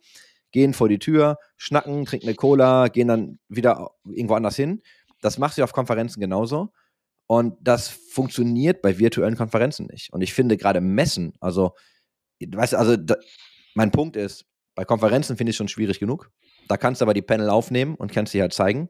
gehen 0.51 0.72
vor 0.72 0.89
die 0.89 0.99
Tür, 0.99 1.37
schnacken, 1.59 2.07
trinken 2.07 2.28
eine 2.28 2.35
Cola, 2.35 2.89
gehen 2.89 3.09
dann 3.09 3.39
wieder 3.51 3.91
irgendwo 4.07 4.37
anders 4.37 4.57
hin. 4.57 4.81
Das 5.20 5.37
machst 5.37 5.59
du 5.59 5.64
auf 5.64 5.74
Konferenzen 5.74 6.18
genauso. 6.18 6.72
Und 7.26 7.59
das 7.61 7.89
funktioniert 7.89 8.81
bei 8.81 8.99
virtuellen 8.99 9.37
Konferenzen 9.37 9.87
nicht. 9.93 10.14
Und 10.14 10.22
ich 10.22 10.33
finde 10.33 10.57
gerade 10.57 10.81
Messen, 10.81 11.35
also, 11.41 11.74
weißt 12.49 12.72
du, 12.74 12.76
also 12.78 12.97
da, 12.97 13.16
mein 13.74 13.91
Punkt 13.91 14.16
ist, 14.16 14.47
bei 14.74 14.84
Konferenzen 14.84 15.36
finde 15.36 15.51
ich 15.51 15.57
schon 15.57 15.68
schwierig 15.68 16.01
genug. 16.01 16.30
Da 16.68 16.76
kannst 16.76 17.01
du 17.01 17.05
aber 17.05 17.14
die 17.14 17.22
Panel 17.22 17.51
aufnehmen 17.51 17.95
und 17.97 18.12
kannst 18.12 18.32
sie 18.32 18.41
halt 18.41 18.53
zeigen. 18.53 18.88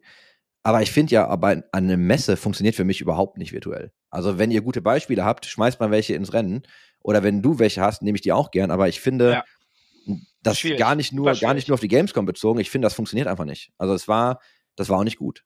Aber 0.62 0.82
ich 0.82 0.92
finde 0.92 1.12
ja, 1.14 1.26
aber 1.26 1.48
an 1.48 1.64
einer 1.72 1.96
Messe 1.96 2.36
funktioniert 2.36 2.74
für 2.74 2.84
mich 2.84 3.00
überhaupt 3.00 3.38
nicht 3.38 3.52
virtuell. 3.52 3.92
Also, 4.10 4.38
wenn 4.38 4.50
ihr 4.50 4.60
gute 4.60 4.82
Beispiele 4.82 5.24
habt, 5.24 5.46
schmeißt 5.46 5.80
mal 5.80 5.90
welche 5.90 6.14
ins 6.14 6.32
Rennen. 6.34 6.62
Oder 7.02 7.22
wenn 7.22 7.40
du 7.40 7.58
welche 7.58 7.80
hast, 7.80 8.02
nehme 8.02 8.16
ich 8.16 8.22
die 8.22 8.32
auch 8.32 8.50
gern. 8.50 8.70
Aber 8.70 8.86
ich 8.88 9.00
finde, 9.00 9.30
Ja. 9.32 9.44
das 10.42 10.58
Schwierig. 10.58 10.78
gar 10.78 10.94
nicht 10.94 11.12
nur, 11.14 11.32
gar 11.34 11.54
nicht 11.54 11.68
nur 11.68 11.74
auf 11.74 11.80
die 11.80 11.88
Gamescom 11.88 12.26
bezogen. 12.26 12.60
Ich 12.60 12.70
finde, 12.70 12.84
das 12.86 12.94
funktioniert 12.94 13.26
einfach 13.26 13.46
nicht. 13.46 13.72
Also, 13.78 13.94
es 13.94 14.06
war, 14.06 14.40
das 14.76 14.90
war 14.90 14.98
auch 14.98 15.04
nicht 15.04 15.16
gut. 15.18 15.44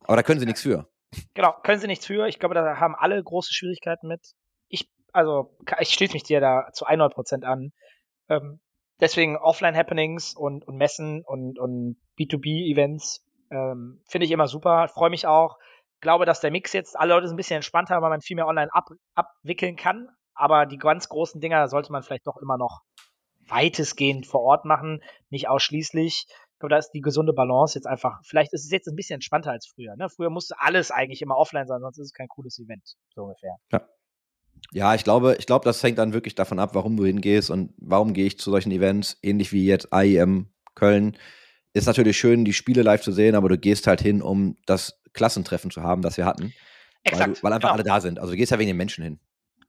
Aber 0.00 0.16
da 0.16 0.22
können 0.22 0.40
sie 0.40 0.46
nichts 0.46 0.62
für. 0.62 0.88
Genau, 1.34 1.52
können 1.62 1.80
sie 1.80 1.86
nichts 1.86 2.06
für. 2.06 2.26
Ich 2.26 2.38
glaube, 2.38 2.54
da 2.54 2.78
haben 2.80 2.94
alle 2.94 3.22
große 3.22 3.52
Schwierigkeiten 3.52 4.08
mit. 4.08 4.32
Ich, 4.68 4.88
also, 5.12 5.56
ich 5.80 5.90
schließe 5.90 6.12
mich 6.12 6.22
dir 6.22 6.40
da 6.40 6.68
zu 6.72 6.86
100% 6.86 7.44
an. 7.44 7.72
Ähm, 8.28 8.60
deswegen 9.00 9.36
Offline-Happenings 9.36 10.34
und, 10.34 10.66
und 10.66 10.76
Messen 10.76 11.22
und, 11.24 11.58
und 11.58 11.96
B2B-Events 12.18 13.24
ähm, 13.50 14.00
finde 14.06 14.26
ich 14.26 14.30
immer 14.30 14.48
super. 14.48 14.88
Freue 14.88 15.10
mich 15.10 15.26
auch. 15.26 15.56
Glaube, 16.00 16.26
dass 16.26 16.40
der 16.40 16.50
Mix 16.50 16.72
jetzt 16.72 16.98
alle 16.98 17.14
Leute 17.14 17.28
ein 17.28 17.36
bisschen 17.36 17.56
entspannter, 17.56 18.00
weil 18.02 18.10
man 18.10 18.20
viel 18.20 18.36
mehr 18.36 18.46
online 18.46 18.72
ab, 18.72 18.88
abwickeln 19.14 19.76
kann. 19.76 20.08
Aber 20.34 20.66
die 20.66 20.76
ganz 20.76 21.08
großen 21.08 21.40
Dinger 21.40 21.66
sollte 21.68 21.90
man 21.90 22.02
vielleicht 22.02 22.26
doch 22.26 22.36
immer 22.36 22.56
noch 22.56 22.82
weitestgehend 23.48 24.26
vor 24.26 24.42
Ort 24.42 24.64
machen, 24.64 25.02
nicht 25.30 25.48
ausschließlich. 25.48 26.26
Ich 26.28 26.58
glaube, 26.60 26.70
da 26.70 26.78
ist 26.78 26.90
die 26.90 27.00
gesunde 27.00 27.32
Balance 27.32 27.78
jetzt 27.78 27.86
einfach, 27.86 28.20
vielleicht 28.24 28.52
ist 28.52 28.64
es 28.64 28.70
jetzt 28.70 28.88
ein 28.88 28.94
bisschen 28.94 29.14
entspannter 29.14 29.52
als 29.52 29.66
früher. 29.66 29.96
Ne? 29.96 30.08
Früher 30.08 30.30
musste 30.30 30.54
alles 30.58 30.90
eigentlich 30.90 31.22
immer 31.22 31.36
offline 31.36 31.66
sein, 31.66 31.80
sonst 31.80 31.98
ist 31.98 32.06
es 32.06 32.12
kein 32.12 32.28
cooles 32.28 32.58
Event, 32.58 32.94
so 33.14 33.22
ungefähr. 33.22 33.56
Ja, 33.72 33.88
ich 34.72 35.04
glaube, 35.04 35.36
ich 35.38 35.46
glaube, 35.46 35.64
das 35.64 35.82
hängt 35.82 35.98
dann 35.98 36.12
wirklich 36.12 36.34
davon 36.34 36.58
ab, 36.58 36.70
warum 36.74 36.96
du 36.96 37.04
hingehst 37.04 37.50
und 37.50 37.72
warum 37.78 38.14
gehe 38.14 38.26
ich 38.26 38.38
zu 38.38 38.50
solchen 38.50 38.70
Events, 38.70 39.18
ähnlich 39.22 39.52
wie 39.52 39.66
jetzt 39.66 39.88
IEM 39.92 40.48
Köln. 40.74 41.16
Ist 41.72 41.86
natürlich 41.86 42.18
schön, 42.18 42.44
die 42.44 42.52
Spiele 42.52 42.82
live 42.82 43.02
zu 43.02 43.12
sehen, 43.12 43.34
aber 43.34 43.48
du 43.48 43.58
gehst 43.58 43.86
halt 43.86 44.00
hin, 44.00 44.22
um 44.22 44.56
das 44.66 45.00
Klassentreffen 45.12 45.70
zu 45.70 45.82
haben, 45.82 46.02
das 46.02 46.16
wir 46.16 46.24
hatten. 46.24 46.54
Weil, 47.04 47.12
Exakt. 47.12 47.38
du, 47.38 47.42
weil 47.42 47.52
einfach 47.52 47.68
genau. 47.68 47.74
alle 47.74 47.84
da 47.84 48.00
sind. 48.00 48.18
Also 48.18 48.32
du 48.32 48.36
gehst 48.36 48.52
ja 48.52 48.58
wegen 48.58 48.68
den 48.68 48.76
Menschen 48.76 49.04
hin. 49.04 49.20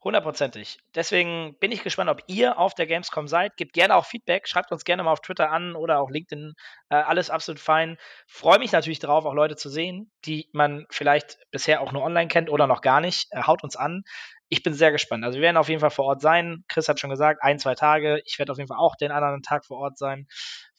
Hundertprozentig. 0.01 0.77
Deswegen 0.95 1.57
bin 1.59 1.73
ich 1.73 1.83
gespannt, 1.83 2.09
ob 2.09 2.23
ihr 2.27 2.57
auf 2.57 2.73
der 2.73 2.87
Gamescom 2.87 3.27
seid. 3.27 3.57
Gebt 3.57 3.73
gerne 3.73 3.95
auch 3.95 4.05
Feedback, 4.05 4.47
schreibt 4.47 4.71
uns 4.71 4.85
gerne 4.85 5.03
mal 5.03 5.11
auf 5.11 5.19
Twitter 5.19 5.51
an 5.51 5.75
oder 5.75 5.99
auch 5.99 6.09
LinkedIn. 6.09 6.53
Äh, 6.89 6.95
alles 6.95 7.29
absolut 7.29 7.59
fein. 7.59 7.97
Freue 8.25 8.59
mich 8.59 8.71
natürlich 8.71 8.99
darauf, 8.99 9.25
auch 9.25 9.33
Leute 9.33 9.57
zu 9.57 9.69
sehen, 9.69 10.09
die 10.23 10.49
man 10.53 10.85
vielleicht 10.89 11.37
bisher 11.51 11.81
auch 11.81 11.91
nur 11.91 12.03
online 12.03 12.29
kennt 12.29 12.49
oder 12.49 12.65
noch 12.65 12.79
gar 12.79 13.01
nicht. 13.01 13.27
Äh, 13.31 13.43
haut 13.43 13.61
uns 13.61 13.75
an. 13.75 14.03
Ich 14.49 14.63
bin 14.63 14.73
sehr 14.73 14.91
gespannt. 14.91 15.23
Also 15.23 15.37
wir 15.37 15.43
werden 15.43 15.57
auf 15.57 15.69
jeden 15.69 15.79
Fall 15.79 15.91
vor 15.91 16.05
Ort 16.05 16.21
sein. 16.21 16.63
Chris 16.67 16.89
hat 16.89 16.99
schon 16.99 17.11
gesagt, 17.11 17.43
ein, 17.43 17.59
zwei 17.59 17.75
Tage. 17.75 18.21
Ich 18.25 18.39
werde 18.39 18.51
auf 18.51 18.57
jeden 18.57 18.67
Fall 18.67 18.79
auch 18.79 18.95
den 18.95 19.11
anderen 19.11 19.43
Tag 19.43 19.65
vor 19.65 19.77
Ort 19.77 19.97
sein. 19.99 20.27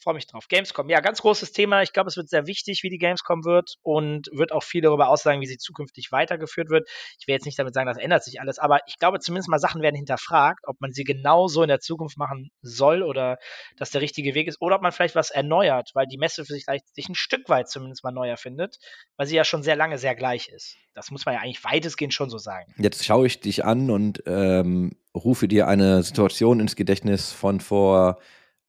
Freue 0.03 0.15
mich 0.15 0.27
drauf. 0.27 0.49
Gamescom, 0.49 0.89
ja, 0.89 1.01
ganz 1.01 1.21
großes 1.21 1.53
Thema. 1.53 1.83
Ich 1.83 1.93
glaube, 1.93 2.09
es 2.09 2.17
wird 2.17 2.31
sehr 2.31 2.47
wichtig, 2.47 2.83
wie 2.83 2.89
die 2.89 2.97
Gamescom 2.97 3.45
wird 3.45 3.75
und 3.83 4.29
wird 4.33 4.51
auch 4.51 4.63
viel 4.63 4.81
darüber 4.81 5.09
aussagen, 5.09 5.43
wie 5.43 5.47
sie 5.47 5.59
zukünftig 5.59 6.11
weitergeführt 6.11 6.71
wird. 6.71 6.89
Ich 7.19 7.27
will 7.27 7.35
jetzt 7.35 7.45
nicht 7.45 7.59
damit 7.59 7.75
sagen, 7.75 7.87
das 7.87 7.99
ändert 7.99 8.25
sich 8.25 8.41
alles, 8.41 8.59
aber 8.59 8.81
ich 8.87 8.99
glaube 8.99 9.21
zumindest 9.21 9.51
mal 9.51 9.59
Sachen 9.59 9.83
werden 9.83 9.97
hinterfragt, 9.97 10.61
ob 10.67 10.81
man 10.81 10.93
sie 10.93 11.05
genauso 11.05 11.63
in 11.63 11.69
der 11.69 11.81
Zukunft 11.81 12.17
machen 12.17 12.51
soll 12.63 13.03
oder 13.03 13.37
dass 13.77 13.91
der 13.91 14.01
richtige 14.01 14.35
Weg 14.35 14.49
ist 14.49 14.63
oder 14.63 14.77
ob 14.77 14.83
man 14.83 14.93
vielleicht 14.93 15.15
was 15.15 15.31
erneuert, 15.31 15.91
weil 15.93 16.07
die 16.07 16.17
Messe 16.17 16.47
für 16.47 16.55
sich 16.55 16.65
vielleicht 16.65 16.95
sich 16.95 17.11
ein 17.11 17.15
Stück 17.15 17.51
weit 17.51 17.69
zumindest 17.69 18.03
mal 18.03 18.11
neu 18.11 18.29
erfindet, 18.29 18.79
weil 19.19 19.27
sie 19.27 19.37
ja 19.37 19.45
schon 19.45 19.63
sehr 19.63 19.77
lange 19.77 19.99
sehr 19.99 20.15
gleich 20.15 20.49
ist. 20.49 20.77
Das 20.95 21.11
muss 21.11 21.27
man 21.27 21.35
ja 21.35 21.43
eigentlich 21.43 21.63
weitestgehend 21.63 22.15
schon 22.15 22.31
so 22.31 22.39
sagen. 22.39 22.73
Jetzt 22.79 23.05
schaue 23.05 23.27
ich 23.27 23.41
dich 23.41 23.67
an 23.67 23.91
und 23.91 24.23
ähm, 24.25 24.97
rufe 25.15 25.47
dir 25.47 25.69
eine 25.69 26.03
Situation 26.03 26.59
ins 26.59 26.75
Gedächtnis 26.75 27.33
von 27.33 27.61
vor 27.61 28.19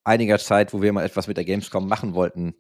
einiger 0.04 0.38
Zeit, 0.40 0.74
wo 0.74 0.82
wir 0.82 0.94
mal 0.94 1.06
etwas 1.06 1.28
mit 1.28 1.38
der 1.38 1.46
Gamescom 1.46 1.88
machen 1.88 2.14
wollten 2.14 2.56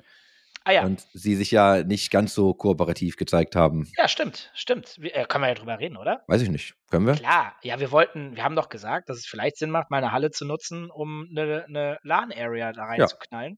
Ah 0.63 0.73
ja, 0.73 0.83
und 0.83 1.03
sie 1.13 1.35
sich 1.35 1.49
ja 1.49 1.83
nicht 1.83 2.11
ganz 2.11 2.35
so 2.35 2.53
kooperativ 2.53 3.15
gezeigt 3.17 3.55
haben. 3.55 3.91
ja, 3.97 4.07
stimmt, 4.07 4.51
stimmt. 4.53 4.95
Wir, 4.99 5.15
äh, 5.15 5.25
können 5.25 5.43
wir 5.43 5.47
ja 5.47 5.55
drüber 5.55 5.79
reden, 5.79 5.97
oder? 5.97 6.23
Weiß 6.27 6.43
ich 6.43 6.49
nicht. 6.49 6.75
Können 6.91 7.07
wir? 7.07 7.15
Klar, 7.15 7.55
ja, 7.63 7.79
wir 7.79 7.91
wollten, 7.91 8.35
wir 8.35 8.43
haben 8.43 8.55
doch 8.55 8.69
gesagt, 8.69 9.09
dass 9.09 9.17
es 9.17 9.25
vielleicht 9.25 9.57
Sinn 9.57 9.71
macht, 9.71 9.89
mal 9.89 9.97
eine 9.97 10.11
Halle 10.11 10.29
zu 10.29 10.45
nutzen, 10.45 10.91
um 10.91 11.27
eine, 11.31 11.65
eine 11.67 11.97
LAN-Area 12.03 12.73
da 12.73 12.81
Ja. 12.81 12.87
reinzuknallen. 13.05 13.57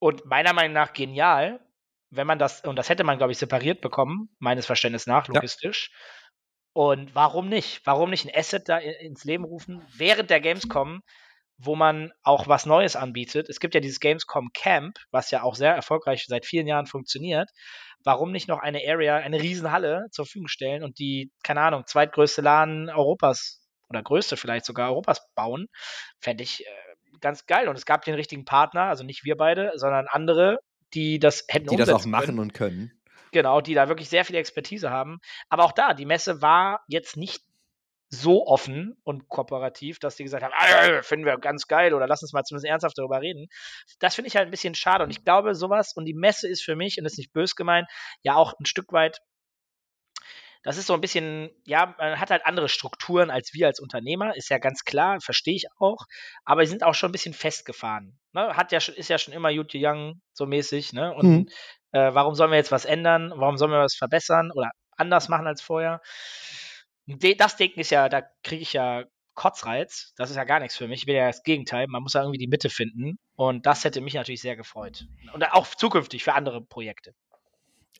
Und 0.00 0.24
meiner 0.26 0.52
Meinung 0.52 0.72
nach 0.72 0.92
genial, 0.92 1.60
wenn 2.10 2.26
man 2.26 2.40
das, 2.40 2.64
und 2.64 2.74
das 2.76 2.88
hätte 2.88 3.04
man, 3.04 3.16
glaube 3.18 3.30
ich, 3.32 3.38
separiert 3.38 3.80
bekommen, 3.80 4.28
meines 4.40 4.66
Verständnisses 4.66 5.06
nach, 5.06 5.28
logistisch. 5.28 5.92
Und 6.72 7.14
warum 7.14 7.48
nicht? 7.48 7.82
Warum 7.84 8.10
nicht 8.10 8.26
ein 8.26 8.34
Asset 8.36 8.68
da 8.68 8.78
ins 8.78 9.22
Leben 9.22 9.44
rufen 9.44 9.86
während 9.96 10.30
der 10.30 10.40
Gamescom, 10.40 11.02
wo 11.58 11.76
man 11.76 12.12
auch 12.22 12.48
was 12.48 12.66
Neues 12.66 12.96
anbietet? 12.96 13.48
Es 13.48 13.60
gibt 13.60 13.74
ja 13.74 13.80
dieses 13.80 14.00
Gamescom 14.00 14.50
Camp, 14.52 14.98
was 15.10 15.30
ja 15.30 15.42
auch 15.42 15.54
sehr 15.54 15.74
erfolgreich 15.74 16.24
seit 16.26 16.46
vielen 16.46 16.66
Jahren 16.66 16.86
funktioniert. 16.86 17.50
Warum 18.02 18.32
nicht 18.32 18.48
noch 18.48 18.58
eine 18.58 18.80
Area, 18.86 19.16
eine 19.16 19.40
Riesenhalle 19.40 20.06
zur 20.10 20.26
Verfügung 20.26 20.48
stellen 20.48 20.82
und 20.82 20.98
die, 20.98 21.30
keine 21.42 21.60
Ahnung, 21.62 21.84
zweitgrößte 21.86 22.42
Laden 22.42 22.90
Europas 22.90 23.62
oder 23.88 24.02
größte 24.02 24.36
vielleicht 24.36 24.66
sogar 24.66 24.90
Europas 24.90 25.20
bauen? 25.34 25.68
Fände 26.20 26.42
ich 26.42 26.66
äh, 26.66 26.70
ganz 27.20 27.46
geil. 27.46 27.68
Und 27.68 27.76
es 27.76 27.86
gab 27.86 28.04
den 28.04 28.14
richtigen 28.14 28.44
Partner, 28.44 28.82
also 28.82 29.04
nicht 29.04 29.24
wir 29.24 29.36
beide, 29.36 29.72
sondern 29.76 30.06
andere, 30.08 30.58
die 30.92 31.18
das 31.18 31.44
hätten 31.48 31.68
Die 31.68 31.76
das 31.76 31.88
auch 31.88 32.04
machen 32.04 32.26
können. 32.26 32.38
und 32.38 32.54
können. 32.54 32.92
Genau, 33.32 33.60
die 33.60 33.74
da 33.74 33.88
wirklich 33.88 34.08
sehr 34.08 34.24
viel 34.24 34.36
Expertise 34.36 34.90
haben. 34.90 35.18
Aber 35.48 35.64
auch 35.64 35.72
da, 35.72 35.94
die 35.94 36.06
Messe 36.06 36.40
war 36.42 36.84
jetzt 36.86 37.16
nicht 37.16 37.42
so 38.20 38.46
offen 38.46 38.96
und 39.04 39.28
kooperativ, 39.28 39.98
dass 39.98 40.16
die 40.16 40.24
gesagt 40.24 40.42
haben, 40.44 40.54
"Ah, 40.56 41.02
finden 41.02 41.26
wir 41.26 41.36
ganz 41.38 41.66
geil 41.66 41.94
oder 41.94 42.06
lass 42.06 42.22
uns 42.22 42.32
mal 42.32 42.42
zumindest 42.44 42.66
ernsthaft 42.70 42.98
darüber 42.98 43.20
reden. 43.20 43.48
Das 44.00 44.14
finde 44.14 44.28
ich 44.28 44.36
halt 44.36 44.48
ein 44.48 44.50
bisschen 44.50 44.74
schade 44.74 45.04
und 45.04 45.10
ich 45.10 45.24
glaube, 45.24 45.54
sowas 45.54 45.92
und 45.94 46.04
die 46.06 46.14
Messe 46.14 46.48
ist 46.48 46.62
für 46.62 46.76
mich, 46.76 46.98
und 46.98 47.04
das 47.04 47.14
ist 47.14 47.18
nicht 47.18 47.32
bös 47.32 47.56
gemeint, 47.56 47.88
ja 48.22 48.34
auch 48.36 48.54
ein 48.58 48.66
Stück 48.66 48.92
weit, 48.92 49.18
das 50.62 50.78
ist 50.78 50.86
so 50.86 50.94
ein 50.94 51.00
bisschen, 51.02 51.50
ja, 51.66 51.94
man 51.98 52.18
hat 52.18 52.30
halt 52.30 52.46
andere 52.46 52.70
Strukturen 52.70 53.30
als 53.30 53.52
wir 53.52 53.66
als 53.66 53.80
Unternehmer, 53.80 54.34
ist 54.34 54.48
ja 54.48 54.56
ganz 54.56 54.84
klar, 54.84 55.20
verstehe 55.20 55.54
ich 55.54 55.66
auch, 55.78 56.06
aber 56.46 56.62
die 56.62 56.68
sind 56.68 56.82
auch 56.82 56.94
schon 56.94 57.10
ein 57.10 57.12
bisschen 57.12 57.34
festgefahren. 57.34 58.18
Ne? 58.32 58.56
Hat 58.56 58.72
ja, 58.72 58.80
schon- 58.80 58.94
ist 58.94 59.08
ja 59.10 59.18
schon 59.18 59.34
immer 59.34 59.50
Yuji 59.50 59.86
Young 59.86 60.22
so 60.32 60.46
mäßig, 60.46 60.94
ne? 60.94 61.12
Und 61.12 61.26
Mhm. 61.26 61.48
äh, 61.92 62.14
warum 62.14 62.34
sollen 62.34 62.50
wir 62.50 62.56
jetzt 62.56 62.72
was 62.72 62.86
ändern? 62.86 63.32
Warum 63.36 63.58
sollen 63.58 63.72
wir 63.72 63.80
was 63.80 63.94
verbessern 63.94 64.50
oder 64.54 64.70
anders 64.96 65.28
machen 65.28 65.46
als 65.46 65.60
vorher? 65.60 66.00
Das 67.06 67.56
Denken 67.56 67.80
ist 67.80 67.90
ja, 67.90 68.08
da 68.08 68.22
kriege 68.42 68.62
ich 68.62 68.72
ja 68.72 69.04
Kotzreiz. 69.34 70.12
Das 70.16 70.30
ist 70.30 70.36
ja 70.36 70.44
gar 70.44 70.60
nichts 70.60 70.76
für 70.76 70.88
mich. 70.88 71.02
Ich 71.02 71.06
will 71.06 71.14
ja 71.16 71.26
das 71.26 71.42
Gegenteil. 71.42 71.86
Man 71.88 72.02
muss 72.02 72.14
ja 72.14 72.22
irgendwie 72.22 72.38
die 72.38 72.46
Mitte 72.46 72.70
finden. 72.70 73.18
Und 73.36 73.66
das 73.66 73.84
hätte 73.84 74.00
mich 74.00 74.14
natürlich 74.14 74.40
sehr 74.40 74.56
gefreut. 74.56 75.06
Und 75.32 75.42
auch 75.52 75.66
zukünftig 75.66 76.24
für 76.24 76.34
andere 76.34 76.62
Projekte. 76.62 77.14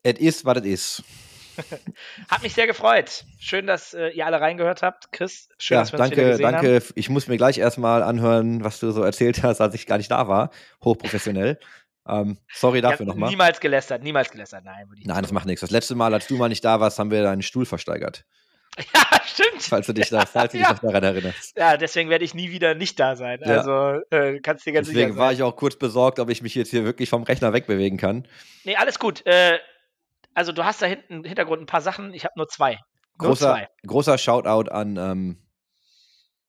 Es 0.03 0.19
ist, 0.19 0.45
was 0.45 0.59
es 0.59 0.65
ist. 0.65 1.03
Hat 2.29 2.43
mich 2.43 2.53
sehr 2.55 2.67
gefreut. 2.67 3.25
Schön, 3.39 3.67
dass 3.67 3.95
äh, 3.95 4.09
ihr 4.09 4.27
alle 4.27 4.41
reingehört 4.41 4.83
habt. 4.83 5.13
Chris, 5.13 5.49
schön, 5.59 5.77
Ja, 5.77 5.83
dass 5.83 5.93
wir 5.93 6.01
uns 6.01 6.11
wieder 6.11 6.17
danke, 6.23 6.31
gesehen 6.33 6.53
danke. 6.53 6.75
haben. 6.77 6.93
Ich 6.97 7.09
muss 7.09 7.29
mir 7.29 7.37
gleich 7.37 7.59
erstmal 7.59 8.03
anhören, 8.03 8.65
was 8.65 8.81
du 8.81 8.91
so 8.91 9.03
erzählt 9.03 9.43
hast, 9.43 9.61
als 9.61 9.75
ich 9.75 9.87
gar 9.87 9.99
nicht 9.99 10.11
da 10.11 10.27
war. 10.29 10.51
Hochprofessionell. 10.83 11.59
ähm, 12.09 12.39
sorry 12.53 12.81
dafür 12.81 13.07
nochmal. 13.07 13.31
Niemals 13.31 13.61
gelästert, 13.61 14.03
niemals 14.03 14.31
gelästert. 14.31 14.65
Nein, 14.65 14.87
Nein, 15.05 15.23
das 15.23 15.31
macht 15.33 15.47
nichts. 15.47 15.61
Das 15.61 15.71
letzte 15.71 15.95
Mal, 15.95 16.13
als 16.13 16.27
du 16.27 16.37
mal 16.37 16.49
nicht 16.49 16.65
da 16.65 16.81
warst, 16.81 16.99
haben 16.99 17.11
wir 17.11 17.23
deinen 17.23 17.43
Stuhl 17.43 17.67
versteigert. 17.67 18.25
Ja, 18.95 19.20
stimmt. 19.25 19.62
Falls 19.62 19.87
du 19.87 19.93
dich, 19.93 20.09
da, 20.09 20.27
falls 20.27 20.53
du 20.53 20.59
dich 20.59 20.66
Ja. 20.66 20.72
noch 20.72 20.81
daran 20.81 21.03
erinnerst. 21.05 21.57
Ja, 21.57 21.77
deswegen 21.77 22.11
werde 22.11 22.25
ich 22.25 22.35
nie 22.35 22.51
wieder 22.51 22.75
nicht 22.75 22.99
da 22.99 23.14
sein. 23.16 23.41
Ja. 23.45 23.59
Also 23.59 24.01
äh, 24.11 24.41
kannst 24.41 24.66
dir 24.66 24.72
ganz 24.72 24.89
Deswegen 24.89 25.09
sicher 25.12 25.18
war 25.18 25.29
sein. 25.29 25.37
ich 25.37 25.43
auch 25.43 25.57
kurz 25.57 25.77
besorgt, 25.77 26.18
ob 26.18 26.29
ich 26.31 26.43
mich 26.43 26.55
jetzt 26.55 26.70
hier 26.70 26.85
wirklich 26.85 27.09
vom 27.09 27.22
Rechner 27.22 27.53
wegbewegen 27.53 27.99
kann. 27.99 28.27
Nee, 28.64 28.77
alles 28.77 28.99
gut. 28.99 29.25
Äh, 29.27 29.59
also 30.35 30.53
du 30.53 30.64
hast 30.64 30.83
da 30.83 30.87
hinten 30.87 31.14
im 31.18 31.25
Hintergrund 31.25 31.62
ein 31.62 31.66
paar 31.66 31.81
Sachen. 31.81 32.12
Ich 32.14 32.25
habe 32.25 32.35
nur 32.37 32.49
zwei. 32.49 32.79
Nur 33.20 33.29
Großer, 33.31 33.53
zwei. 33.53 33.68
großer 33.87 34.18
Shoutout 34.18 34.70
an 34.70 34.97
ähm, 34.97 35.39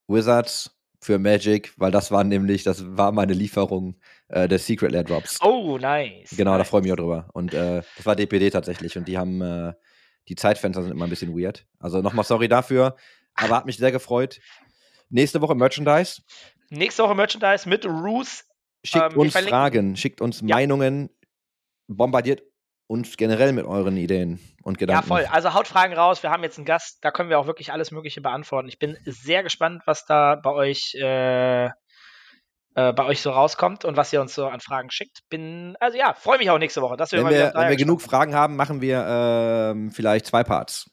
Wizards 0.08 0.72
für 1.02 1.20
Magic, 1.20 1.74
weil 1.78 1.92
das 1.92 2.12
war 2.12 2.24
nämlich, 2.24 2.64
das 2.64 2.84
war 2.98 3.12
meine 3.12 3.34
Lieferung 3.34 4.00
äh, 4.30 4.48
der 4.48 4.58
Secret 4.60 4.92
Lair 4.92 5.04
Drops. 5.04 5.40
Oh, 5.44 5.78
nice. 5.78 6.32
Genau, 6.36 6.54
da 6.54 6.58
nice. 6.60 6.70
freue 6.70 6.82
ich 6.82 6.84
mich 6.86 6.94
auch 6.94 6.98
drüber. 6.98 7.30
Und 7.34 7.54
äh, 7.54 7.84
das 7.98 8.06
war 8.06 8.16
DPD 8.16 8.50
tatsächlich. 8.50 8.98
Und 8.98 9.08
die 9.08 9.18
haben, 9.18 9.42
äh, 9.42 9.74
die 10.28 10.36
Zeitfenster 10.36 10.82
sind 10.84 10.92
immer 10.92 11.06
ein 11.06 11.10
bisschen 11.10 11.38
weird. 11.38 11.66
Also 11.80 12.02
nochmal 12.02 12.26
sorry 12.26 12.48
dafür, 12.48 12.96
aber 13.36 13.56
hat 13.58 13.66
mich 13.66 13.78
sehr 13.78 13.92
gefreut. 13.92 14.40
Nächste 15.10 15.42
Woche 15.42 15.56
Merchandise. 15.56 16.22
Nächste 16.70 17.04
Woche 17.04 17.16
Merchandise 17.16 17.68
mit 17.70 17.86
Roos. 17.86 18.44
Schickt 18.84 19.14
Ähm, 19.14 19.20
uns 19.20 19.36
Fragen, 19.38 19.96
schickt 19.96 20.22
uns 20.22 20.42
Ja. 20.42 20.56
Meinungen, 20.56 21.10
bombardiert 21.88 22.44
uns 22.88 23.18
generell 23.18 23.52
mit 23.54 23.66
euren 23.66 23.98
Ideen 23.98 24.40
und 24.64 24.76
Ja, 24.76 24.80
Gedanken. 24.80 25.08
voll. 25.08 25.26
Also 25.32 25.54
haut 25.56 25.68
Fragen 25.68 25.94
raus. 25.94 26.22
Wir 26.22 26.30
haben 26.30 26.44
jetzt 26.44 26.58
einen 26.58 26.66
Gast. 26.66 27.00
Da 27.02 27.10
können 27.12 27.30
wir 27.30 27.40
auch 27.40 27.48
wirklich 27.48 27.72
alles 27.72 27.90
Mögliche 27.92 28.22
beantworten. 28.22 28.68
Ich 28.68 28.78
bin 28.78 28.96
sehr 29.06 29.42
gespannt, 29.42 29.82
was 29.86 30.06
da 30.06 30.36
bei 30.36 30.52
euch, 30.52 30.94
äh, 30.96 31.70
äh, 32.76 32.94
bei 32.94 33.06
euch 33.06 33.22
so 33.22 33.32
rauskommt 33.32 33.84
und 33.86 33.98
was 33.98 34.14
ihr 34.14 34.22
uns 34.22 34.36
so 34.36 34.48
an 34.48 34.60
Fragen 34.60 34.92
schickt. 34.92 35.20
Bin, 35.30 35.76
also 35.80 35.98
ja, 35.98 36.14
freue 36.14 36.38
mich 36.38 36.50
auch 36.50 36.60
nächste 36.60 36.82
Woche. 36.82 36.98
Dass 36.98 37.12
wir 37.12 37.20
Wenn 37.24 37.30
wir, 37.34 37.52
wenn 37.56 37.70
wir 37.70 37.76
genug 37.78 38.02
Fragen 38.02 38.36
haben, 38.36 38.56
machen 38.56 38.82
wir 38.82 39.06
ähm, 39.08 39.92
vielleicht 39.92 40.26
zwei 40.28 40.44
Parts. 40.44 40.90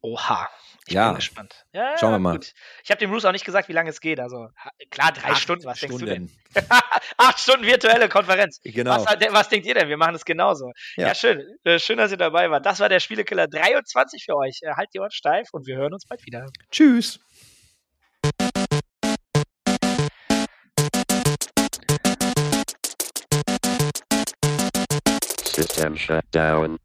Oha. 0.00 0.48
Ich 0.88 0.94
Ja. 0.94 1.08
bin 1.10 1.16
gespannt. 1.16 1.64
Ja, 1.72 1.96
Schauen 1.96 2.10
wir 2.12 2.18
mal. 2.18 2.32
Gut. 2.32 2.52
Ich 2.82 2.90
habe 2.90 2.98
dem 2.98 3.10
Bruce 3.12 3.24
auch 3.24 3.30
nicht 3.32 3.44
gesagt, 3.44 3.68
wie 3.68 3.72
lange 3.72 3.88
es 3.90 4.00
geht. 4.00 4.18
Also 4.18 4.48
klar, 4.90 5.12
drei 5.12 5.30
Acht 5.30 5.40
Stunden. 5.40 5.64
Was 5.64 5.78
denkst 5.78 5.96
du 5.98 6.04
denn? 6.06 6.28
Stunden. 6.28 6.68
Acht 7.18 7.38
Stunden 7.38 7.64
virtuelle 7.64 8.08
Konferenz. 8.08 8.58
Genau. 8.64 8.90
Was, 8.96 9.04
was 9.30 9.48
denkt 9.48 9.64
ihr 9.66 9.74
denn? 9.74 9.88
Wir 9.88 9.96
machen 9.96 10.16
es 10.16 10.24
genauso. 10.24 10.72
Ja, 10.96 11.08
Ja. 11.08 11.14
schön. 11.14 11.40
Äh, 11.62 11.78
schön, 11.78 11.98
dass 11.98 12.10
ihr 12.10 12.16
dabei 12.16 12.50
wart. 12.50 12.66
Das 12.66 12.80
war 12.80 12.88
der 12.88 12.98
Spielekiller 12.98 13.46
23 13.46 14.24
für 14.24 14.34
euch. 14.36 14.58
Äh, 14.62 14.72
halt 14.74 14.88
die 14.92 14.98
Ohren 14.98 15.12
steif 15.12 15.50
und 15.52 15.66
wir 15.68 15.76
hören 15.76 15.94
uns 15.94 16.04
bald 16.04 16.26
wieder. 16.26 16.46
Tschüss. 16.72 17.20
System 25.52 25.96
shut 25.96 26.24
down. 26.30 26.78